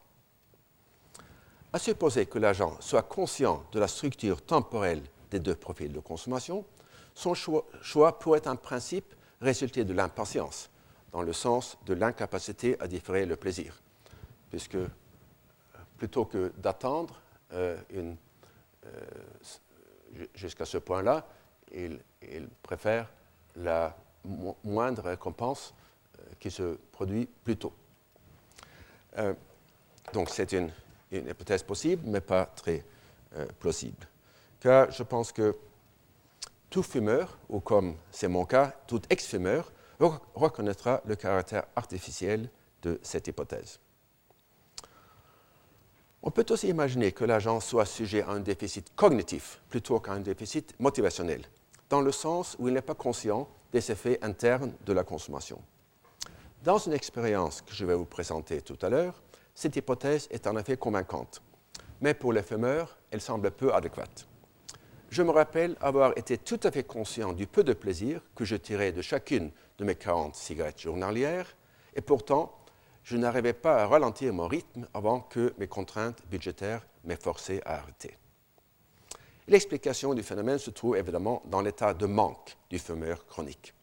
À 1.72 1.79
supposer 1.79 2.27
que 2.27 2.40
l'agent 2.40 2.77
soit 2.81 3.03
conscient 3.03 3.62
de 3.70 3.79
la 3.79 3.87
structure 3.87 4.42
temporelle 4.42 5.05
des 5.31 5.38
deux 5.38 5.55
profils 5.55 5.92
de 5.92 6.00
consommation, 6.00 6.64
son 7.14 7.35
choix, 7.35 8.18
pourrait 8.18 8.46
en 8.48 8.57
principe 8.57 9.14
résulter 9.40 9.85
de 9.85 9.94
l'impatience, 9.94 10.70
dans 11.12 11.22
le 11.22 11.33
sens 11.33 11.79
de 11.87 11.94
l'incapacité 11.94 12.77
à 12.81 12.88
différer 12.88 13.24
le 13.24 13.37
plaisir, 13.37 13.81
puisque 14.50 14.74
euh, 14.74 14.88
plutôt 15.96 16.24
que 16.24 16.53
d'attendre 16.59 17.20
euh, 17.53 17.77
euh, 17.94 18.11
jusqu'à 20.35 20.64
ce 20.64 20.79
point-là, 20.79 21.27
il, 21.72 22.00
préfère 22.62 23.11
la 23.57 23.96
moindre 24.64 25.03
récompense 25.03 25.74
qui 26.38 26.50
se 26.50 26.79
produit 26.92 27.27
plus 27.27 27.57
tôt. 27.57 27.72
Donc 30.12 30.31
c'est 30.31 30.53
une, 30.53 30.70
hypothèse 31.12 31.62
possible, 31.62 32.03
mais 32.07 32.20
pas 32.20 32.46
très 32.46 32.85
plausible. 33.59 34.07
Car 34.61 34.90
je 34.90 35.03
pense 35.03 35.33
que 35.33 35.55
tout 36.75 36.83
fumeur, 36.83 37.39
ou 37.49 37.61
comme 37.61 37.95
c'est 38.11 38.27
mon 38.27 38.45
cas, 38.45 38.75
tout 38.89 39.01
ex-fumeur, 39.09 39.71
reconnaîtra 40.35 41.03
le 41.05 41.15
caractère 41.15 41.67
artificiel 41.77 42.51
de 42.83 42.99
cette 43.01 43.29
hypothèse. 43.29 43.79
On 46.21 46.33
peut 46.33 46.45
aussi 46.51 46.67
imaginer 46.67 47.13
que 47.13 47.25
l'agent 47.25 47.61
soit 47.61 47.85
sujet 47.85 48.23
à 48.23 48.31
un 48.31 48.41
déficit 48.41 48.93
cognitif 48.97 49.61
plutôt 49.69 50.01
qu'à 50.01 50.15
un 50.15 50.19
déficit 50.19 50.75
motivationnel 50.81 51.43
dans 51.91 52.01
le 52.01 52.11
sens 52.11 52.57
où 52.59 52.67
il 52.67 52.75
n'est 52.75 52.83
pas 52.83 52.95
conscient 52.95 53.49
des 53.71 53.93
effets 53.93 54.19
internes 54.21 54.73
de 54.85 54.93
la 54.93 55.05
consommation. 55.05 55.63
Dans 56.65 56.79
une 56.79 56.93
expérience 56.93 57.63
que 57.63 57.73
je 57.73 57.85
vais 57.85 57.95
vous 57.95 58.05
présenter 58.05 58.63
tout 58.63 58.79
à 58.83 58.89
l'heure, 58.89 59.23
cette 59.55 59.77
hypothèse 59.77 60.27
est 60.33 60.49
en 60.49 60.57
effet 60.57 60.77
convaincante, 60.77 61.41
mais 62.01 62.15
pour 62.15 62.33
les 62.33 62.43
fumeurs, 62.43 62.99
elle 63.13 63.21
semble 63.21 63.53
peu 63.53 63.73
adéquate. 63.73 64.27
Je 65.11 65.23
me 65.23 65.31
rappelle 65.31 65.77
avoir 65.81 66.17
été 66.19 66.38
tout 66.38 66.61
à 66.62 66.71
fait 66.71 66.85
conscient 66.85 67.33
du 67.33 67.47
peu 67.47 67.62
de 67.62 67.73
plaisir 67.73 68.21
que 68.35 68.45
je 68.45 68.57
tirais 68.57 68.93
de 68.93 69.03
chacune 69.03 69.51
de 69.79 69.85
mes 69.85 69.95
40 69.95 70.35
cigarettes 70.35 70.81
journalières, 70.81 71.57
et 71.95 72.01
pourtant, 72.01 72.53
je 73.05 73.17
n'arrivais 73.17 73.53
pas 73.53 73.83
à 73.83 73.87
ralentir 73.87 74.33
mon 74.33 74.49
rythme 74.49 74.87
avant 74.95 75.21
que 75.21 75.55
mes 75.59 75.69
contraintes 75.69 76.23
budgétaires 76.31 76.87
m'aient 77.05 77.17
forcé 77.17 77.61
à 77.64 77.77
arrêter. 77.77 78.17
L'explication 79.47 80.14
du 80.14 80.23
phénomène 80.23 80.59
se 80.59 80.71
trouve 80.71 80.97
évidemment 80.97 81.43
dans 81.47 81.61
l'état 81.61 81.93
de 81.93 82.07
manque 82.07 82.57
du 82.71 82.79
fumeur 82.79 83.27
chronique. 83.27 83.75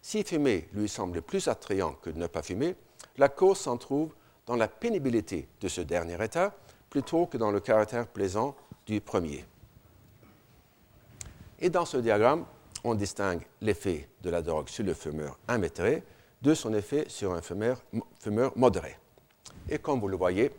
Si 0.00 0.22
fumer 0.22 0.68
lui 0.72 0.88
semble 0.88 1.20
plus 1.20 1.48
attrayant 1.48 1.94
que 1.94 2.10
de 2.10 2.18
ne 2.18 2.28
pas 2.28 2.42
fumer, 2.42 2.76
la 3.16 3.28
cause 3.28 3.58
s'en 3.58 3.76
trouve 3.76 4.14
dans 4.46 4.56
la 4.56 4.68
pénibilité 4.68 5.48
de 5.60 5.68
ce 5.68 5.80
dernier 5.80 6.22
état 6.22 6.54
plutôt 6.90 7.26
que 7.26 7.38
dans 7.38 7.50
le 7.50 7.60
caractère 7.60 8.06
plaisant 8.06 8.54
du 8.86 9.00
premier. 9.00 9.44
Et 11.64 11.70
dans 11.70 11.86
ce 11.86 11.96
diagramme, 11.96 12.44
on 12.84 12.94
distingue 12.94 13.40
l'effet 13.62 14.10
de 14.20 14.28
la 14.28 14.42
drogue 14.42 14.68
sur 14.68 14.84
le 14.84 14.92
fumeur 14.92 15.38
invétéré 15.48 16.02
de 16.42 16.52
son 16.52 16.74
effet 16.74 17.06
sur 17.08 17.32
un 17.32 17.40
fumeur, 17.40 17.82
fumeur 18.20 18.52
modéré. 18.54 18.98
Et 19.70 19.78
comme 19.78 19.98
vous 19.98 20.08
le 20.08 20.16
voyez, 20.18 20.50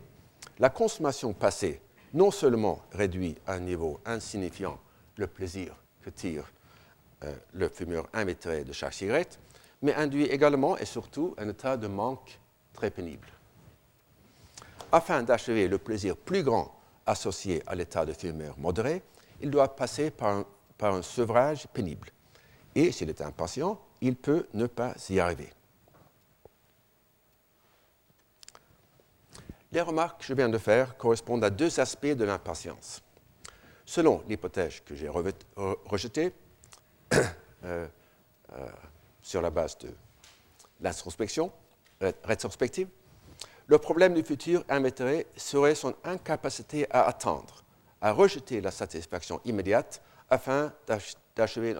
la 0.58 0.68
consommation 0.68 1.32
passée 1.32 1.80
non 2.12 2.32
seulement 2.32 2.82
réduit 2.90 3.36
à 3.46 3.52
un 3.52 3.60
niveau 3.60 4.00
insignifiant 4.04 4.80
le 5.14 5.28
plaisir 5.28 5.76
que 6.02 6.10
tire 6.10 6.50
euh, 7.22 7.32
le 7.52 7.68
fumeur 7.68 8.08
invétéré 8.12 8.64
de 8.64 8.72
chaque 8.72 8.94
cigarette, 8.94 9.38
mais 9.82 9.94
induit 9.94 10.24
également 10.24 10.76
et 10.76 10.86
surtout 10.86 11.36
un 11.38 11.48
état 11.48 11.76
de 11.76 11.86
manque 11.86 12.40
très 12.72 12.90
pénible. 12.90 13.28
Afin 14.90 15.22
d'achever 15.22 15.68
le 15.68 15.78
plaisir 15.78 16.16
plus 16.16 16.42
grand 16.42 16.74
associé 17.06 17.62
à 17.68 17.76
l'état 17.76 18.04
de 18.04 18.12
fumeur 18.12 18.58
modéré, 18.58 19.04
il 19.40 19.50
doit 19.52 19.76
passer 19.76 20.10
par 20.10 20.30
un, 20.30 20.46
par 20.78 20.94
un 20.94 21.02
sevrage 21.02 21.66
pénible. 21.68 22.10
Et 22.74 22.92
s'il 22.92 23.08
est 23.08 23.20
impatient, 23.22 23.80
il 24.00 24.16
peut 24.16 24.46
ne 24.54 24.66
pas 24.66 24.94
y 25.08 25.18
arriver. 25.18 25.50
Les 29.72 29.80
remarques 29.80 30.20
que 30.20 30.26
je 30.26 30.34
viens 30.34 30.48
de 30.48 30.58
faire 30.58 30.96
correspondent 30.96 31.44
à 31.44 31.50
deux 31.50 31.80
aspects 31.80 32.06
de 32.06 32.24
l'impatience. 32.24 33.02
Selon 33.84 34.22
l'hypothèse 34.28 34.80
que 34.80 34.94
j'ai 34.94 35.08
rejetée, 35.08 36.32
euh, 37.14 37.86
euh, 38.52 38.68
sur 39.22 39.42
la 39.42 39.50
base 39.50 39.76
de 39.78 39.88
l'introspection 40.80 41.52
rétrospective, 42.24 42.88
le 43.66 43.78
problème 43.78 44.14
du 44.14 44.22
futur 44.22 44.64
invétéré 44.68 45.26
serait 45.36 45.74
son 45.74 45.94
incapacité 46.04 46.86
à 46.90 47.02
attendre, 47.02 47.64
à 48.00 48.12
rejeter 48.12 48.60
la 48.60 48.70
satisfaction 48.70 49.40
immédiate 49.44 50.02
afin 50.30 50.72
d'achever 51.36 51.76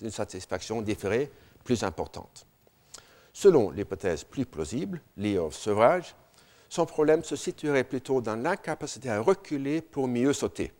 une 0.00 0.10
satisfaction 0.10 0.82
différée 0.82 1.30
plus 1.64 1.82
importante. 1.82 2.46
Selon 3.32 3.70
l'hypothèse 3.70 4.24
plus 4.24 4.46
plausible, 4.46 5.00
liée 5.16 5.38
au 5.38 5.50
sevrage, 5.50 6.14
son 6.68 6.86
problème 6.86 7.24
se 7.24 7.36
situerait 7.36 7.84
plutôt 7.84 8.20
dans 8.20 8.36
l'incapacité 8.36 9.10
à 9.10 9.20
reculer 9.20 9.80
pour 9.80 10.08
mieux 10.08 10.32
sauter, 10.32 10.72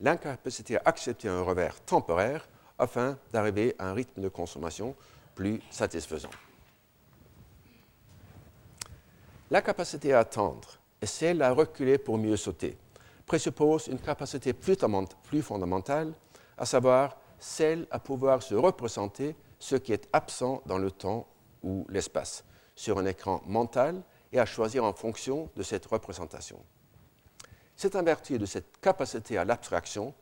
l'incapacité 0.00 0.76
à 0.76 0.82
accepter 0.84 1.28
un 1.28 1.42
revers 1.42 1.80
temporaire 1.84 2.48
afin 2.78 3.16
d'arriver 3.32 3.74
à 3.78 3.88
un 3.88 3.94
rythme 3.94 4.20
de 4.20 4.28
consommation 4.28 4.94
plus 5.34 5.60
satisfaisant. 5.70 6.30
La 9.50 9.62
capacité 9.62 10.12
à 10.12 10.20
attendre 10.20 10.78
et 11.00 11.06
celle 11.06 11.42
à 11.42 11.52
reculer 11.52 11.98
pour 11.98 12.18
mieux 12.18 12.36
sauter 12.36 12.76
présuppose 13.26 13.86
une 13.88 13.98
capacité 13.98 14.52
plus, 14.52 14.76
plus 15.24 15.42
fondamentale, 15.42 16.12
à 16.58 16.66
savoir 16.66 17.16
celle 17.38 17.86
à 17.90 17.98
pouvoir 17.98 18.42
se 18.42 18.54
représenter 18.54 19.36
ce 19.58 19.76
qui 19.76 19.92
est 19.92 20.08
absent 20.12 20.62
dans 20.66 20.78
le 20.78 20.90
temps 20.90 21.26
ou 21.62 21.86
l'espace, 21.88 22.44
sur 22.74 22.98
un 22.98 23.06
écran 23.06 23.42
mental 23.46 24.02
et 24.32 24.40
à 24.40 24.46
choisir 24.46 24.84
en 24.84 24.92
fonction 24.92 25.50
de 25.56 25.62
cette 25.62 25.86
représentation. 25.86 26.58
C'est 27.76 27.96
en 27.96 28.02
vertu 28.02 28.38
de 28.38 28.46
cette 28.46 28.78
capacité 28.80 29.38
à 29.38 29.44
l'abstraction 29.44 30.14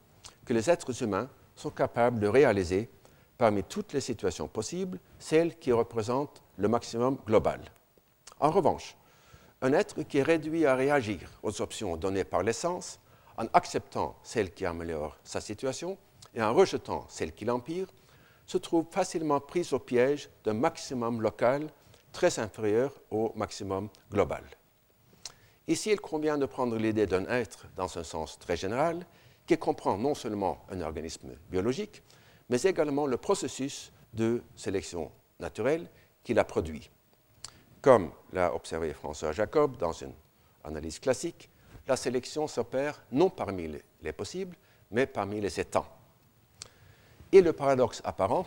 que 0.45 0.53
les 0.53 0.70
êtres 0.70 1.03
humains 1.03 1.28
sont 1.57 1.70
capables 1.70 2.18
de 2.18 2.26
réaliser, 2.26 2.91
parmi 3.37 3.62
toutes 3.62 3.93
les 3.93 4.01
situations 4.01 4.49
possibles, 4.49 4.99
celle 5.18 5.59
qui 5.59 5.72
représente 5.72 6.43
le 6.57 6.68
maximum 6.68 7.18
global. 7.26 7.61
En 8.39 8.51
revanche, 8.51 8.97
un 9.62 9.72
être 9.72 10.03
qui 10.03 10.18
est 10.18 10.22
réduit 10.22 10.64
à 10.66 10.74
réagir 10.74 11.31
aux 11.43 11.61
options 11.61 11.97
données 11.97 12.24
par 12.24 12.43
l'essence, 12.43 12.99
en 13.37 13.47
acceptant 13.53 14.16
celle 14.22 14.53
qui 14.53 14.66
améliore 14.66 15.16
sa 15.22 15.41
situation 15.41 15.99
et 16.35 16.43
en 16.43 16.55
rejetant 16.55 17.07
celle 17.09 17.33
qui 17.33 17.45
l'empire, 17.45 17.87
se 18.47 18.59
trouve 18.59 18.87
facilement 18.91 19.41
pris 19.41 19.68
au 19.72 19.78
piège 19.78 20.28
d'un 20.45 20.55
maximum 20.55 21.22
local 21.22 21.68
très 22.12 22.39
inférieur 22.39 22.93
au 23.11 23.33
maximum 23.37 23.89
global. 24.11 24.45
Ici, 25.68 25.91
il 25.93 26.01
convient 26.01 26.37
de 26.37 26.47
prendre 26.47 26.76
l'idée 26.76 27.07
d'un 27.07 27.26
être 27.26 27.66
dans 27.76 27.97
un 27.97 28.03
sens 28.03 28.39
très 28.39 28.57
général, 28.57 29.07
qui 29.47 29.57
comprend 29.57 29.97
non 29.97 30.14
seulement 30.14 30.64
un 30.70 30.81
organisme 30.81 31.31
biologique, 31.49 32.03
mais 32.49 32.61
également 32.62 33.07
le 33.07 33.16
processus 33.16 33.93
de 34.12 34.43
sélection 34.57 35.11
naturelle 35.39 35.89
qui 36.24 36.35
l'a 36.35 36.45
produit. 36.45 36.91
Comme 37.81 38.11
l'a 38.33 38.55
observé 38.55 38.93
François 38.93 39.33
Jacob 39.33 39.76
dans 39.76 39.93
une 39.93 40.12
analyse 40.64 40.99
classique, 40.99 41.49
la 41.87 41.97
sélection 41.97 42.47
s'opère 42.47 43.01
non 43.12 43.31
parmi 43.31 43.70
les 44.03 44.12
possibles, 44.12 44.57
mais 44.91 45.07
parmi 45.07 45.41
les 45.41 45.59
étangs. 45.61 45.87
Et 47.33 47.41
le 47.41 47.53
paradoxe 47.53 48.01
apparent, 48.05 48.47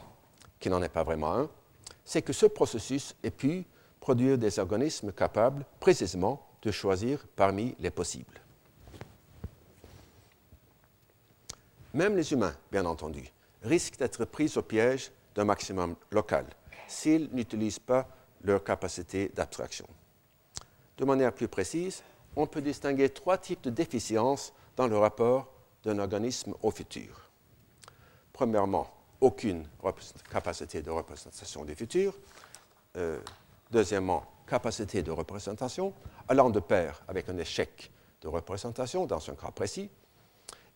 qui 0.59 0.69
n'en 0.69 0.81
est 0.81 0.89
pas 0.89 1.03
vraiment 1.03 1.34
un, 1.36 1.49
c'est 2.05 2.21
que 2.21 2.34
ce 2.34 2.45
processus 2.45 3.15
ait 3.23 3.31
pu 3.31 3.65
produire 3.99 4.38
des 4.38 4.59
organismes 4.59 5.11
capables 5.11 5.65
précisément 5.79 6.45
de 6.61 6.71
choisir 6.71 7.25
parmi 7.36 7.75
les 7.79 7.91
possibles. 7.91 8.41
Même 11.93 12.15
les 12.15 12.34
humains, 12.34 12.55
bien 12.71 12.86
entendu, 12.86 13.31
risquent 13.61 13.99
d'être 13.99 14.25
pris 14.25 14.51
au 14.57 14.61
piège 14.61 15.11
d'un 15.36 15.45
maximum 15.45 15.95
local 16.11 16.45
s'ils 16.88 17.29
n'utilisent 17.31 17.79
pas 17.79 18.07
leur 18.43 18.63
capacité 18.63 19.31
d'abstraction. 19.34 19.88
De 20.97 21.05
manière 21.05 21.34
plus 21.34 21.47
précise, 21.47 22.03
on 22.36 22.45
peut 22.45 22.61
distinguer 22.61 23.09
trois 23.09 23.38
types 23.38 23.63
de 23.63 23.69
déficiences 23.69 24.53
dans 24.75 24.88
le 24.88 24.97
rapport 24.97 25.51
d'un 25.84 25.99
organisme 25.99 26.53
au 26.61 26.71
futur. 26.71 27.22
Premièrement, 28.34 28.88
aucune 29.21 29.65
capacité 30.29 30.81
de 30.81 30.89
représentation 30.89 31.63
du 31.63 31.75
futur. 31.75 32.13
Euh, 32.97 33.19
deuxièmement, 33.71 34.25
capacité 34.47 35.01
de 35.01 35.11
représentation 35.11 35.93
allant 36.27 36.49
de 36.49 36.59
pair 36.59 37.01
avec 37.07 37.29
un 37.29 37.38
échec 37.38 37.91
de 38.21 38.27
représentation 38.27 39.05
dans 39.05 39.29
un 39.29 39.36
cas 39.36 39.51
précis. 39.51 39.89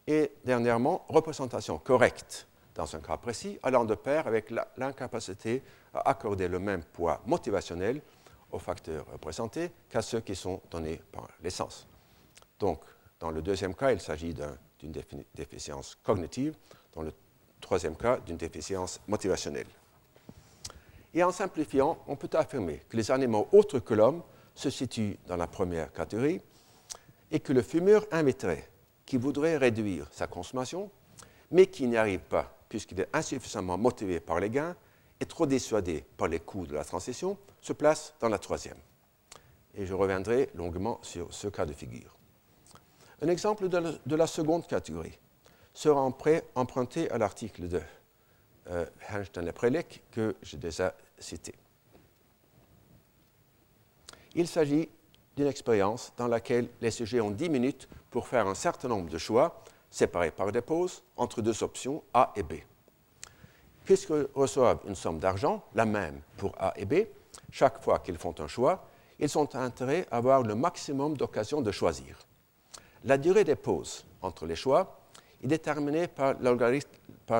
Et 0.05 0.31
dernièrement, 0.45 1.05
représentation 1.09 1.77
correcte 1.79 2.47
dans 2.75 2.95
un 2.95 2.99
cas 2.99 3.17
précis, 3.17 3.59
allant 3.63 3.85
de 3.85 3.95
pair 3.95 4.27
avec 4.27 4.51
l'incapacité 4.77 5.63
à 5.93 6.11
accorder 6.11 6.47
le 6.47 6.59
même 6.59 6.83
poids 6.83 7.21
motivationnel 7.25 8.01
aux 8.51 8.59
facteurs 8.59 9.05
représentés 9.11 9.71
qu'à 9.89 10.01
ceux 10.01 10.21
qui 10.21 10.35
sont 10.35 10.61
donnés 10.69 11.01
par 11.11 11.27
l'essence. 11.43 11.87
Donc, 12.59 12.81
dans 13.19 13.31
le 13.31 13.41
deuxième 13.41 13.73
cas, 13.73 13.91
il 13.91 13.99
s'agit 13.99 14.33
d'une 14.79 14.93
déficience 15.35 15.97
cognitive, 16.03 16.55
dans 16.93 17.01
le 17.01 17.11
troisième 17.67 17.97
cas, 17.97 18.17
d'une 18.25 18.37
déficience 18.37 19.01
motivationnelle. 19.09 19.67
Et 21.13 21.21
en 21.21 21.33
simplifiant, 21.33 21.97
on 22.07 22.15
peut 22.15 22.29
affirmer 22.31 22.81
que 22.87 22.95
les 22.95 23.11
animaux 23.11 23.49
autres 23.51 23.79
que 23.79 23.93
l'homme 23.93 24.23
se 24.55 24.69
situent 24.69 25.17
dans 25.27 25.35
la 25.35 25.47
première 25.47 25.91
catégorie 25.91 26.39
et 27.29 27.41
que 27.41 27.51
le 27.51 27.61
fumeur 27.61 28.05
invétéré 28.09 28.63
qui 29.05 29.17
voudrait 29.17 29.57
réduire 29.57 30.07
sa 30.11 30.27
consommation, 30.27 30.89
mais 31.51 31.67
qui 31.67 31.87
n'y 31.87 31.97
arrive 31.97 32.21
pas 32.21 32.57
puisqu'il 32.69 33.01
est 33.01 33.09
insuffisamment 33.11 33.77
motivé 33.77 34.21
par 34.21 34.39
les 34.39 34.49
gains 34.49 34.75
et 35.19 35.25
trop 35.25 35.45
dissuadé 35.45 36.05
par 36.15 36.29
les 36.29 36.39
coûts 36.39 36.67
de 36.67 36.73
la 36.73 36.85
transition, 36.85 37.37
se 37.59 37.73
place 37.73 38.13
dans 38.21 38.29
la 38.29 38.39
troisième. 38.39 38.77
Et 39.75 39.85
je 39.85 39.93
reviendrai 39.93 40.49
longuement 40.55 40.99
sur 41.01 41.33
ce 41.33 41.49
cas 41.49 41.65
de 41.65 41.73
figure. 41.73 42.15
Un 43.21 43.27
exemple 43.27 43.67
de 43.67 44.15
la, 44.15 44.27
seconde 44.27 44.67
catégorie 44.67 45.17
sera 45.77 46.01
emprunté 46.55 47.11
à 47.11 47.19
l'article 47.19 47.67
de 47.67 47.79
euh, 48.71 48.85
Einstein 49.09 49.47
et 49.47 49.51
Prelec 49.51 50.01
que 50.09 50.35
j'ai 50.41 50.57
déjà 50.57 50.95
cité. 51.19 51.53
Il 54.33 54.47
s'agit 54.47 54.89
d'une 55.35 55.45
expérience 55.45 56.11
dans 56.17 56.27
laquelle 56.27 56.67
les 56.81 56.89
sujets 56.89 57.21
ont 57.21 57.29
10 57.29 57.49
minutes 57.49 57.87
pour 58.09 58.27
faire 58.27 58.47
un 58.47 58.55
certain 58.55 58.87
nombre 58.87 59.07
de 59.07 59.19
choix 59.19 59.63
séparés 59.91 60.31
par 60.31 60.51
des 60.51 60.61
pauses 60.61 61.03
entre 61.15 61.43
deux 61.43 61.61
options 61.61 62.03
A 62.11 62.33
et 62.35 62.41
B. 62.41 62.53
Puisqu'ils 63.85 64.27
reçoivent 64.33 64.79
une 64.87 64.95
somme 64.95 65.19
d'argent, 65.19 65.63
la 65.75 65.85
même 65.85 66.21
pour 66.37 66.55
A 66.57 66.73
et 66.75 66.85
B, 66.85 67.05
chaque 67.51 67.83
fois 67.83 67.99
qu'ils 67.99 68.17
font 68.17 68.33
un 68.39 68.47
choix, 68.47 68.87
ils 69.19 69.37
ont 69.37 69.47
intérêt 69.53 70.07
à 70.09 70.17
avoir 70.17 70.41
le 70.41 70.55
maximum 70.55 71.15
d'occasions 71.15 71.61
de 71.61 71.71
choisir. 71.71 72.17
La 73.03 73.19
durée 73.19 73.43
des 73.43 73.55
pauses 73.55 74.05
entre 74.23 74.47
les 74.47 74.55
choix 74.55 74.97
est 75.43 75.47
déterminée 75.47 76.07
par 76.07 76.35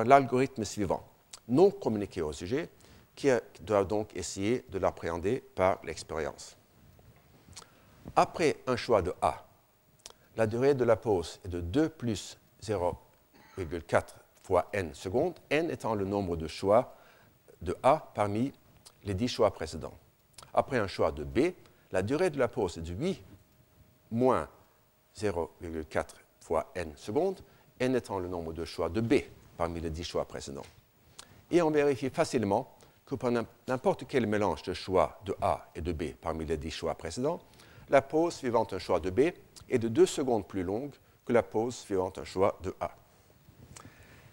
l'algorithme 0.04 0.64
suivant, 0.64 1.02
non 1.48 1.70
communiqué 1.70 2.22
au 2.22 2.32
sujet, 2.32 2.68
qui 3.14 3.28
doit 3.60 3.84
donc 3.84 4.14
essayer 4.14 4.64
de 4.70 4.78
l'appréhender 4.78 5.42
par 5.54 5.80
l'expérience. 5.84 6.56
Après 8.14 8.56
un 8.66 8.76
choix 8.76 9.02
de 9.02 9.12
A, 9.20 9.44
la 10.36 10.46
durée 10.46 10.74
de 10.74 10.84
la 10.84 10.96
pause 10.96 11.40
est 11.44 11.48
de 11.48 11.60
2 11.60 11.88
plus 11.88 12.38
0,4 12.62 14.04
fois 14.42 14.68
n 14.72 14.94
secondes, 14.94 15.34
n 15.50 15.70
étant 15.70 15.94
le 15.94 16.04
nombre 16.04 16.36
de 16.36 16.46
choix 16.46 16.94
de 17.60 17.76
A 17.82 18.10
parmi 18.14 18.52
les 19.04 19.14
10 19.14 19.28
choix 19.28 19.50
précédents. 19.50 19.94
Après 20.54 20.78
un 20.78 20.86
choix 20.86 21.10
de 21.10 21.24
B, 21.24 21.52
la 21.90 22.02
durée 22.02 22.30
de 22.30 22.38
la 22.38 22.48
pause 22.48 22.78
est 22.78 22.82
de 22.82 22.92
8 22.92 23.22
moins 24.12 24.48
0,4 25.16 26.06
fois 26.40 26.70
n 26.74 26.92
secondes, 26.96 27.40
n 27.80 27.94
étant 27.94 28.18
le 28.18 28.28
nombre 28.28 28.52
de 28.52 28.64
choix 28.64 28.88
de 28.88 29.00
B 29.00 29.14
parmi 29.56 29.80
les 29.80 29.90
10 29.90 30.04
choix 30.04 30.24
précédents. 30.24 30.66
Et 31.50 31.62
on 31.62 31.70
vérifie 31.70 32.10
facilement 32.10 32.74
que 33.06 33.14
pour 33.14 33.30
n'importe 33.30 34.04
quel 34.06 34.26
mélange 34.26 34.62
de 34.62 34.74
choix 34.74 35.18
de 35.24 35.34
A 35.40 35.68
et 35.74 35.80
de 35.80 35.92
B 35.92 36.14
parmi 36.20 36.44
les 36.44 36.56
10 36.56 36.70
choix 36.70 36.94
précédents, 36.94 37.40
la 37.88 38.02
pause 38.02 38.34
suivant 38.34 38.66
un 38.70 38.78
choix 38.78 39.00
de 39.00 39.10
B 39.10 39.20
est 39.68 39.78
de 39.78 39.88
2 39.88 40.06
secondes 40.06 40.46
plus 40.46 40.62
longue 40.62 40.92
que 41.24 41.32
la 41.32 41.42
pause 41.42 41.74
suivant 41.74 42.12
un 42.16 42.24
choix 42.24 42.58
de 42.62 42.74
A. 42.80 42.90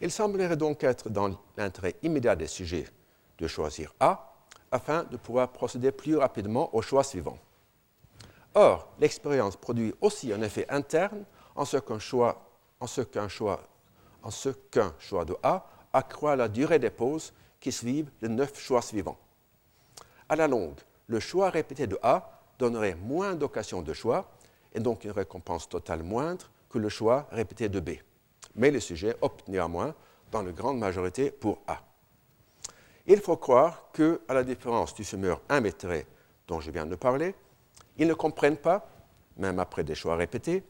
Il 0.01 0.11
semblerait 0.11 0.57
donc 0.57 0.83
être 0.83 1.09
dans 1.09 1.37
l'intérêt 1.55 1.95
immédiat 2.03 2.35
des 2.35 2.47
sujets 2.47 2.85
de 3.37 3.47
choisir 3.47 3.93
A 3.99 4.33
afin 4.71 5.03
de 5.03 5.15
pouvoir 5.15 5.49
procéder 5.51 5.91
plus 5.91 6.17
rapidement 6.17 6.75
au 6.75 6.81
choix 6.81 7.03
suivant. 7.03 7.37
Or, 8.53 8.89
l'expérience 8.99 9.55
produit 9.55 9.93
aussi 10.01 10.33
un 10.33 10.41
effet 10.41 10.65
interne 10.69 11.23
en 11.55 11.65
ce 11.65 11.77
qu'un 11.77 11.99
choix, 11.99 12.41
en 12.79 12.87
ce 12.87 13.01
qu'un 13.01 13.27
choix, 13.27 13.61
en 14.23 14.31
ce 14.31 14.49
qu'un 14.49 14.93
choix 14.99 15.25
de 15.25 15.35
A 15.43 15.65
accroît 15.93 16.35
la 16.35 16.47
durée 16.47 16.79
des 16.79 16.89
pauses 16.89 17.33
qui 17.59 17.71
suivent 17.71 18.11
les 18.21 18.29
neuf 18.29 18.59
choix 18.59 18.81
suivants. 18.81 19.17
À 20.27 20.35
la 20.35 20.47
longue, 20.47 20.79
le 21.07 21.19
choix 21.19 21.49
répété 21.49 21.87
de 21.87 21.97
A 22.01 22.41
donnerait 22.59 22.95
moins 22.95 23.35
d'occasions 23.35 23.81
de 23.81 23.93
choix 23.93 24.29
et 24.73 24.79
donc 24.79 25.03
une 25.03 25.11
récompense 25.11 25.69
totale 25.69 26.03
moindre 26.03 26.49
que 26.69 26.77
le 26.77 26.89
choix 26.89 27.27
répété 27.31 27.69
de 27.69 27.79
B. 27.79 27.91
Mais 28.55 28.71
les 28.71 28.79
sujets 28.79 29.15
optent 29.21 29.47
néanmoins 29.47 29.93
dans 30.31 30.41
la 30.41 30.51
grande 30.51 30.79
majorité 30.79 31.31
pour 31.31 31.59
A. 31.67 31.81
Il 33.07 33.21
faut 33.21 33.37
croire 33.37 33.89
que, 33.93 34.21
à 34.27 34.33
la 34.33 34.43
différence 34.43 34.93
du 34.95 35.03
fumeur 35.03 35.41
invétéré 35.47 36.07
dont 36.47 36.59
je 36.59 36.71
viens 36.71 36.85
de 36.85 36.95
parler, 36.95 37.35
ils 37.97 38.07
ne 38.07 38.13
comprennent 38.13 38.57
pas, 38.57 38.87
même 39.37 39.59
après 39.59 39.83
des 39.83 39.95
choix 39.95 40.15
répétés, 40.15 40.63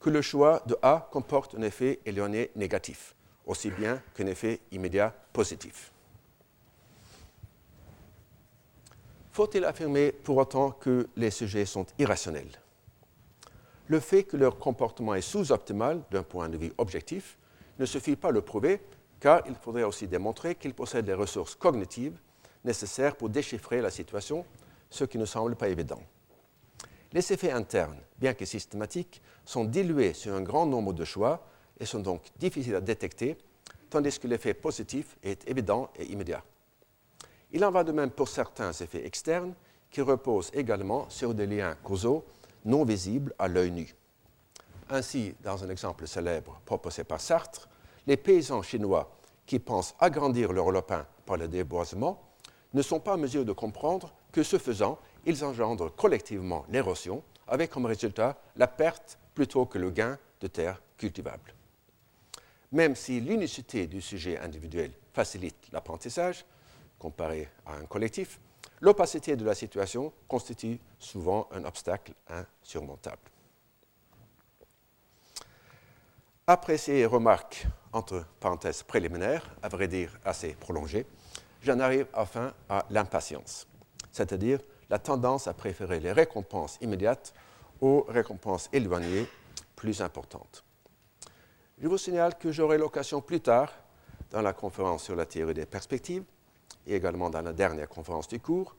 que 0.00 0.10
le 0.10 0.22
choix 0.22 0.62
de 0.66 0.76
A 0.82 1.08
comporte 1.12 1.54
un 1.54 1.62
effet 1.62 2.00
éloigné 2.06 2.50
négatif, 2.56 3.14
aussi 3.46 3.70
bien 3.70 4.02
qu'un 4.14 4.26
effet 4.26 4.60
immédiat 4.72 5.14
positif. 5.32 5.92
Faut-il 9.32 9.64
affirmer 9.64 10.10
pour 10.12 10.38
autant 10.38 10.72
que 10.72 11.08
les 11.16 11.30
sujets 11.30 11.66
sont 11.66 11.86
irrationnels? 11.98 12.60
Le 13.86 14.00
fait 14.00 14.24
que 14.24 14.36
leur 14.36 14.58
comportement 14.58 15.14
est 15.14 15.20
sous-optimal 15.20 16.02
d'un 16.10 16.22
point 16.22 16.48
de 16.48 16.56
vue 16.56 16.72
objectif 16.78 17.38
ne 17.78 17.86
suffit 17.86 18.16
pas 18.16 18.28
à 18.28 18.32
le 18.32 18.40
prouver, 18.40 18.80
car 19.18 19.42
il 19.46 19.54
faudrait 19.54 19.82
aussi 19.82 20.06
démontrer 20.06 20.54
qu'ils 20.54 20.74
possèdent 20.74 21.06
les 21.06 21.14
ressources 21.14 21.54
cognitives 21.54 22.18
nécessaires 22.64 23.16
pour 23.16 23.28
déchiffrer 23.28 23.80
la 23.80 23.90
situation, 23.90 24.44
ce 24.90 25.04
qui 25.04 25.18
ne 25.18 25.24
semble 25.24 25.56
pas 25.56 25.68
évident. 25.68 26.02
Les 27.12 27.32
effets 27.32 27.50
internes, 27.50 28.00
bien 28.18 28.34
que 28.34 28.44
systématiques, 28.44 29.20
sont 29.44 29.64
dilués 29.64 30.14
sur 30.14 30.34
un 30.34 30.42
grand 30.42 30.66
nombre 30.66 30.92
de 30.92 31.04
choix 31.04 31.44
et 31.78 31.86
sont 31.86 32.00
donc 32.00 32.22
difficiles 32.38 32.76
à 32.76 32.80
détecter, 32.80 33.36
tandis 33.88 34.18
que 34.18 34.28
l'effet 34.28 34.54
positif 34.54 35.16
est 35.22 35.48
évident 35.48 35.90
et 35.96 36.04
immédiat. 36.04 36.44
Il 37.52 37.64
en 37.64 37.70
va 37.70 37.82
de 37.82 37.90
même 37.90 38.10
pour 38.10 38.28
certains 38.28 38.72
effets 38.72 39.04
externes 39.04 39.54
qui 39.90 40.00
repose 40.00 40.50
également 40.54 41.10
sur 41.10 41.34
des 41.34 41.46
liens 41.46 41.76
causaux 41.82 42.24
non 42.64 42.84
visibles 42.84 43.34
à 43.38 43.48
l'œil 43.48 43.72
nu. 43.72 43.94
Ainsi, 44.88 45.34
dans 45.42 45.64
un 45.64 45.70
exemple 45.70 46.06
célèbre 46.06 46.60
proposé 46.64 47.04
par 47.04 47.20
Sartre, 47.20 47.68
les 48.06 48.16
paysans 48.16 48.62
chinois 48.62 49.10
qui 49.46 49.58
pensent 49.58 49.94
agrandir 49.98 50.52
leur 50.52 50.70
lopin 50.70 51.06
par 51.26 51.36
le 51.36 51.48
déboisement 51.48 52.22
ne 52.72 52.82
sont 52.82 53.00
pas 53.00 53.14
en 53.14 53.18
mesure 53.18 53.44
de 53.44 53.52
comprendre 53.52 54.12
que 54.30 54.42
ce 54.42 54.58
faisant, 54.58 54.98
ils 55.26 55.44
engendrent 55.44 55.94
collectivement 55.94 56.64
l'érosion, 56.68 57.22
avec 57.48 57.70
comme 57.70 57.86
résultat 57.86 58.38
la 58.56 58.66
perte 58.66 59.18
plutôt 59.34 59.66
que 59.66 59.78
le 59.78 59.90
gain 59.90 60.18
de 60.40 60.46
terres 60.46 60.80
cultivables. 60.96 61.54
Même 62.72 62.94
si 62.94 63.20
l'unicité 63.20 63.86
du 63.86 64.00
sujet 64.00 64.38
individuel 64.38 64.92
facilite 65.12 65.56
l'apprentissage, 65.72 66.44
comparé 66.98 67.48
à 67.66 67.74
un 67.74 67.86
collectif, 67.86 68.38
l'opacité 68.80 69.36
de 69.36 69.44
la 69.44 69.54
situation 69.54 70.12
constitue 70.28 70.78
souvent 70.98 71.48
un 71.52 71.64
obstacle 71.64 72.12
insurmontable. 72.28 73.18
Après 76.46 76.78
ces 76.78 77.06
remarques, 77.06 77.66
entre 77.92 78.24
parenthèses 78.38 78.82
préliminaires, 78.82 79.54
à 79.62 79.68
vrai 79.68 79.88
dire 79.88 80.18
assez 80.24 80.54
prolongées, 80.54 81.06
j'en 81.62 81.78
arrive 81.80 82.06
enfin 82.12 82.52
à 82.68 82.86
l'impatience, 82.90 83.66
c'est-à-dire 84.12 84.60
la 84.90 84.98
tendance 84.98 85.46
à 85.46 85.54
préférer 85.54 86.00
les 86.00 86.12
récompenses 86.12 86.76
immédiates 86.80 87.32
aux 87.80 88.04
récompenses 88.08 88.68
éloignées 88.72 89.26
plus 89.76 90.02
importantes. 90.02 90.64
Je 91.78 91.88
vous 91.88 91.96
signale 91.96 92.36
que 92.36 92.52
j'aurai 92.52 92.76
l'occasion 92.76 93.22
plus 93.22 93.40
tard, 93.40 93.72
dans 94.30 94.42
la 94.42 94.52
conférence 94.52 95.04
sur 95.04 95.16
la 95.16 95.24
théorie 95.24 95.54
des 95.54 95.64
perspectives, 95.64 96.24
et 96.86 96.94
également 96.94 97.30
dans 97.30 97.40
la 97.40 97.52
dernière 97.52 97.88
conférence 97.88 98.28
du 98.28 98.38
cours, 98.38 98.76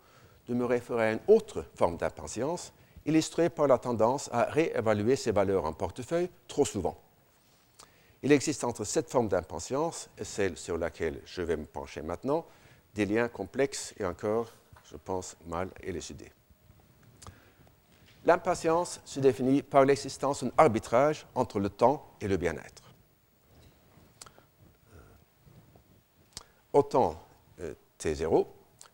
de 0.48 0.54
me 0.54 0.66
référer 0.66 1.04
à 1.04 1.12
une 1.14 1.20
autre 1.28 1.66
forme 1.76 1.98
d'impatience, 1.98 2.74
illustrée 3.06 3.50
par 3.50 3.68
la 3.68 3.80
tendance 3.80 4.30
à 4.32 4.44
réévaluer 4.44 5.16
ses 5.16 5.32
valeurs 5.32 5.66
en 5.66 5.74
portefeuille 5.74 6.30
trop 6.48 6.66
souvent. 6.66 7.00
Il 8.22 8.32
existe 8.32 8.64
entre 8.64 8.84
cette 8.84 9.10
forme 9.10 9.28
d'impatience 9.28 10.10
et 10.18 10.24
celle 10.24 10.56
sur 10.58 10.78
laquelle 10.78 11.20
je 11.26 11.42
vais 11.42 11.58
me 11.58 11.66
pencher 11.66 12.04
maintenant 12.04 12.46
des 12.94 13.06
liens 13.06 13.28
complexes 13.28 13.96
et 13.98 14.06
encore, 14.06 14.52
je 14.92 14.98
pense, 14.98 15.38
mal 15.48 15.70
élucidés. 15.82 16.32
L'impatience 18.26 19.02
se 19.06 19.20
définit 19.20 19.64
par 19.64 19.86
l'existence 19.86 20.44
d'un 20.44 20.52
arbitrage 20.58 21.26
entre 21.34 21.60
le 21.60 21.70
temps 21.70 22.06
et 22.20 22.28
le 22.28 22.38
bien-être. 22.38 22.84
Au 26.74 26.84
temps 26.84 27.22
euh, 27.60 27.74
T0, 28.00 28.46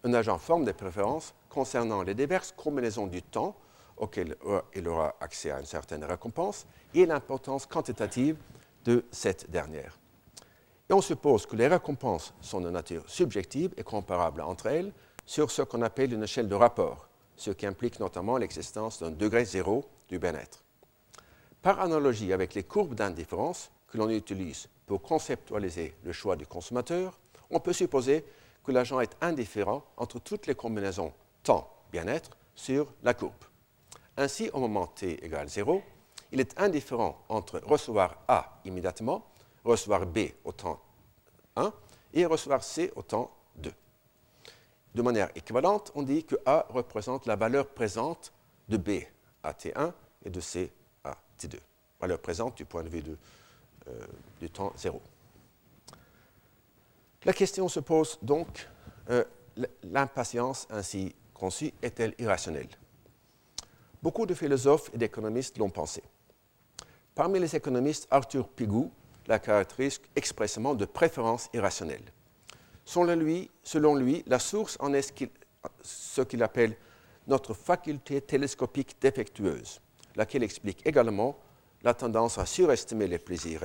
un 0.04 0.14
agent 0.14 0.38
forme 0.38 0.64
des 0.64 0.74
préférences 0.74 1.34
concernant 1.50 2.04
les 2.04 2.14
diverses 2.14 2.54
combinaisons 2.56 3.08
du 3.08 3.22
temps 3.22 3.56
auxquelles 3.98 4.36
il 4.76 4.88
aura 4.88 5.16
accès 5.20 5.52
à 5.52 5.60
une 5.60 5.66
certaine 5.66 6.04
récompense 6.04 6.66
et 6.93 7.06
l'importance 7.06 7.66
quantitative 7.66 8.38
de 8.86 9.04
cette 9.12 9.50
dernière. 9.50 9.98
Et 10.89 10.93
on 10.93 11.02
suppose 11.02 11.45
que 11.45 11.56
les 11.56 11.68
récompenses 11.68 12.34
sont 12.39 12.62
de 12.62 12.70
nature 12.70 13.04
subjective 13.10 13.74
et 13.76 13.84
comparables 13.84 14.41
entre 14.41 14.68
elles 14.68 14.93
sur 15.28 15.52
ce 15.52 15.62
qu'on 15.62 15.82
appelle 15.82 16.14
une 16.14 16.24
échelle 16.24 16.48
de 16.48 16.56
rapport, 16.56 17.08
ce 17.36 17.52
qui 17.52 17.68
implique 17.68 18.00
notamment 18.00 18.38
l'existence 18.38 19.00
d'un 19.00 19.12
degré 19.12 19.46
zéro 19.46 19.86
du 20.10 20.18
bien-être. 20.18 20.64
Par 21.62 21.82
analogie 21.82 22.32
avec 22.32 22.54
les 22.56 22.64
courbes 22.64 22.96
d'indifférence 22.96 23.70
que 23.90 23.98
l'on 23.98 24.10
utilise 24.10 24.70
pour 24.86 25.02
conceptualiser 25.02 25.94
le 26.04 26.14
choix 26.14 26.38
du 26.38 26.48
consommateur, 26.48 27.20
on 27.50 27.60
peut 27.60 27.74
supposer 27.74 28.26
que 28.64 28.72
l'agent 28.72 29.02
est 29.02 29.16
indifférent 29.22 29.84
entre 29.98 30.20
toutes 30.20 30.48
les 30.48 30.56
combinaisons 30.56 31.14
temps-bien-être 31.44 32.32
sur 32.56 32.88
la 33.04 33.14
courbe. 33.14 33.34
Ainsi, 34.16 34.50
au 34.54 34.60
moment 34.60 34.88
t 34.88 35.24
égale 35.24 35.50
0, 35.50 35.84
il 36.32 36.40
est 36.40 36.60
indifférent 36.60 37.22
entre 37.28 37.60
recevoir 37.66 38.18
A 38.30 38.60
immédiatement, 38.64 39.26
recevoir 39.66 40.06
B 40.06 40.20
au 40.46 40.54
temps 40.54 40.80
1 41.58 41.72
et 42.14 42.26
recevoir 42.26 42.64
C 42.64 42.92
au 42.96 43.02
temps 43.02 43.30
2. 43.58 43.72
De 44.98 45.04
manière 45.04 45.30
équivalente, 45.36 45.91
on 45.93 46.02
dit 46.02 46.24
que 46.24 46.36
A 46.48 46.66
représente 46.70 47.28
la 47.28 47.36
valeur 47.36 47.68
présente 47.68 48.34
de 48.68 48.78
B 48.78 49.04
à 49.43 49.52
T1 49.52 49.93
et 50.26 50.32
de 50.32 50.39
C 50.39 50.72
à 51.04 51.16
T2. 51.39 51.60
Valeur 52.02 52.18
présente 52.18 52.58
du 52.58 52.66
point 52.66 52.82
de 52.82 52.89
vue 52.89 53.04
euh, 53.88 53.91
du 54.39 54.50
temps 54.50 54.74
0. 54.76 55.00
La 57.26 57.34
question 57.34 57.68
se 57.68 57.80
pose 57.80 58.18
donc, 58.24 58.68
euh, 59.12 59.24
l'impatience 59.84 60.66
ainsi 60.72 61.14
conçue 61.32 61.72
est-elle 61.84 62.16
irrationnelle? 62.18 62.70
Beaucoup 64.02 64.26
de 64.26 64.34
philosophes 64.34 64.89
et 64.95 64.98
d'économistes 64.98 65.60
l'ont 65.60 65.70
pensé. 65.70 66.02
Parmi 67.14 67.39
les 67.39 67.56
économistes, 67.56 68.08
Arthur 68.10 68.48
Pigou 68.48 68.89
la 69.28 69.38
caractérise 69.38 70.02
expressément 70.16 70.74
de 70.74 70.86
préférence 70.86 71.50
irrationnelle. 71.54 72.02
Selon 72.88 73.18
lui, 73.18 73.52
selon 73.64 73.96
lui 73.96 74.24
la 74.28 74.40
source 74.40 74.78
en 74.80 74.94
est 74.94 75.14
ce 75.84 76.22
qu'il 76.22 76.42
appelle 76.42 76.78
notre 77.28 77.54
faculté 77.54 78.22
télescopique 78.22 78.96
défectueuse, 79.02 79.82
laquelle 80.16 80.44
explique 80.44 80.88
également 80.88 81.38
la 81.84 81.94
tendance 81.94 82.38
à 82.38 82.46
surestimer 82.46 83.08
les 83.08 83.20
plaisirs 83.20 83.60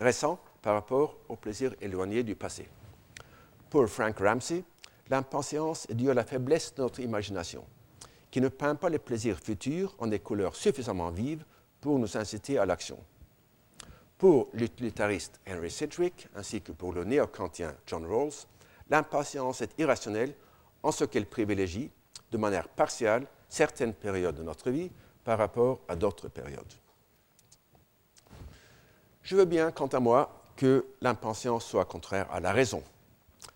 récents 0.00 0.40
par 0.60 0.74
rapport 0.74 1.18
aux 1.28 1.36
plaisirs 1.36 1.76
éloignés 1.80 2.24
du 2.24 2.34
passé. 2.34 2.68
Pour 3.70 3.86
Frank 3.88 4.18
Ramsey, 4.18 4.64
l'impatience 5.08 5.86
est 5.88 5.94
due 5.94 6.10
à 6.10 6.14
la 6.14 6.24
faiblesse 6.24 6.74
de 6.74 6.82
notre 6.82 6.98
imagination, 6.98 7.64
qui 8.28 8.40
ne 8.40 8.48
peint 8.48 8.74
pas 8.74 8.90
les 8.90 8.98
plaisirs 8.98 9.38
futurs 9.38 9.94
en 10.00 10.08
des 10.08 10.18
couleurs 10.18 10.56
suffisamment 10.56 11.10
vives 11.10 11.44
pour 11.80 11.96
nous 12.00 12.16
inciter 12.16 12.58
à 12.58 12.66
l'action. 12.66 12.98
Pour 14.18 14.48
l'utilitariste 14.52 15.40
Henry 15.48 15.70
Sidgwick, 15.70 16.26
ainsi 16.34 16.60
que 16.60 16.72
pour 16.72 16.92
le 16.92 17.04
néo-kantien 17.04 17.72
John 17.86 18.04
Rawls, 18.04 18.46
l'impatience 18.90 19.60
est 19.60 19.78
irrationnelle 19.78 20.34
en 20.82 20.90
ce 20.90 21.04
qu'elle 21.04 21.26
privilégie, 21.26 21.92
de 22.32 22.36
manière 22.36 22.68
partiale, 22.68 23.28
certaines 23.48 23.94
périodes 23.94 24.34
de 24.34 24.42
notre 24.42 24.70
vie 24.70 24.90
par 25.22 25.38
rapport 25.38 25.78
à 25.86 25.94
d'autres 25.94 26.26
périodes. 26.28 26.72
Je 29.22 29.36
veux 29.36 29.44
bien, 29.44 29.70
quant 29.70 29.86
à 29.86 30.00
moi, 30.00 30.42
que 30.56 30.84
l'impatience 31.00 31.64
soit 31.64 31.84
contraire 31.84 32.28
à 32.32 32.40
la 32.40 32.50
raison, 32.50 32.82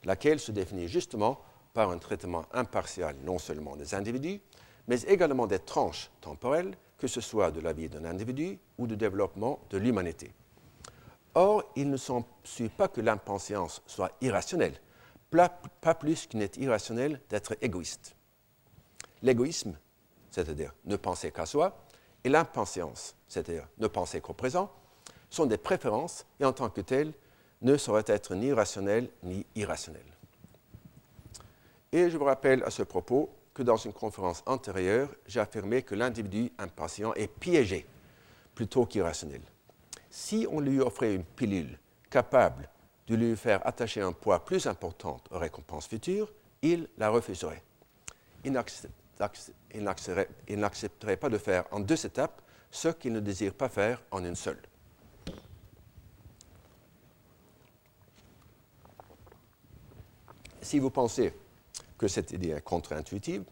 laquelle 0.05 0.39
se 0.39 0.53
définit 0.53 0.87
justement 0.87 1.41
par 1.75 1.91
un 1.91 1.99
traitement 1.99 2.45
impartial 2.53 3.17
non 3.25 3.41
seulement 3.41 3.75
des 3.75 3.97
individus, 3.97 4.41
mais 4.87 5.01
également 5.03 5.49
des 5.49 5.59
tranches 5.59 6.09
temporelles, 6.21 6.77
que 6.99 7.09
ce 7.09 7.21
soit 7.21 7.51
de 7.51 7.61
la 7.61 7.73
vie 7.73 7.89
d'un 7.89 8.05
individu 8.05 8.61
ou 8.79 8.87
du 8.87 8.97
développement 8.97 9.59
de 9.71 9.79
l'humanité. 9.79 10.33
Or, 11.35 11.65
il 11.77 11.91
ne 11.91 11.97
suit 12.45 12.69
pas 12.69 12.89
que 12.89 13.01
l'impatience 13.01 13.83
soit 13.87 14.13
irrationnelle, 14.21 14.75
pas 15.31 15.95
plus 15.95 16.27
qu'il 16.27 16.41
n'est 16.41 16.51
irrationnel 16.59 17.21
d'être 17.29 17.57
égoïste. 17.63 18.15
L'égoïsme, 19.23 19.79
c'est-à-dire 20.31 20.75
ne 20.85 20.97
penser 20.97 21.31
qu'à 21.31 21.47
soi, 21.47 21.79
et 22.25 22.29
l'impatience, 22.29 23.17
c'est-à-dire 23.29 23.67
ne 23.79 23.87
penser 23.87 24.21
qu'au 24.21 24.35
présent, 24.35 24.71
sont 25.31 25.47
des 25.47 25.59
préférences 25.59 26.27
et 26.39 26.45
en 26.45 26.53
tant 26.53 26.69
que 26.69 26.83
telles 26.83 27.13
ne 27.63 27.77
sauraient 27.77 28.05
être 28.07 28.35
ni 28.35 28.53
rationnelles 28.53 29.09
ni 29.23 29.47
irrationnelles. 29.55 30.03
Et 31.93 32.11
je 32.11 32.17
vous 32.17 32.25
rappelle 32.25 32.63
à 32.65 32.71
ce 32.71 32.83
propos 32.83 33.31
que 33.55 33.63
dans 33.63 33.77
une 33.77 33.93
conférence 33.93 34.43
antérieure, 34.47 35.09
j'ai 35.27 35.41
affirmé 35.41 35.83
que 35.83 35.95
l'individu 35.95 36.51
impatient 36.59 37.15
est 37.15 37.29
piégé 37.29 37.87
plutôt 38.55 38.87
qu'irrationnel. 38.87 39.43
Si 40.13 40.47
on 40.51 40.61
lui 40.61 40.79
offrait 40.79 41.15
une 41.15 41.25
pilule 41.25 41.79
capable 42.11 42.69
de 43.07 43.15
lui 43.15 43.35
faire 43.35 43.67
attacher 43.67 44.03
un 44.03 44.13
poids 44.13 44.45
plus 44.45 44.67
important 44.67 45.19
aux 45.31 45.39
récompenses 45.39 45.87
futures, 45.87 46.31
il 46.61 46.87
la 46.99 47.09
refuserait. 47.09 47.63
Il 48.45 48.53
n'accepterait 48.53 51.17
pas 51.17 51.31
de 51.31 51.39
faire 51.39 51.65
en 51.71 51.81
deux 51.81 52.05
étapes 52.05 52.43
ce 52.71 52.89
qu'il 52.89 53.15
ne 53.15 53.21
désire 53.21 53.55
pas 53.55 53.71
faire 53.71 54.03
en 54.11 54.23
une 54.23 54.37
seule. 54.37 54.61
Si 60.61 60.79
vous 60.79 60.91
pensez 60.91 61.33
que 61.97 62.07
cette 62.07 62.33
idée 62.33 62.51
est 62.51 62.61
contre-intuitive, 62.61 63.45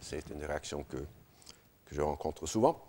c'est 0.00 0.30
une 0.30 0.42
réaction 0.42 0.82
que, 0.84 0.96
que 0.96 1.94
je 1.94 2.00
rencontre 2.00 2.46
souvent, 2.46 2.82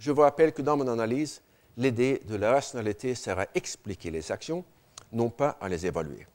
je 0.00 0.10
vous 0.10 0.22
rappelle 0.22 0.52
que 0.52 0.62
dans 0.62 0.76
mon 0.76 0.88
analyse, 0.88 1.42
l'idée 1.76 2.20
de 2.26 2.36
la 2.36 2.52
rationalité 2.52 3.14
sert 3.14 3.38
à 3.38 3.46
expliquer 3.54 4.10
les 4.10 4.30
actions, 4.30 4.64
non 5.12 5.30
pas 5.30 5.56
à 5.60 5.68
les 5.68 5.86
évaluer. 5.86 6.26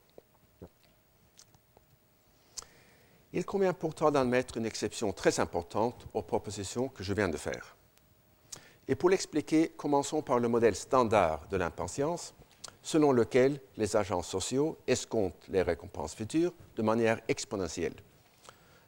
Il 3.33 3.45
convient 3.45 3.73
pourtant 3.73 4.09
d'admettre 4.09 4.57
une 4.57 4.65
exception 4.65 5.11
très 5.11 5.39
importante 5.39 6.07
aux 6.13 6.21
propositions 6.21 6.87
que 6.87 7.03
je 7.03 7.13
viens 7.13 7.29
de 7.29 7.37
faire. 7.37 7.75
Et 8.87 8.95
pour 8.95 9.09
l'expliquer, 9.09 9.69
commençons 9.69 10.21
par 10.21 10.39
le 10.39 10.47
modèle 10.47 10.75
standard 10.75 11.45
de 11.49 11.57
l'impatience, 11.57 12.33
selon 12.81 13.11
lequel 13.11 13.59
les 13.75 13.97
agents 13.97 14.23
sociaux 14.23 14.77
escomptent 14.87 15.47
les 15.49 15.61
récompenses 15.61 16.15
futures 16.15 16.53
de 16.77 16.81
manière 16.81 17.19
exponentielle. 17.27 17.95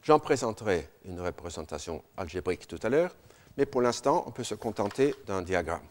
J'en 0.02 0.20
présenterai 0.20 0.88
une 1.04 1.20
représentation 1.20 2.02
algébrique 2.16 2.66
tout 2.66 2.80
à 2.82 2.90
l'heure, 2.90 3.16
mais 3.58 3.66
pour 3.66 3.82
l'instant, 3.82 4.24
on 4.26 4.32
peut 4.32 4.46
se 4.46 4.56
contenter 4.56 5.14
d'un 5.28 5.42
diagramme. 5.42 5.86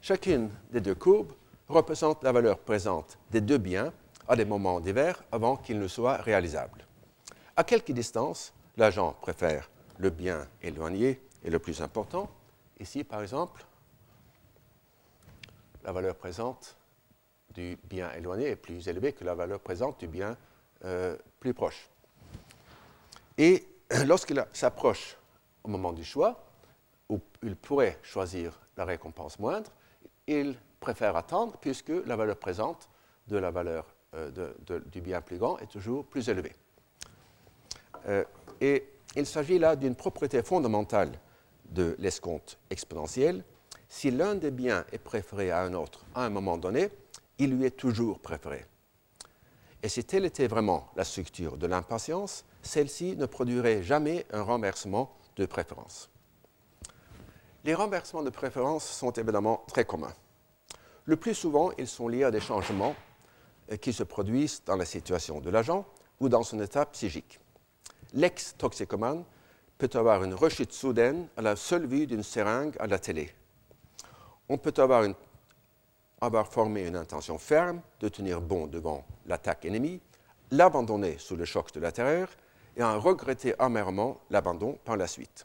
Chacune 0.00 0.50
des 0.70 0.80
deux 0.80 0.94
courbes 0.94 1.32
représente 1.68 2.22
la 2.22 2.32
valeur 2.32 2.58
présente 2.58 3.18
des 3.30 3.40
deux 3.40 3.58
biens 3.58 3.92
à 4.28 4.36
des 4.36 4.44
moments 4.44 4.80
divers 4.80 5.22
avant 5.32 5.56
qu'ils 5.56 5.78
ne 5.78 5.88
soient 5.88 6.16
réalisables. 6.16 6.86
À 7.56 7.64
quelque 7.64 7.92
distance, 7.92 8.52
l'agent 8.76 9.16
préfère 9.20 9.68
le 9.98 10.10
bien 10.10 10.46
éloigné 10.62 11.20
et 11.42 11.50
le 11.50 11.58
plus 11.58 11.82
important. 11.82 12.30
Ici, 12.78 13.02
par 13.04 13.22
exemple, 13.22 13.64
la 15.84 15.92
valeur 15.92 16.14
présente 16.14 16.76
du 17.54 17.76
bien 17.84 18.12
éloigné 18.12 18.50
est 18.50 18.56
plus 18.56 18.86
élevée 18.88 19.12
que 19.12 19.24
la 19.24 19.34
valeur 19.34 19.60
présente 19.60 19.98
du 19.98 20.06
bien 20.06 20.36
euh, 20.84 21.16
plus 21.40 21.54
proche. 21.54 21.88
Et 23.36 23.66
lorsqu'il 24.06 24.44
s'approche 24.52 25.16
au 25.64 25.68
moment 25.68 25.92
du 25.92 26.04
choix, 26.04 26.44
où 27.08 27.20
il 27.42 27.56
pourrait 27.56 27.98
choisir 28.02 28.60
la 28.76 28.84
récompense 28.84 29.38
moindre, 29.38 29.72
il 30.28 30.54
préfère 30.78 31.16
attendre 31.16 31.56
puisque 31.60 31.92
la 32.06 32.14
valeur 32.14 32.36
présente 32.36 32.88
de 33.26 33.36
la 33.36 33.50
valeur 33.50 33.86
euh, 34.14 34.30
du 34.86 35.00
bien 35.00 35.20
plus 35.20 35.38
grand 35.38 35.58
est 35.58 35.66
toujours 35.66 36.04
plus 36.04 36.28
élevée. 36.28 36.54
Euh, 38.06 38.24
et 38.60 38.84
il 39.16 39.26
s'agit 39.26 39.58
là 39.58 39.74
d'une 39.74 39.94
propriété 39.94 40.42
fondamentale 40.42 41.12
de 41.70 41.96
l'escompte 41.98 42.58
exponentiel. 42.70 43.42
Si 43.88 44.10
l'un 44.10 44.34
des 44.34 44.50
biens 44.50 44.84
est 44.92 44.98
préféré 44.98 45.50
à 45.50 45.62
un 45.62 45.74
autre 45.74 46.04
à 46.14 46.24
un 46.24 46.30
moment 46.30 46.58
donné, 46.58 46.90
il 47.38 47.56
lui 47.56 47.66
est 47.66 47.76
toujours 47.76 48.18
préféré. 48.20 48.66
Et 49.82 49.88
si 49.88 50.04
telle 50.04 50.24
était 50.24 50.48
vraiment 50.48 50.88
la 50.96 51.04
structure 51.04 51.56
de 51.56 51.66
l'impatience, 51.66 52.44
celle-ci 52.62 53.16
ne 53.16 53.26
produirait 53.26 53.82
jamais 53.82 54.26
un 54.32 54.42
renversement 54.42 55.16
de 55.36 55.46
préférence. 55.46 56.10
Les 57.68 57.74
renversements 57.74 58.22
de 58.22 58.30
préférence 58.30 58.88
sont 58.88 59.10
évidemment 59.10 59.62
très 59.68 59.84
communs. 59.84 60.14
Le 61.04 61.16
plus 61.16 61.34
souvent, 61.34 61.70
ils 61.76 61.86
sont 61.86 62.08
liés 62.08 62.24
à 62.24 62.30
des 62.30 62.40
changements 62.40 62.96
euh, 63.70 63.76
qui 63.76 63.92
se 63.92 64.04
produisent 64.04 64.62
dans 64.64 64.76
la 64.76 64.86
situation 64.86 65.38
de 65.38 65.50
l'agent 65.50 65.84
ou 66.18 66.30
dans 66.30 66.42
son 66.42 66.58
état 66.62 66.86
psychique. 66.86 67.38
L'ex-toxicomane 68.14 69.22
peut 69.76 69.90
avoir 69.92 70.24
une 70.24 70.32
rechute 70.32 70.72
soudaine 70.72 71.28
à 71.36 71.42
la 71.42 71.56
seule 71.56 71.84
vue 71.84 72.06
d'une 72.06 72.22
seringue 72.22 72.74
à 72.80 72.86
la 72.86 72.98
télé. 72.98 73.34
On 74.48 74.56
peut 74.56 74.72
avoir, 74.78 75.04
avoir 76.22 76.48
formé 76.48 76.86
une 76.86 76.96
intention 76.96 77.36
ferme 77.36 77.82
de 78.00 78.08
tenir 78.08 78.40
bon 78.40 78.66
devant 78.66 79.04
l'attaque 79.26 79.66
ennemie, 79.66 80.00
l'abandonner 80.52 81.18
sous 81.18 81.36
le 81.36 81.44
choc 81.44 81.70
de 81.74 81.80
la 81.80 81.92
terreur 81.92 82.30
et 82.78 82.82
en 82.82 82.98
regretter 82.98 83.54
amèrement 83.58 84.22
l'abandon 84.30 84.78
par 84.86 84.96
la 84.96 85.06
suite. 85.06 85.44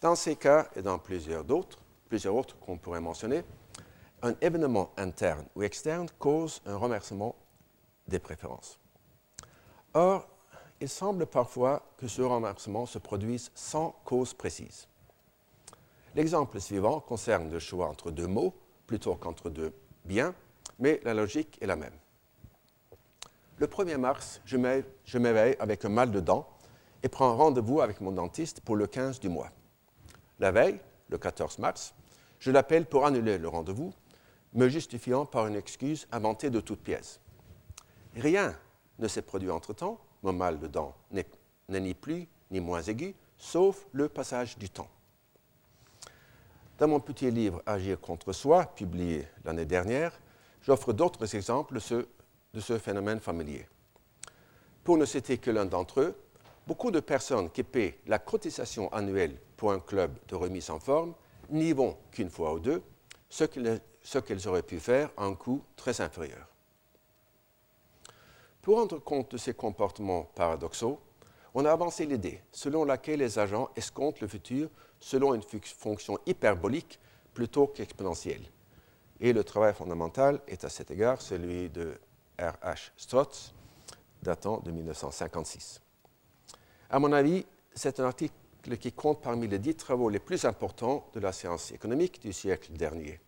Dans 0.00 0.14
ces 0.14 0.36
cas 0.36 0.68
et 0.76 0.82
dans 0.82 0.98
plusieurs 0.98 1.44
d'autres, 1.44 1.78
plusieurs 2.08 2.34
autres 2.34 2.56
qu'on 2.58 2.78
pourrait 2.78 3.00
mentionner, 3.00 3.42
un 4.22 4.34
événement 4.40 4.90
interne 4.96 5.46
ou 5.56 5.62
externe 5.62 6.08
cause 6.18 6.62
un 6.66 6.76
remerciement 6.76 7.34
des 8.06 8.18
préférences. 8.18 8.78
Or, 9.94 10.28
il 10.80 10.88
semble 10.88 11.26
parfois 11.26 11.82
que 11.96 12.06
ce 12.06 12.22
renversement 12.22 12.86
se 12.86 12.98
produise 12.98 13.50
sans 13.54 13.90
cause 14.04 14.34
précise. 14.34 14.86
L'exemple 16.14 16.60
suivant 16.60 17.00
concerne 17.00 17.50
le 17.50 17.58
choix 17.58 17.88
entre 17.88 18.10
deux 18.10 18.26
mots 18.26 18.54
plutôt 18.86 19.16
qu'entre 19.16 19.50
deux 19.50 19.72
biens, 20.04 20.34
mais 20.78 21.00
la 21.04 21.14
logique 21.14 21.58
est 21.60 21.66
la 21.66 21.76
même. 21.76 21.94
Le 23.56 23.66
1er 23.66 23.96
mars, 23.96 24.40
je 24.44 25.18
m'éveille 25.18 25.56
avec 25.58 25.84
un 25.84 25.88
mal 25.88 26.12
de 26.12 26.20
dents 26.20 26.48
et 27.02 27.08
prends 27.08 27.36
rendez-vous 27.36 27.80
avec 27.80 28.00
mon 28.00 28.12
dentiste 28.12 28.60
pour 28.60 28.76
le 28.76 28.86
15 28.86 29.18
du 29.18 29.28
mois. 29.28 29.50
La 30.38 30.52
veille, 30.52 30.78
le 31.08 31.18
14 31.18 31.58
mars, 31.58 31.94
je 32.38 32.50
l'appelle 32.50 32.86
pour 32.86 33.04
annuler 33.04 33.38
le 33.38 33.48
rendez-vous, 33.48 33.92
me 34.54 34.68
justifiant 34.68 35.26
par 35.26 35.46
une 35.46 35.56
excuse 35.56 36.06
inventée 36.12 36.50
de 36.50 36.60
toutes 36.60 36.80
pièces. 36.80 37.20
Rien 38.14 38.56
ne 38.98 39.08
s'est 39.08 39.22
produit 39.22 39.50
entre-temps, 39.50 40.00
mon 40.22 40.32
mal 40.32 40.58
de 40.58 40.66
dents 40.66 40.94
n'est 41.10 41.26
ni 41.68 41.94
plus 41.94 42.28
ni 42.50 42.60
moins 42.60 42.82
aigu, 42.82 43.14
sauf 43.36 43.86
le 43.92 44.08
passage 44.08 44.56
du 44.58 44.70
temps. 44.70 44.88
Dans 46.78 46.88
mon 46.88 47.00
petit 47.00 47.30
livre 47.30 47.62
Agir 47.66 48.00
contre 48.00 48.32
soi, 48.32 48.66
publié 48.66 49.26
l'année 49.44 49.66
dernière, 49.66 50.12
j'offre 50.62 50.92
d'autres 50.92 51.34
exemples 51.34 51.74
de 51.74 52.60
ce 52.60 52.78
phénomène 52.78 53.20
familier. 53.20 53.66
Pour 54.84 54.96
ne 54.96 55.04
citer 55.04 55.38
que 55.38 55.50
l'un 55.50 55.66
d'entre 55.66 56.00
eux, 56.00 56.16
beaucoup 56.66 56.90
de 56.90 57.00
personnes 57.00 57.50
qui 57.50 57.64
paient 57.64 57.98
la 58.06 58.18
cotisation 58.18 58.92
annuelle 58.92 59.38
pour 59.58 59.72
un 59.72 59.80
club 59.80 60.16
de 60.28 60.36
remise 60.36 60.70
en 60.70 60.78
forme 60.78 61.12
n'y 61.50 61.72
vont 61.72 61.98
qu'une 62.12 62.30
fois 62.30 62.54
ou 62.54 62.60
deux, 62.60 62.82
ce 63.28 63.44
qu'elles 63.44 64.48
auraient 64.48 64.62
pu 64.62 64.78
faire 64.78 65.10
à 65.18 65.24
un 65.24 65.34
coût 65.34 65.62
très 65.76 66.00
inférieur. 66.00 66.46
Pour 68.62 68.76
rendre 68.76 68.98
compte 68.98 69.32
de 69.32 69.36
ces 69.36 69.54
comportements 69.54 70.30
paradoxaux, 70.34 71.00
on 71.54 71.64
a 71.64 71.72
avancé 71.72 72.06
l'idée 72.06 72.40
selon 72.52 72.84
laquelle 72.84 73.18
les 73.18 73.38
agents 73.38 73.68
escomptent 73.76 74.20
le 74.20 74.28
futur 74.28 74.70
selon 75.00 75.34
une 75.34 75.42
fonction 75.42 76.18
hyperbolique 76.24 77.00
plutôt 77.34 77.66
qu'exponentielle. 77.66 78.42
Et 79.20 79.32
le 79.32 79.42
travail 79.42 79.74
fondamental 79.74 80.40
est 80.46 80.64
à 80.64 80.68
cet 80.68 80.90
égard 80.92 81.20
celui 81.20 81.68
de 81.70 81.98
R.H. 82.38 82.90
Strotz, 82.96 83.52
datant 84.22 84.58
de 84.58 84.70
1956. 84.70 85.80
À 86.90 86.98
mon 87.00 87.12
avis, 87.12 87.44
c'est 87.74 87.98
un 87.98 88.04
article 88.04 88.34
qui 88.76 88.92
compte 88.92 89.22
parmi 89.22 89.48
les 89.48 89.58
dix 89.58 89.74
travaux 89.74 90.08
les 90.08 90.18
plus 90.18 90.44
importants 90.44 91.08
de 91.14 91.20
la 91.20 91.32
science 91.32 91.72
économique 91.72 92.20
du 92.20 92.32
siècle 92.32 92.72
dernier. 92.72 93.20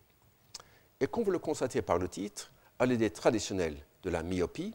Et 0.99 1.07
comme 1.07 1.23
vous 1.23 1.31
le 1.31 1.39
constatez 1.39 1.81
par 1.81 1.97
le 1.97 2.07
titre, 2.07 2.51
à 2.79 2.85
l'idée 2.85 3.09
traditionnelle 3.09 3.77
de 4.03 4.09
la 4.09 4.23
myopie, 4.23 4.73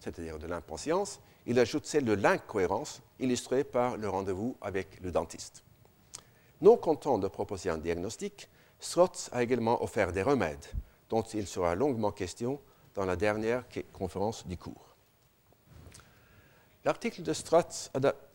c'est-à-dire 0.00 0.38
de 0.38 0.46
l'impatience, 0.46 1.20
il 1.46 1.58
ajoute 1.58 1.86
celle 1.86 2.04
de 2.04 2.12
l'incohérence, 2.12 3.02
illustrée 3.18 3.64
par 3.64 3.96
le 3.96 4.08
rendez-vous 4.08 4.56
avec 4.60 5.00
le 5.00 5.10
dentiste. 5.10 5.62
Non 6.60 6.76
content 6.76 7.18
de 7.18 7.28
proposer 7.28 7.70
un 7.70 7.78
diagnostic, 7.78 8.48
Strotz 8.80 9.30
a 9.32 9.42
également 9.42 9.82
offert 9.82 10.12
des 10.12 10.22
remèdes, 10.22 10.66
dont 11.08 11.22
il 11.22 11.46
sera 11.46 11.74
longuement 11.74 12.12
question 12.12 12.60
dans 12.94 13.04
la 13.04 13.16
dernière 13.16 13.64
conférence 13.92 14.46
du 14.46 14.56
cours. 14.56 14.96
L'article 16.84 17.22
de 17.22 17.32
Strotz 17.32 17.90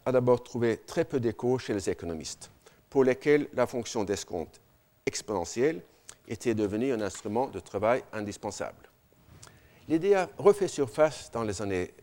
a 0.06 0.12
d'abord 0.12 0.44
trouvé 0.44 0.78
très 0.78 1.04
peu 1.04 1.20
d'écho 1.20 1.58
chez 1.58 1.74
les 1.74 1.90
économistes, 1.90 2.52
pour 2.90 3.04
lesquels 3.04 3.48
la 3.54 3.68
fonction 3.68 4.04
d'escompte 4.04 4.62
exponentielle 5.06 5.82
était 6.28 6.56
devenue 6.56 6.94
un 6.94 7.02
instrument 7.02 7.48
de 7.48 7.60
travail 7.60 8.04
indispensable. 8.14 8.90
L'idée 9.88 10.16
a 10.16 10.30
refait 10.38 10.68
surface 10.68 11.30
dans 11.32 11.44
les 11.44 11.62
années 11.62 11.94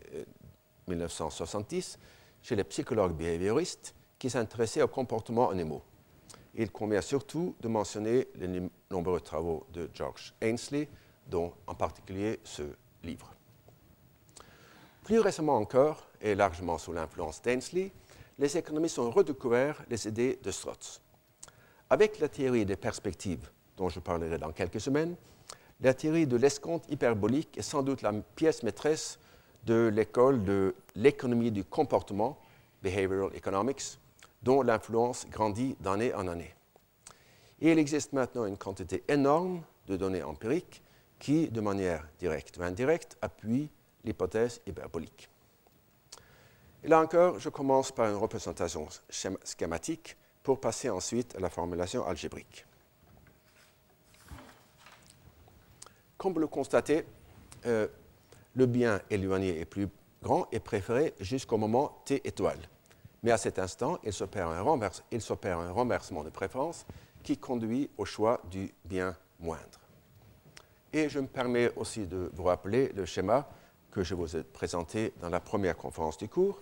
1970 0.87 1.97
euh, 1.97 2.05
chez 2.41 2.55
les 2.55 2.63
psychologues 2.63 3.15
behavioristes 3.15 3.93
qui 4.17 4.29
s'intéressaient 4.29 4.81
aux 4.81 4.87
comportements 4.87 5.49
animaux. 5.49 5.81
Il 6.55 6.71
convient 6.71 7.01
surtout 7.01 7.55
de 7.59 7.67
mentionner 7.67 8.27
les 8.35 8.61
nombreux 8.91 9.19
travaux 9.19 9.65
de 9.73 9.89
George 9.93 10.33
Ainsley, 10.41 10.87
dont 11.27 11.53
en 11.67 11.73
particulier 11.73 12.39
ce 12.43 12.63
livre. 13.03 13.33
Plus 15.03 15.19
récemment 15.19 15.57
encore, 15.57 16.07
et 16.23 16.33
largement 16.33 16.79
sous 16.79 16.93
l'influence 16.93 17.41
d'Ainsley, 17.41 17.91
les 18.39 18.57
économistes 18.57 18.97
ont 18.97 19.11
redécouvert 19.11 19.83
les 19.89 20.07
idées 20.07 20.39
de 20.41 20.49
Strotz. 20.49 21.01
Avec 21.89 22.19
la 22.19 22.29
théorie 22.29 22.65
des 22.65 22.77
perspectives, 22.77 23.51
dont 23.77 23.89
je 23.89 23.99
parlerai 23.99 24.39
dans 24.39 24.51
quelques 24.51 24.81
semaines, 24.81 25.15
la 25.81 25.93
théorie 25.93 26.25
de 26.25 26.37
l'escompte 26.37 26.89
hyperbolique 26.89 27.57
est 27.57 27.61
sans 27.61 27.83
doute 27.83 28.01
la 28.01 28.13
pièce 28.13 28.63
maîtresse 28.63 29.19
de 29.65 29.91
l'école 29.93 30.43
de 30.43 30.73
l'économie 30.95 31.51
du 31.51 31.63
comportement, 31.63 32.39
Behavioral 32.81 33.35
Economics, 33.35 33.99
dont 34.41 34.61
l'influence 34.61 35.27
grandit 35.29 35.75
d'année 35.79 36.13
en 36.13 36.27
année. 36.27 36.53
Et 37.61 37.71
il 37.71 37.79
existe 37.79 38.13
maintenant 38.13 38.45
une 38.45 38.57
quantité 38.57 39.03
énorme 39.07 39.61
de 39.87 39.95
données 39.95 40.23
empiriques 40.23 40.81
qui, 41.19 41.47
de 41.49 41.61
manière 41.61 42.07
directe 42.19 42.57
ou 42.57 42.63
indirecte, 42.63 43.17
appuient 43.21 43.69
l'hypothèse 44.03 44.61
hyperbolique. 44.67 45.29
Et 46.83 46.89
là 46.89 46.99
encore, 46.99 47.39
je 47.39 47.49
commence 47.49 47.91
par 47.91 48.09
une 48.09 48.17
représentation 48.17 48.87
schématique 49.09 50.17
pour 50.43 50.59
passer 50.59 50.89
ensuite 50.89 51.35
à 51.35 51.39
la 51.39 51.49
formulation 51.49 52.05
algébrique. 52.05 52.65
Comme 56.17 56.33
vous 56.33 56.39
le 56.39 56.47
constatez, 56.47 57.05
euh, 57.65 57.87
le 58.55 58.65
bien 58.65 59.01
éloigné 59.09 59.59
est 59.59 59.65
plus 59.65 59.87
grand 60.21 60.47
et 60.51 60.59
préféré 60.59 61.13
jusqu'au 61.19 61.57
moment 61.57 62.01
t 62.05 62.21
étoile. 62.27 62.59
Mais 63.23 63.31
à 63.31 63.37
cet 63.37 63.59
instant, 63.59 63.99
il 64.03 64.11
s'opère 64.11 64.49
un, 64.49 64.57
un, 64.57 65.71
renversement 65.71 66.23
de 66.23 66.29
préférence 66.29 66.85
qui 67.23 67.37
conduit 67.37 67.89
au 67.97 68.03
choix 68.03 68.41
du 68.51 68.73
bien 68.83 69.15
moindre. 69.39 69.79
Et 70.91 71.07
je 71.07 71.19
me 71.19 71.27
permets 71.27 71.73
aussi 71.77 72.05
de 72.05 72.29
vous 72.33 72.43
rappeler 72.43 72.89
le 72.89 73.05
schéma 73.05 73.47
que 73.89 74.03
je 74.03 74.15
vous 74.15 74.35
ai 74.35 74.43
présenté 74.43 75.13
dans 75.21 75.29
la 75.29 75.39
première 75.39 75.77
conférence 75.77 76.17
du 76.17 76.27
cours. 76.27 76.61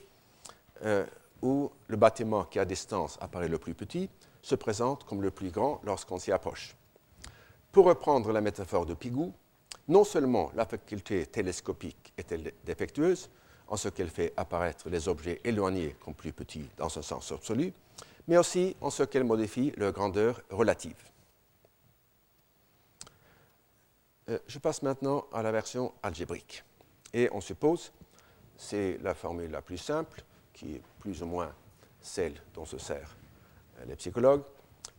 Euh, 0.83 1.05
où 1.41 1.71
le 1.87 1.97
bâtiment 1.97 2.43
qui 2.45 2.59
à 2.59 2.65
distance 2.65 3.17
apparaît 3.21 3.47
le 3.47 3.57
plus 3.57 3.73
petit 3.73 4.09
se 4.41 4.55
présente 4.55 5.03
comme 5.03 5.21
le 5.21 5.31
plus 5.31 5.49
grand 5.49 5.79
lorsqu'on 5.83 6.19
s'y 6.19 6.31
approche. 6.31 6.75
Pour 7.71 7.85
reprendre 7.85 8.31
la 8.31 8.41
métaphore 8.41 8.85
de 8.85 8.93
Pigou, 8.93 9.33
non 9.87 10.03
seulement 10.03 10.51
la 10.55 10.65
faculté 10.65 11.25
télescopique 11.25 12.13
est-elle 12.17 12.53
défectueuse, 12.65 13.29
en 13.67 13.77
ce 13.77 13.87
qu'elle 13.87 14.09
fait 14.09 14.33
apparaître 14.35 14.89
les 14.89 15.07
objets 15.07 15.39
éloignés 15.43 15.95
comme 16.03 16.13
plus 16.13 16.33
petits 16.33 16.69
dans 16.77 16.97
un 16.97 17.01
sens 17.01 17.31
absolu, 17.31 17.73
mais 18.27 18.37
aussi 18.37 18.75
en 18.81 18.89
ce 18.89 19.03
qu'elle 19.03 19.23
modifie 19.23 19.71
leur 19.77 19.93
grandeur 19.93 20.41
relative. 20.49 20.97
Euh, 24.29 24.39
je 24.47 24.59
passe 24.59 24.83
maintenant 24.83 25.25
à 25.33 25.41
la 25.41 25.51
version 25.51 25.93
algébrique. 26.03 26.63
Et 27.13 27.29
on 27.31 27.41
suppose, 27.41 27.91
c'est 28.57 28.97
la 29.01 29.13
formule 29.13 29.51
la 29.51 29.61
plus 29.61 29.77
simple, 29.77 30.23
qui 30.61 30.75
est 30.75 30.81
plus 30.99 31.23
ou 31.23 31.25
moins 31.25 31.51
celle 31.99 32.35
dont 32.53 32.65
se 32.65 32.77
servent 32.77 33.15
euh, 33.79 33.85
les 33.85 33.95
psychologues, 33.95 34.43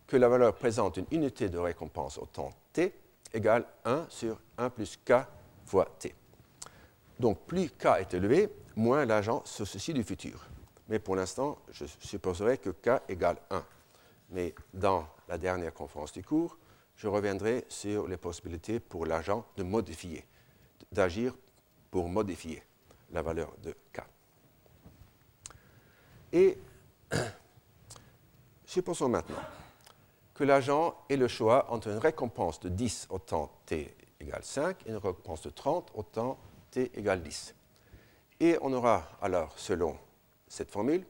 que 0.09 0.17
la 0.17 0.29
valeur 0.29 0.55
présente 0.55 0.97
une 0.97 1.07
unité 1.13 1.49
de 1.49 1.59
récompense 1.59 2.19
au 2.19 2.27
temps 2.27 2.51
t 2.73 2.93
égale 3.33 3.65
1 3.85 4.07
sur 4.09 4.41
1 4.59 4.71
plus 4.71 4.97
k 4.97 5.13
fois 5.65 5.87
t. 6.01 6.15
Donc 7.21 7.47
plus 7.47 7.71
k 7.71 7.87
est 8.01 8.13
élevé, 8.13 8.49
moins 8.75 9.05
l'agent 9.05 9.43
se 9.45 9.65
soucie 9.65 9.95
du 9.95 10.03
futur. 10.03 10.49
Mais 10.89 10.99
pour 10.99 11.15
l'instant, 11.15 11.59
je 11.71 11.85
supposerai 12.01 12.59
que 12.59 12.71
k 12.71 13.01
égale 13.09 13.39
1. 13.51 13.65
Mais 14.31 14.55
dans 14.75 15.07
la 15.29 15.39
dernière 15.39 15.73
conférence 15.73 16.13
du 16.13 16.25
cours, 16.25 16.59
je 16.97 17.07
reviendrai 17.07 17.65
sur 17.69 18.09
les 18.09 18.17
possibilités 18.17 18.81
pour 18.81 19.07
l'agent 19.07 19.47
de 19.57 19.63
modifier, 19.63 20.27
d'agir 20.91 21.35
pour 21.91 22.09
modifier 22.09 22.65
la 23.13 23.23
valeur 23.23 23.55
de 23.63 23.77
k. 23.93 24.01
Et 26.33 26.59
supposons 28.65 29.09
maintenant 29.09 29.43
que 30.35 30.45
l'agent 30.45 30.97
ait 31.09 31.17
le 31.17 31.29
choix 31.29 31.71
entre 31.71 31.89
une 31.89 31.99
récompense 31.99 32.61
de 32.61 32.69
10 32.69 33.09
au 33.11 33.19
temps 33.19 33.51
t 33.67 33.95
égale 34.21 34.43
5 34.43 34.87
et 34.87 34.91
une 34.91 34.97
récompense 34.97 35.43
de 35.43 35.51
30 35.51 35.93
au 35.95 36.03
temps 36.03 36.39
t 36.71 36.91
égale 36.95 37.23
10. 37.23 37.55
Et 38.41 38.59
on 38.63 38.73
aura 38.73 39.09
alors, 39.21 39.53
selon 39.57 39.97
cette 40.49 40.71
formule, 40.71 41.05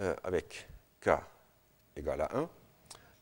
euh, 0.00 0.14
avec 0.22 0.68
k 1.00 1.10
égale 1.96 2.20
à 2.20 2.36
1, 2.36 2.48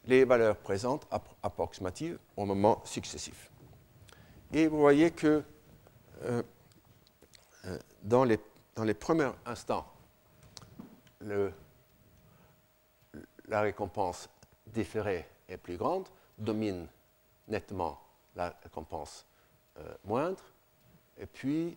les 0.06 0.24
valeurs 0.24 0.56
présentes 0.56 1.06
approximatives 1.42 2.18
au 2.36 2.44
moment 2.44 2.82
successif. 2.84 3.50
Et 4.52 4.68
vous 4.68 4.78
voyez 4.78 5.10
que 5.10 5.42
euh, 6.22 6.42
euh, 7.64 7.78
dans, 8.02 8.24
les, 8.24 8.38
dans 8.74 8.84
les 8.84 8.94
premiers 8.94 9.30
instants, 9.44 9.86
la 13.48 13.60
récompense 13.60 14.28
différée 14.66 15.26
est 15.48 15.56
plus 15.56 15.76
grande, 15.76 16.08
domine 16.38 16.86
nettement 17.48 18.00
la 18.34 18.54
récompense 18.62 19.26
moindre, 20.04 20.42
et 21.18 21.26
puis 21.26 21.76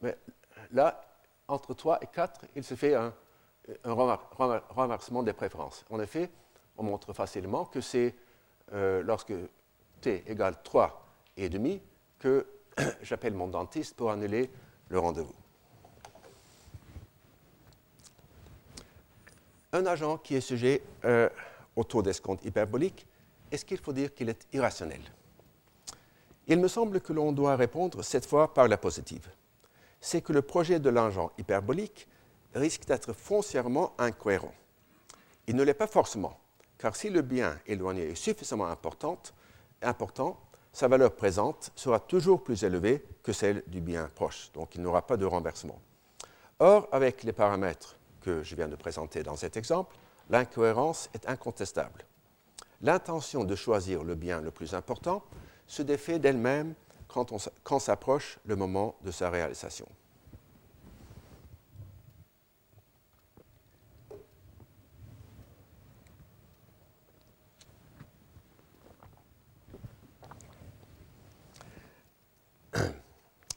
mais 0.00 0.16
là, 0.72 1.04
entre 1.46 1.74
3 1.74 1.98
et 2.02 2.06
4, 2.06 2.46
il 2.56 2.64
se 2.64 2.74
fait 2.74 2.94
un, 2.94 3.12
renversement 3.84 5.22
des 5.22 5.32
préférences. 5.32 5.84
En 5.90 6.00
effet, 6.00 6.30
on 6.76 6.84
montre 6.84 7.12
facilement 7.12 7.64
que 7.64 7.80
c'est 7.80 8.14
euh, 8.72 9.02
lorsque 9.02 9.34
t 10.00 10.24
égale 10.26 10.62
3 10.62 11.06
et 11.36 11.48
demi 11.48 11.82
que 12.18 12.46
j'appelle 13.02 13.34
mon 13.34 13.48
dentiste 13.48 13.96
pour 13.96 14.10
annuler 14.10 14.50
le 14.88 14.98
rendez-vous. 14.98 15.34
Un 19.78 19.86
agent 19.86 20.18
qui 20.18 20.34
est 20.34 20.40
sujet 20.40 20.82
euh, 21.04 21.28
au 21.76 21.84
taux 21.84 22.02
d'escompte 22.02 22.44
hyperbolique, 22.44 23.06
est-ce 23.50 23.64
qu'il 23.64 23.78
faut 23.78 23.92
dire 23.92 24.12
qu'il 24.12 24.28
est 24.28 24.46
irrationnel? 24.52 25.00
Il 26.48 26.58
me 26.58 26.68
semble 26.68 27.00
que 27.00 27.12
l'on 27.12 27.32
doit 27.32 27.56
répondre 27.56 28.02
cette 28.02 28.26
fois 28.26 28.52
par 28.52 28.68
la 28.68 28.76
positive 28.76 29.28
c'est 30.00 30.22
que 30.22 30.32
le 30.32 30.42
projet 30.42 30.78
de 30.78 30.90
l'agent 30.90 31.30
hyperbolique 31.38 32.08
risque 32.54 32.86
d'être 32.86 33.12
foncièrement 33.12 33.92
incohérent. 33.98 34.54
Il 35.46 35.56
ne 35.56 35.62
l'est 35.62 35.74
pas 35.74 35.86
forcément, 35.86 36.38
car 36.78 36.94
si 36.94 37.10
le 37.10 37.22
bien 37.22 37.58
éloigné 37.66 38.10
est 38.10 38.14
suffisamment 38.14 38.66
important, 38.66 39.18
sa 40.72 40.88
valeur 40.88 41.14
présente 41.14 41.72
sera 41.74 42.00
toujours 42.00 42.42
plus 42.42 42.62
élevée 42.62 43.04
que 43.22 43.32
celle 43.32 43.62
du 43.66 43.80
bien 43.80 44.10
proche, 44.14 44.50
donc 44.52 44.74
il 44.74 44.82
n'aura 44.82 45.06
pas 45.06 45.16
de 45.16 45.24
renversement. 45.24 45.80
Or, 46.60 46.88
avec 46.92 47.22
les 47.22 47.32
paramètres 47.32 47.97
que 48.20 48.42
je 48.42 48.54
viens 48.54 48.68
de 48.68 48.76
présenter 48.76 49.22
dans 49.22 49.36
cet 49.36 49.56
exemple, 49.56 49.96
l'incohérence 50.30 51.08
est 51.14 51.28
incontestable. 51.28 52.04
L'intention 52.82 53.44
de 53.44 53.56
choisir 53.56 54.04
le 54.04 54.14
bien 54.14 54.40
le 54.40 54.50
plus 54.50 54.74
important 54.74 55.24
se 55.66 55.82
défait 55.82 56.18
d'elle-même 56.18 56.74
quand, 57.08 57.80
s'approche 57.80 58.38
le 58.44 58.54
moment 58.56 58.94
de 59.02 59.10
sa 59.10 59.30
réalisation. 59.30 59.86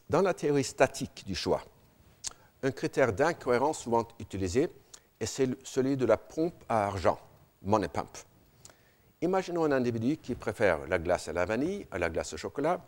Dans 0.10 0.22
la 0.22 0.34
théorie 0.34 0.64
statique 0.66 1.24
du 1.26 1.36
choix, 1.36 1.64
un 2.64 2.72
critère 2.72 3.14
d'incohérence 3.14 3.80
souvent 3.80 4.08
utilisé 4.20 4.70
est 5.20 5.26
celui 5.64 5.98
de 5.98 6.06
la 6.06 6.18
pompe 6.18 6.64
à 6.70 6.86
argent, 6.86 7.20
money 7.64 7.88
pump. 7.88 8.10
Imaginons 9.22 9.66
un 9.66 9.72
individu 9.72 10.18
qui 10.18 10.36
préfère 10.36 10.88
la 10.88 10.98
glace 10.98 11.28
à 11.28 11.34
la 11.34 11.46
vanille 11.46 11.86
à 11.92 12.00
la 12.00 12.10
glace 12.10 12.34
au 12.34 12.38
chocolat 12.38 12.82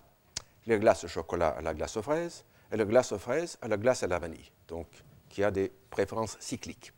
la 0.68 0.78
glace 0.78 1.04
au 1.04 1.08
chocolat 1.08 1.50
à 1.50 1.62
la 1.62 1.74
glace 1.74 1.98
aux 1.98 2.02
fraises, 2.02 2.46
et 2.72 2.78
la 2.78 2.86
glace 2.86 3.12
aux 3.12 3.20
fraises 3.20 3.58
à 3.62 3.68
la 3.68 3.78
glace 3.78 4.04
à 4.04 4.08
la 4.08 4.20
vanille, 4.20 4.52
donc 4.68 4.88
qui 5.30 5.44
a 5.44 5.52
des 5.52 5.72
préférences 5.90 6.38
cycliques. 6.40 6.94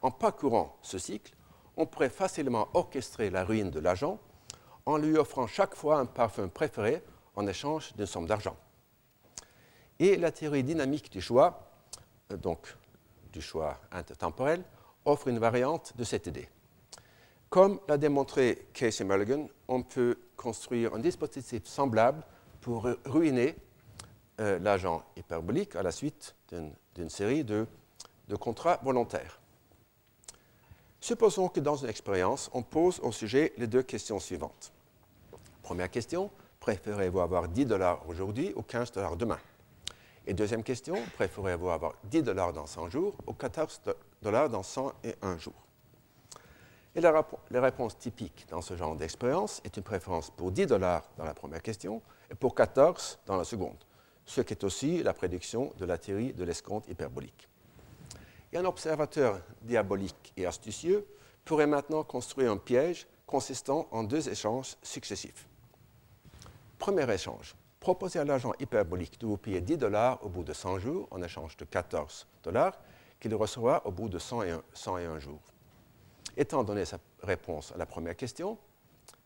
En 0.00 0.10
parcourant 0.10 0.76
ce 0.82 0.98
cycle, 0.98 1.34
on 1.76 1.86
pourrait 1.86 2.10
facilement 2.10 2.68
orchestrer 2.74 3.30
la 3.30 3.44
ruine 3.44 3.70
de 3.70 3.80
l'agent 3.80 4.18
en 4.84 4.96
lui 4.96 5.16
offrant 5.16 5.46
chaque 5.46 5.74
fois 5.74 5.98
un 5.98 6.06
parfum 6.06 6.48
préféré 6.48 7.02
en 7.36 7.46
échange 7.46 7.94
d'une 7.94 8.06
somme 8.06 8.26
d'argent. 8.26 8.56
Et 9.98 10.16
la 10.16 10.32
théorie 10.32 10.64
dynamique 10.64 11.10
du 11.10 11.20
choix, 11.20 11.71
donc 12.36 12.76
du 13.32 13.40
choix 13.40 13.78
intertemporel, 13.90 14.62
offre 15.04 15.28
une 15.28 15.38
variante 15.38 15.96
de 15.96 16.04
cette 16.04 16.26
idée. 16.26 16.48
Comme 17.50 17.80
l'a 17.86 17.98
démontré 17.98 18.66
Casey 18.72 19.04
Mulligan, 19.04 19.48
on 19.68 19.82
peut 19.82 20.18
construire 20.36 20.94
un 20.94 20.98
dispositif 20.98 21.66
semblable 21.66 22.22
pour 22.60 22.88
ruiner 23.04 23.56
euh, 24.40 24.58
l'agent 24.58 25.02
hyperbolique 25.16 25.76
à 25.76 25.82
la 25.82 25.92
suite 25.92 26.34
d'une 26.94 27.10
série 27.10 27.44
de, 27.44 27.66
contrats 28.40 28.80
volontaires. 28.82 29.38
Supposons 31.00 31.48
que 31.48 31.60
dans 31.60 31.76
une 31.76 31.90
expérience, 31.90 32.48
on 32.54 32.62
pose 32.62 32.98
au 33.00 33.12
sujet 33.12 33.52
les 33.58 33.66
deux 33.66 33.82
questions 33.82 34.18
suivantes. 34.18 34.72
Première 35.62 35.90
question, 35.90 36.30
préférez-vous 36.60 37.20
avoir 37.20 37.48
10 37.48 37.66
dollars 37.66 38.08
aujourd'hui 38.08 38.54
ou 38.56 38.62
15 38.62 38.92
dollars 38.92 39.16
demain? 39.16 39.38
Et 40.26 40.34
deuxième 40.34 40.62
question, 40.62 40.94
préférez-vous 41.14 41.70
avoir 41.70 41.94
10 42.04 42.22
dollars 42.22 42.52
dans 42.52 42.66
100 42.66 42.90
jours 42.90 43.14
ou 43.26 43.32
14 43.32 43.80
dollars 44.22 44.48
dans 44.48 44.62
101 44.62 45.38
jours? 45.38 45.66
Et 46.94 47.00
la, 47.00 47.24
réponse 47.50 47.98
typique 47.98 48.46
dans 48.50 48.60
ce 48.60 48.76
genre 48.76 48.94
d'expérience 48.94 49.60
est 49.64 49.76
une 49.76 49.82
préférence 49.82 50.30
pour 50.30 50.52
10 50.52 50.66
dollars 50.66 51.02
dans 51.16 51.24
la 51.24 51.34
première 51.34 51.62
question 51.62 52.02
et 52.30 52.34
pour 52.34 52.54
14 52.54 53.18
dans 53.26 53.36
la 53.36 53.44
seconde, 53.44 53.78
ce 54.26 54.42
qui 54.42 54.52
est 54.52 54.62
aussi 54.62 55.02
la 55.02 55.14
prédiction 55.14 55.72
de 55.78 55.86
la 55.86 55.96
théorie 55.96 56.34
de 56.34 56.44
l'escompte 56.44 56.88
hyperbolique. 56.88 57.48
Et 58.52 58.58
un 58.58 58.64
observateur 58.66 59.40
diabolique 59.62 60.34
et 60.36 60.46
astucieux 60.46 61.06
pourrait 61.44 61.66
maintenant 61.66 62.04
construire 62.04 62.52
un 62.52 62.58
piège 62.58 63.06
consistant 63.26 63.88
en 63.90 64.04
deux 64.04 64.28
échanges 64.28 64.76
successifs. 64.82 65.48
Premier 66.78 67.10
échange. 67.12 67.54
Proposez 67.82 68.20
à 68.20 68.24
l'agent 68.24 68.52
hyperbolique 68.60 69.18
de 69.18 69.26
vous 69.26 69.36
payer 69.36 69.60
10 69.60 69.76
dollars 69.76 70.24
au 70.24 70.28
bout 70.28 70.44
de 70.44 70.52
100 70.52 70.78
jours 70.78 71.08
en 71.10 71.20
échange 71.20 71.56
de 71.56 71.64
14 71.64 72.28
dollars 72.44 72.78
qu'il 73.18 73.34
recevra 73.34 73.84
au 73.84 73.90
bout 73.90 74.08
de 74.08 74.20
101, 74.20 74.62
101 74.72 75.18
jours. 75.18 75.42
Étant 76.36 76.62
donné 76.62 76.84
sa 76.84 77.00
réponse 77.24 77.72
à 77.72 77.78
la 77.78 77.84
première 77.84 78.14
question, 78.14 78.56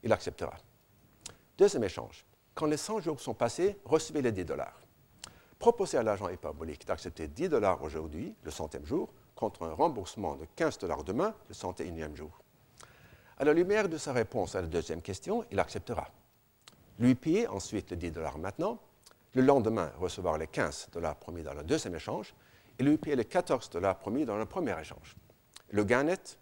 il 0.02 0.10
acceptera. 0.10 0.54
Deuxième 1.58 1.84
échange. 1.84 2.24
Quand 2.54 2.64
les 2.64 2.78
100 2.78 3.00
jours 3.00 3.20
sont 3.20 3.34
passés, 3.34 3.78
recevez 3.84 4.22
les 4.22 4.32
10 4.32 4.46
dollars. 4.46 4.80
Proposez 5.58 5.98
à 5.98 6.02
l'agent 6.02 6.30
hyperbolique 6.30 6.86
d'accepter 6.86 7.28
10 7.28 7.50
dollars 7.50 7.82
aujourd'hui, 7.82 8.34
le 8.42 8.50
centième 8.50 8.86
jour, 8.86 9.12
contre 9.34 9.64
un 9.64 9.74
remboursement 9.74 10.34
de 10.34 10.46
15 10.56 10.78
dollars 10.78 11.04
demain, 11.04 11.34
le 11.50 11.54
101e 11.54 12.14
jour. 12.14 12.30
À 13.36 13.44
la 13.44 13.52
lumière 13.52 13.90
de 13.90 13.98
sa 13.98 14.14
réponse 14.14 14.54
à 14.54 14.62
la 14.62 14.66
deuxième 14.66 15.02
question, 15.02 15.44
il 15.50 15.60
acceptera. 15.60 16.08
Lui 16.98 17.14
payer 17.14 17.46
ensuite 17.46 17.90
les 17.90 17.96
10 17.96 18.10
dollars 18.12 18.38
maintenant, 18.38 18.78
le 19.34 19.42
lendemain 19.42 19.92
recevoir 19.98 20.38
les 20.38 20.46
15 20.46 20.88
dollars 20.92 21.16
promis 21.16 21.42
dans 21.42 21.54
le 21.54 21.62
deuxième 21.62 21.94
échange, 21.94 22.34
et 22.78 22.82
lui 22.82 22.96
payer 22.96 23.16
les 23.16 23.24
14 23.24 23.70
dollars 23.70 23.98
promis 23.98 24.24
dans 24.24 24.36
le 24.36 24.46
premier 24.46 24.78
échange. 24.80 25.14
Le 25.70 25.84
gain 25.84 26.04
net, 26.04 26.38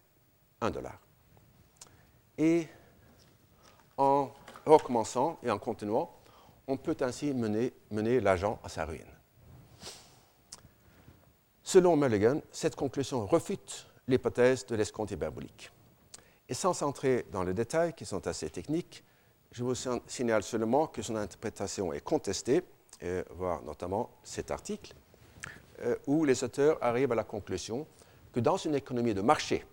1 0.60 0.70
dollar. 0.70 0.98
Et 2.38 2.66
en 3.96 4.30
recommençant 4.66 5.38
et 5.42 5.50
en 5.50 5.58
continuant, 5.58 6.10
on 6.66 6.76
peut 6.76 6.96
ainsi 7.00 7.32
mener, 7.32 7.72
mener 7.90 8.20
l'agent 8.20 8.58
à 8.64 8.68
sa 8.68 8.84
ruine. 8.84 9.02
Selon 11.62 11.96
Mulligan, 11.96 12.40
cette 12.52 12.76
conclusion 12.76 13.26
refute 13.26 13.86
l'hypothèse 14.06 14.66
de 14.66 14.76
l'escompte 14.76 15.10
hyperbolique. 15.10 15.70
Et 16.48 16.54
sans 16.54 16.82
entrer 16.82 17.26
dans 17.32 17.42
les 17.42 17.54
détails 17.54 17.94
qui 17.94 18.04
sont 18.04 18.26
assez 18.26 18.50
techniques, 18.50 19.02
je 19.54 19.62
vous 19.62 19.74
signale 20.08 20.42
seulement 20.42 20.88
que 20.88 21.00
son 21.00 21.14
interprétation 21.14 21.92
est 21.92 22.00
contestée, 22.00 22.64
et 23.00 23.22
voir 23.30 23.62
notamment 23.62 24.10
cet 24.24 24.50
article, 24.50 24.92
euh, 25.80 25.94
où 26.08 26.24
les 26.24 26.42
auteurs 26.42 26.76
arrivent 26.82 27.12
à 27.12 27.14
la 27.14 27.22
conclusion 27.22 27.86
que 28.32 28.40
dans 28.40 28.56
une 28.56 28.74
économie 28.74 29.14
de 29.14 29.20
marché, 29.20 29.64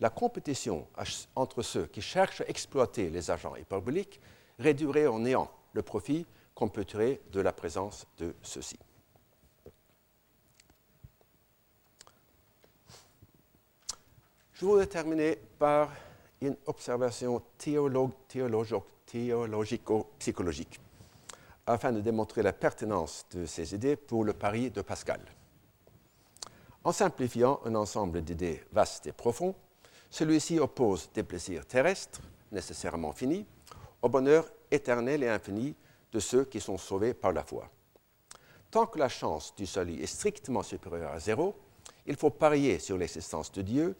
la 0.00 0.08
compétition 0.08 0.86
entre 1.34 1.60
ceux 1.60 1.86
qui 1.86 2.00
cherchent 2.00 2.40
à 2.40 2.48
exploiter 2.48 3.10
les 3.10 3.30
agents 3.30 3.56
hyperboliques 3.56 4.20
réduirait 4.58 5.06
en 5.06 5.18
néant 5.18 5.50
le 5.74 5.82
profit 5.82 6.24
qu'on 6.54 6.68
peut 6.68 6.86
tirer 6.86 7.20
de 7.30 7.40
la 7.40 7.52
présence 7.52 8.06
de 8.16 8.34
ceux-ci. 8.40 8.78
Je 14.54 14.64
voudrais 14.64 14.86
terminer 14.86 15.36
par 15.58 15.92
une 16.40 16.56
observation 16.64 17.42
théologico-psychologique 19.06 20.80
afin 21.66 21.92
de 21.92 22.00
démontrer 22.00 22.42
la 22.42 22.52
pertinence 22.52 23.26
de 23.32 23.46
ces 23.46 23.74
idées 23.74 23.96
pour 23.96 24.24
le 24.24 24.32
pari 24.32 24.70
de 24.70 24.82
Pascal. 24.82 25.20
En 26.84 26.92
simplifiant 26.92 27.60
un 27.64 27.74
ensemble 27.74 28.22
d'idées 28.22 28.62
vastes 28.72 29.08
et 29.08 29.12
profonds, 29.12 29.54
celui-ci 30.10 30.60
oppose 30.60 31.10
des 31.12 31.24
plaisirs 31.24 31.66
terrestres, 31.66 32.20
nécessairement 32.52 33.12
finis, 33.12 33.44
au 34.02 34.08
bonheur 34.08 34.48
éternel 34.70 35.24
et 35.24 35.28
infini 35.28 35.74
de 36.12 36.20
ceux 36.20 36.44
qui 36.44 36.60
sont 36.60 36.78
sauvés 36.78 37.12
par 37.12 37.32
la 37.32 37.42
foi. 37.42 37.68
Tant 38.70 38.86
que 38.86 38.98
la 38.98 39.08
chance 39.08 39.54
du 39.56 39.66
salut 39.66 40.00
est 40.00 40.06
strictement 40.06 40.62
supérieure 40.62 41.12
à 41.12 41.18
zéro, 41.18 41.56
il 42.06 42.16
faut 42.16 42.30
parier 42.30 42.78
sur 42.78 42.96
l'existence 42.96 43.50
de 43.50 43.62
Dieu, 43.62 43.96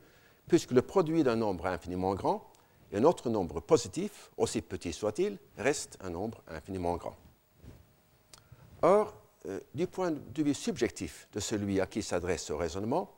puisque 0.47 0.71
le 0.71 0.83
produit 0.83 1.25
d'un 1.25 1.37
nombre 1.37 1.67
infiniment 1.67 2.15
grand 2.15 2.49
et 2.93 2.99
un 2.99 3.05
autre 3.05 3.28
nombre 3.30 3.61
positif, 3.61 4.30
aussi 4.37 4.62
petit 4.62 4.93
soit-il, 4.93 5.39
reste 5.59 5.99
un 6.01 6.11
nombre 6.11 6.43
infiniment 6.49 6.97
grand. 6.97 7.16
Or, 8.82 9.14
euh, 9.47 9.61
du 9.74 9.87
point 9.87 10.11
de 10.11 10.43
vue 10.43 10.55
subjectif 10.55 11.28
de 11.32 11.41
celui 11.41 11.80
à 11.80 11.87
qui 11.87 12.03
s'adresse 12.03 12.45
ce 12.45 12.53
raisonnement, 12.53 13.11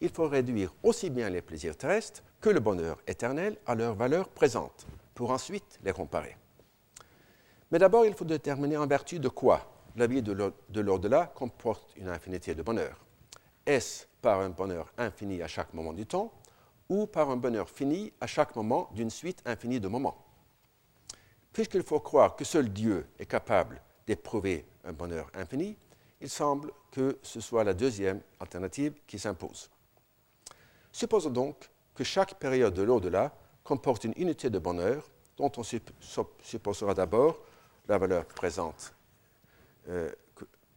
il 0.00 0.10
faut 0.10 0.28
réduire 0.28 0.74
aussi 0.82 1.10
bien 1.10 1.30
les 1.30 1.42
plaisirs 1.42 1.76
terrestres 1.76 2.22
que 2.40 2.50
le 2.50 2.60
bonheur 2.60 2.98
éternel 3.06 3.56
à 3.66 3.74
leur 3.74 3.94
valeur 3.94 4.28
présente, 4.28 4.86
pour 5.14 5.30
ensuite 5.30 5.78
les 5.82 5.92
comparer. 5.92 6.36
Mais 7.70 7.78
d'abord, 7.78 8.06
il 8.06 8.14
faut 8.14 8.24
déterminer 8.24 8.76
en 8.76 8.86
vertu 8.86 9.18
de 9.18 9.28
quoi 9.28 9.72
la 9.96 10.06
vie 10.06 10.22
de 10.22 10.80
l'au-delà 10.80 11.26
comporte 11.34 11.96
une 11.96 12.08
infinité 12.08 12.54
de 12.54 12.62
bonheur. 12.62 13.04
Est-ce 13.64 14.06
par 14.20 14.40
un 14.40 14.50
bonheur 14.50 14.92
infini 14.98 15.42
à 15.42 15.48
chaque 15.48 15.72
moment 15.72 15.92
du 15.92 16.06
temps, 16.06 16.32
ou 16.88 17.06
par 17.06 17.30
un 17.30 17.36
bonheur 17.36 17.68
fini 17.68 18.12
à 18.20 18.26
chaque 18.26 18.54
moment 18.56 18.90
d'une 18.94 19.10
suite 19.10 19.42
infinie 19.44 19.80
de 19.80 19.88
moments 19.88 20.22
Puisqu'il 21.52 21.82
faut 21.82 22.00
croire 22.00 22.36
que 22.36 22.44
seul 22.44 22.68
Dieu 22.68 23.06
est 23.18 23.26
capable 23.26 23.80
d'éprouver 24.06 24.66
un 24.84 24.92
bonheur 24.92 25.30
infini, 25.34 25.76
il 26.20 26.28
semble 26.28 26.70
que 26.90 27.18
ce 27.22 27.40
soit 27.40 27.64
la 27.64 27.74
deuxième 27.74 28.20
alternative 28.40 28.94
qui 29.06 29.18
s'impose. 29.18 29.70
Supposons 30.92 31.30
donc 31.30 31.70
que 31.94 32.04
chaque 32.04 32.34
période 32.34 32.74
de 32.74 32.82
l'au-delà 32.82 33.34
comporte 33.64 34.04
une 34.04 34.14
unité 34.16 34.50
de 34.50 34.58
bonheur 34.58 35.08
dont 35.36 35.50
on 35.56 35.62
supposera 35.62 36.94
d'abord 36.94 37.38
la 37.88 37.98
valeur 37.98 38.26
présente, 38.26 38.94
euh, 39.88 40.10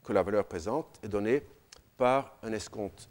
que, 0.04 0.14
la 0.14 0.24
valeur 0.24 0.46
présente 0.46 1.00
est 1.04 1.08
donnée 1.08 1.44
par 1.98 2.38
un 2.42 2.52
escompte 2.52 3.10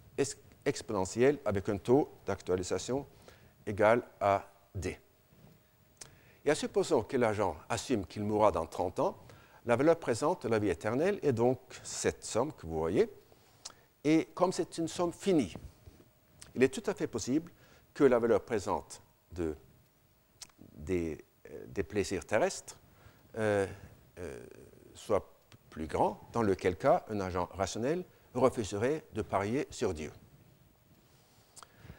exponentiel 0.68 1.38
avec 1.44 1.68
un 1.68 1.78
taux 1.78 2.08
d'actualisation 2.26 3.06
égal 3.66 4.02
à 4.20 4.48
d. 4.74 4.98
Et 6.44 6.50
à 6.50 6.54
supposons 6.54 7.02
que 7.02 7.16
l'agent 7.16 7.56
assume 7.68 8.06
qu'il 8.06 8.22
mourra 8.22 8.52
dans 8.52 8.66
30 8.66 9.00
ans, 9.00 9.16
la 9.66 9.76
valeur 9.76 9.98
présente 9.98 10.44
de 10.44 10.48
la 10.48 10.58
vie 10.58 10.70
éternelle 10.70 11.18
est 11.22 11.32
donc 11.32 11.58
cette 11.82 12.24
somme 12.24 12.52
que 12.52 12.66
vous 12.66 12.78
voyez. 12.78 13.10
Et 14.04 14.28
comme 14.34 14.52
c'est 14.52 14.78
une 14.78 14.88
somme 14.88 15.12
finie, 15.12 15.54
il 16.54 16.62
est 16.62 16.72
tout 16.72 16.88
à 16.88 16.94
fait 16.94 17.06
possible 17.06 17.52
que 17.92 18.04
la 18.04 18.18
valeur 18.18 18.42
présente 18.42 19.02
de, 19.32 19.56
des, 20.74 21.18
euh, 21.50 21.82
plaisirs 21.82 22.24
terrestres 22.24 22.78
euh, 23.36 23.66
euh, 24.18 24.46
soit 24.94 25.30
plus 25.68 25.86
grand, 25.86 26.20
dans 26.32 26.42
lequel 26.42 26.76
cas 26.76 27.04
un 27.08 27.20
agent 27.20 27.48
rationnel 27.52 28.04
refuserait 28.34 29.04
de 29.12 29.22
parier 29.22 29.66
sur 29.70 29.92
Dieu. 29.92 30.10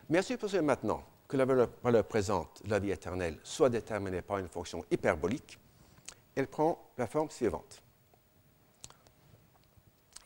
Mais 0.10 0.24
supposons 0.24 0.64
maintenant 0.64 1.03
que 1.28 1.38
la 1.38 1.45
valeur, 1.45 2.03
présente 2.05 2.64
de 2.66 2.72
la 2.72 2.80
vie 2.80 2.89
éternelle 2.89 3.38
soit 3.43 3.70
déterminée 3.70 4.24
par 4.24 4.39
une 4.39 4.47
fonction 4.47 4.84
hyperbolique, 4.89 5.60
elle 6.36 6.47
prend 6.47 6.80
la 6.97 7.05
forme 7.05 7.30
suivante, 7.30 7.84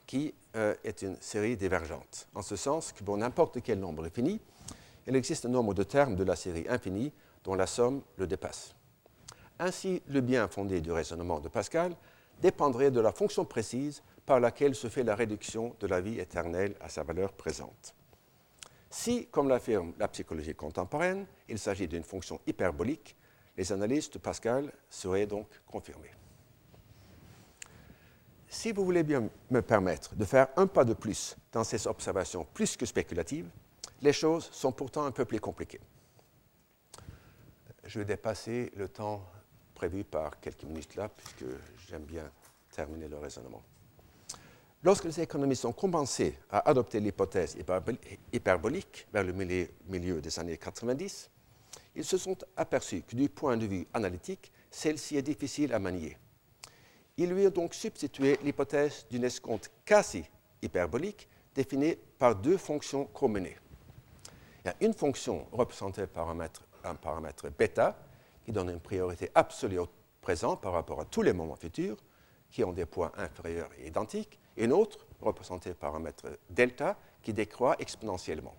qui 0.08 0.34
euh, 0.56 0.76
est 0.86 1.02
une 1.02 1.18
série 1.18 1.58
divergente, 1.58 2.30
en 2.34 2.42
ce 2.42 2.56
sens 2.56 2.94
que 2.94 3.04
pour 3.04 3.18
n'importe 3.18 3.62
quel 3.62 3.80
nombre 3.80 4.08
fini, 4.08 4.40
il 5.06 5.16
existe 5.18 5.46
un 5.46 5.50
nombre 5.50 5.74
de 5.74 5.84
termes 5.84 6.16
de 6.16 6.24
la 6.24 6.38
série 6.38 6.66
infinie 6.70 7.12
dont 7.44 7.56
la 7.56 7.68
somme 7.68 8.02
le 8.16 8.26
dépasse. 8.26 8.74
Ainsi, 9.60 10.02
le 10.08 10.22
bien 10.22 10.48
fondé 10.48 10.80
du 10.80 10.94
raisonnement 10.94 11.42
de 11.42 11.50
Pascal 11.50 11.94
dépendrait 12.42 12.92
de 12.92 13.02
la 13.02 13.12
fonction 13.12 13.44
précise 13.44 14.02
par 14.26 14.40
laquelle 14.40 14.76
se 14.76 14.88
fait 14.88 15.04
la 15.04 15.16
réduction 15.16 15.76
de 15.82 15.88
la 15.88 16.00
vie 16.00 16.20
éternelle 16.20 16.76
à 16.80 16.88
sa 16.88 17.04
valeur 17.04 17.34
présente. 17.34 17.94
Si, 18.94 19.26
comme 19.26 19.50
l'affirme 19.50 19.92
la 19.98 20.08
psychologie 20.08 20.54
contemporaine, 20.54 21.26
il 21.50 21.58
s'agit 21.58 21.88
d'une 21.88 22.04
fonction 22.04 22.40
hyperbolique, 22.46 23.16
les 23.58 23.72
analyses 23.72 24.08
de 24.12 24.20
Pascal 24.20 24.72
seraient 24.88 25.26
donc 25.26 25.48
confirmées. 25.66 26.14
Si 28.48 28.72
vous 28.72 28.86
voulez 28.86 29.02
bien 29.02 29.28
me 29.50 29.62
permettre 29.64 30.14
de 30.14 30.24
faire 30.26 30.50
un 30.58 30.68
pas 30.68 30.86
de 30.86 30.94
plus 30.94 31.36
dans 31.52 31.64
ces 31.64 31.88
observations 31.88 32.46
plus 32.54 32.78
que 32.78 32.86
spéculatives, 32.86 33.50
les 34.00 34.14
choses 34.14 34.48
sont 34.52 34.72
pourtant 34.72 35.06
un 35.06 35.12
peu 35.12 35.26
plus 35.26 35.40
compliquées. 35.40 35.82
Je 37.86 37.98
vais 37.98 38.06
dépasser 38.06 38.72
le 38.76 38.88
temps 38.90 39.26
prévu 39.74 40.04
par 40.04 40.40
quelques 40.40 40.66
minutes 40.66 40.96
là, 40.96 41.10
puisque 41.10 41.52
j'aime 41.88 42.04
bien 42.04 42.32
terminer 42.70 43.08
le 43.08 43.18
raisonnement. 43.18 43.64
Lorsque 44.84 45.06
les 45.06 45.22
économistes 45.22 45.64
ont 45.64 45.72
commencé 45.72 46.38
à 46.50 46.70
adopter 46.70 47.00
l'hypothèse 47.00 47.56
hyperbolique 48.34 49.08
vers 49.14 49.24
le 49.24 49.32
milieu 49.32 50.22
des 50.22 50.40
années 50.40 50.58
90, 50.58 51.30
ils 51.96 52.04
se 52.04 52.18
sont 52.18 52.38
aperçus 52.58 53.02
que 53.04 53.16
du 53.16 53.30
point 53.30 53.56
de 53.56 53.66
vue 53.66 53.88
analytique, 53.94 54.52
celle-ci 54.70 55.16
est 55.16 55.22
difficile 55.22 55.74
à 55.74 55.80
manier. 55.80 56.18
Ils 57.16 57.30
lui 57.30 57.48
ont 57.48 57.52
donc 57.52 57.74
substitué 57.74 58.38
l'hypothèse 58.44 59.06
d'une 59.10 59.24
escompte 59.24 59.72
quasi 59.86 60.26
hyperbolique 60.62 61.30
définie 61.56 61.96
par 62.20 62.36
deux 62.36 62.58
fonctions 62.58 63.06
communées. 63.06 63.58
Il 64.66 64.68
y 64.68 64.70
a 64.72 64.76
une 64.82 64.94
fonction 64.94 65.48
représentée 65.54 66.08
par 66.08 66.30
un, 66.30 66.38
un 66.84 66.96
paramètre 66.96 67.50
bêta 67.58 67.98
qui 68.44 68.52
donne 68.52 68.70
une 68.70 68.80
priorité 68.82 69.32
absolue 69.34 69.80
au 69.80 69.88
présent 70.20 70.58
par 70.58 70.74
rapport 70.74 71.00
à 71.00 71.06
tous 71.06 71.22
les 71.22 71.32
moments 71.32 71.56
futurs 71.56 71.98
qui 72.52 72.66
ont 72.66 72.74
des 72.74 72.86
points 72.86 73.12
inférieurs 73.18 73.70
et 73.80 73.88
identiques, 73.88 74.40
et 74.58 74.66
une 74.66 74.74
autre 74.74 75.06
représentée 75.22 75.74
par 75.74 75.90
un 75.90 75.92
paramètre 75.94 76.26
delta 76.50 76.98
qui 77.22 77.34
décroît 77.34 77.76
exponentiellement 77.80 78.56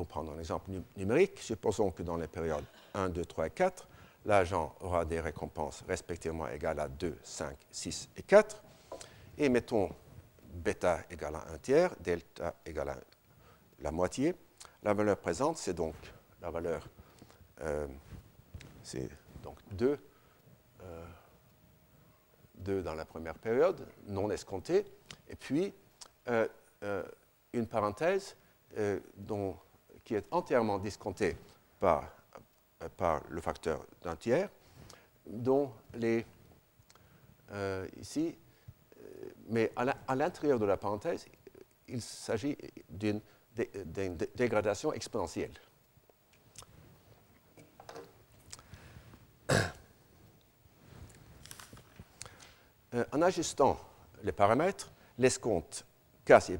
pour 0.00 0.06
prendre 0.06 0.32
un 0.32 0.38
exemple 0.38 0.70
numérique, 0.96 1.38
supposons 1.40 1.90
que 1.90 2.02
dans 2.02 2.16
les 2.16 2.26
périodes 2.26 2.64
1, 2.94 3.10
2, 3.10 3.22
3 3.22 3.48
et 3.48 3.50
4, 3.50 3.86
l'agent 4.24 4.74
aura 4.80 5.04
des 5.04 5.20
récompenses 5.20 5.84
respectivement 5.86 6.48
égales 6.48 6.80
à 6.80 6.88
2, 6.88 7.18
5, 7.22 7.54
6 7.70 8.08
et 8.16 8.22
4. 8.22 8.62
Et 9.36 9.50
mettons 9.50 9.90
bêta 10.54 11.00
égale 11.10 11.34
à 11.34 11.44
1 11.52 11.58
tiers, 11.58 11.94
delta 12.00 12.54
égale 12.64 12.88
à 12.88 12.96
la 13.80 13.90
moitié. 13.90 14.34
La 14.82 14.94
valeur 14.94 15.18
présente, 15.18 15.58
c'est 15.58 15.74
donc 15.74 15.94
la 16.40 16.50
valeur, 16.50 16.88
euh, 17.60 17.86
c'est 18.82 19.10
donc 19.42 19.58
2, 19.72 19.98
2 22.60 22.72
euh, 22.72 22.82
dans 22.82 22.94
la 22.94 23.04
première 23.04 23.34
période, 23.34 23.86
non 24.06 24.30
escomptée, 24.30 24.84
et 25.28 25.36
puis 25.36 25.72
euh, 26.28 26.46
une 27.52 27.66
parenthèse 27.66 28.36
dont 29.16 29.56
qui 30.04 30.14
est 30.14 30.26
entièrement 30.30 30.78
discompté 30.78 31.36
par, 31.78 32.04
par 32.96 33.22
le 33.28 33.40
facteur 33.40 33.84
d'un 34.02 34.16
tiers, 34.16 34.48
dont 35.26 35.72
les, 35.94 36.24
euh, 37.52 37.86
ici, 38.00 38.36
euh, 38.98 39.02
mais 39.48 39.72
à 39.76 40.14
l'intérieur 40.14 40.58
de 40.58 40.66
la 40.66 40.76
parenthèse, 40.76 41.26
il 41.88 42.00
s'agit 42.00 42.56
d'une 42.88 43.20
dégradation 44.36 44.92
exponentielle. 44.92 45.52
Euh, 52.94 53.04
en 53.12 53.22
ajustant 53.22 53.78
les 54.22 54.32
paramètres, 54.32 54.90
l'escompte 55.18 55.84
quasi 56.24 56.56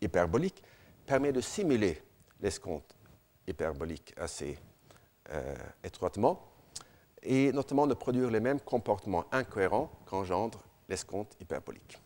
hyperbolique 0.00 0.62
permet 1.06 1.32
de 1.32 1.40
simuler 1.40 2.02
l'escompte 2.40 2.94
hyperbolique 3.46 4.14
assez 4.16 4.58
euh, 5.30 5.54
étroitement 5.82 6.46
et 7.22 7.52
notamment 7.52 7.86
de 7.86 7.94
produire 7.94 8.30
les 8.30 8.40
mêmes 8.40 8.60
comportements 8.60 9.24
incohérents 9.32 9.90
qu'engendre 10.06 10.62
l'escompte 10.88 11.36
hyperbolique. 11.40 11.98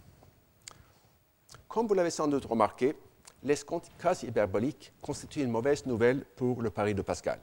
Comme 1.69 1.87
vous 1.87 1.95
l'avez 1.95 2.11
sans 2.11 2.29
doute 2.29 2.45
remarqué, 2.45 2.97
l'escompte 3.43 3.91
quasi 3.99 4.27
hyperbolique 4.27 4.93
constitue 5.03 5.43
une 5.43 5.51
mauvaise 5.51 5.87
nouvelle 5.87 6.25
pour 6.37 6.63
le 6.63 6.71
pari 6.71 6.95
de 6.95 7.03
Pascal. 7.03 7.41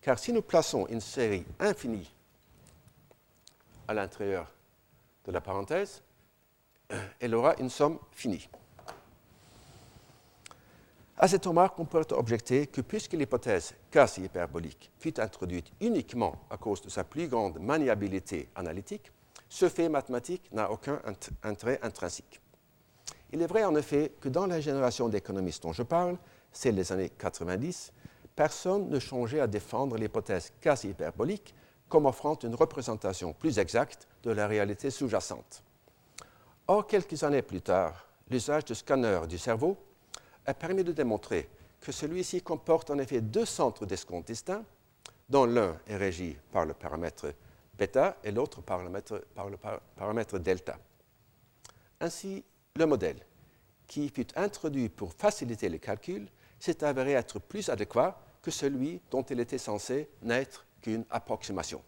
Car 0.00 0.18
si 0.18 0.32
nous 0.32 0.42
plaçons 0.42 0.86
une 0.88 1.00
série 1.00 1.44
infinie 1.60 2.12
à 3.86 3.94
l'intérieur 3.94 4.50
de 5.24 5.32
la 5.32 5.40
parenthèse, 5.40 6.02
elle 7.20 7.34
aura 7.34 7.54
une 7.58 7.70
somme 7.70 7.98
finie. 8.12 8.48
À 11.16 11.28
cette 11.28 11.46
remarque, 11.46 11.78
on 11.78 11.84
peut 11.84 12.04
objecter 12.10 12.66
que 12.66 12.80
puisque 12.80 13.12
l'hypothèse 13.12 13.74
quasi 13.90 14.22
hyperbolique 14.22 14.90
fut 14.98 15.20
introduite 15.20 15.70
uniquement 15.80 16.34
à 16.50 16.56
cause 16.56 16.80
de 16.82 16.88
sa 16.88 17.04
plus 17.04 17.28
grande 17.28 17.60
maniabilité 17.60 18.48
analytique, 18.56 19.12
ce 19.48 19.68
fait 19.68 19.88
mathématique 19.88 20.50
n'a 20.52 20.70
aucun 20.70 21.00
intérêt 21.42 21.78
intrinsèque. 21.82 22.40
Il 23.30 23.40
est 23.40 23.46
vrai 23.46 23.64
en 23.64 23.76
effet 23.76 24.12
que 24.20 24.28
dans 24.28 24.46
la 24.46 24.60
génération 24.60 25.08
d'économistes 25.08 25.62
dont 25.62 25.72
je 25.72 25.82
parle, 25.82 26.16
celle 26.50 26.74
des 26.74 26.90
années 26.90 27.10
90, 27.10 27.92
personne 28.34 28.88
ne 28.88 28.98
changeait 28.98 29.40
à 29.40 29.46
défendre 29.46 29.96
l'hypothèse 29.96 30.52
quasi 30.60 30.88
hyperbolique 30.88 31.54
comme 31.92 32.06
offrant 32.06 32.38
une 32.42 32.54
représentation 32.54 33.34
plus 33.34 33.58
exacte 33.58 34.08
de 34.22 34.30
la 34.30 34.46
réalité 34.46 34.90
sous-jacente. 34.90 35.62
Or, 36.66 36.86
quelques 36.86 37.22
années 37.22 37.42
plus 37.42 37.60
tard, 37.60 38.06
l'usage 38.30 38.64
de 38.64 38.72
scanners 38.72 39.26
du 39.28 39.36
cerveau 39.36 39.76
a 40.46 40.54
permis 40.54 40.84
de 40.84 40.92
démontrer 40.92 41.50
que 41.82 41.92
celui-ci 41.92 42.40
comporte 42.40 42.88
en 42.90 42.98
effet 42.98 43.20
deux 43.20 43.44
centres 43.44 43.84
d'escompte 43.84 44.28
distincts, 44.28 44.64
dont 45.28 45.44
l'un 45.44 45.76
est 45.86 45.98
régi 45.98 46.34
par 46.50 46.64
le 46.64 46.72
paramètre 46.72 47.34
bêta 47.76 48.16
et 48.24 48.30
l'autre 48.30 48.62
par, 48.62 48.80
par, 49.34 49.50
le 49.50 49.58
paramètre 49.94 50.38
delta. 50.38 50.78
Ainsi, 52.00 52.42
le 52.74 52.86
modèle, 52.86 53.18
qui 53.86 54.08
fut 54.08 54.28
introduit 54.34 54.88
pour 54.88 55.12
faciliter 55.12 55.68
les 55.68 55.78
calculs, 55.78 56.30
s'est 56.58 56.82
avéré 56.84 57.12
être 57.12 57.38
plus 57.38 57.68
adéquat 57.68 58.18
que 58.40 58.50
celui 58.50 59.02
dont 59.10 59.24
il 59.24 59.40
était 59.40 59.58
censé 59.58 60.08
n'être 60.22 60.64
qu'une 60.82 61.04
approximation. 61.10 61.82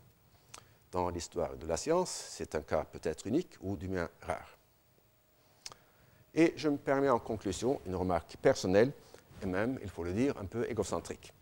Dans 0.91 1.11
l'histoire 1.11 1.57
de 1.57 1.67
la 1.67 1.77
science, 1.77 2.11
c'est 2.31 2.55
un 2.55 2.63
cas 2.63 2.85
peut-être 2.85 3.27
unique 3.27 3.57
ou 3.61 3.77
du 3.77 3.89
moins 3.89 4.09
rare. 4.23 4.57
Et 6.33 6.55
je 6.57 6.69
me 6.69 6.77
permets 6.77 7.11
en 7.11 7.19
conclusion 7.19 7.81
une 7.87 7.97
remarque 7.97 8.37
personnelle 8.37 8.93
et 9.43 9.47
même, 9.47 9.79
il 9.83 9.89
faut 9.89 10.05
le 10.05 10.13
dire, 10.13 10.37
un 10.39 10.47
peu 10.47 10.69
égocentrique. 10.71 11.33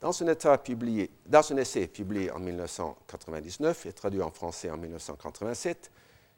Dans 0.00 0.22
un, 0.22 1.56
essai 1.56 1.88
publié 1.88 2.30
en 2.30 2.38
1999 2.38 3.86
et 3.86 3.92
traduit 3.92 4.22
en 4.22 4.30
français 4.30 4.70
en 4.70 4.76
1987, 4.76 5.90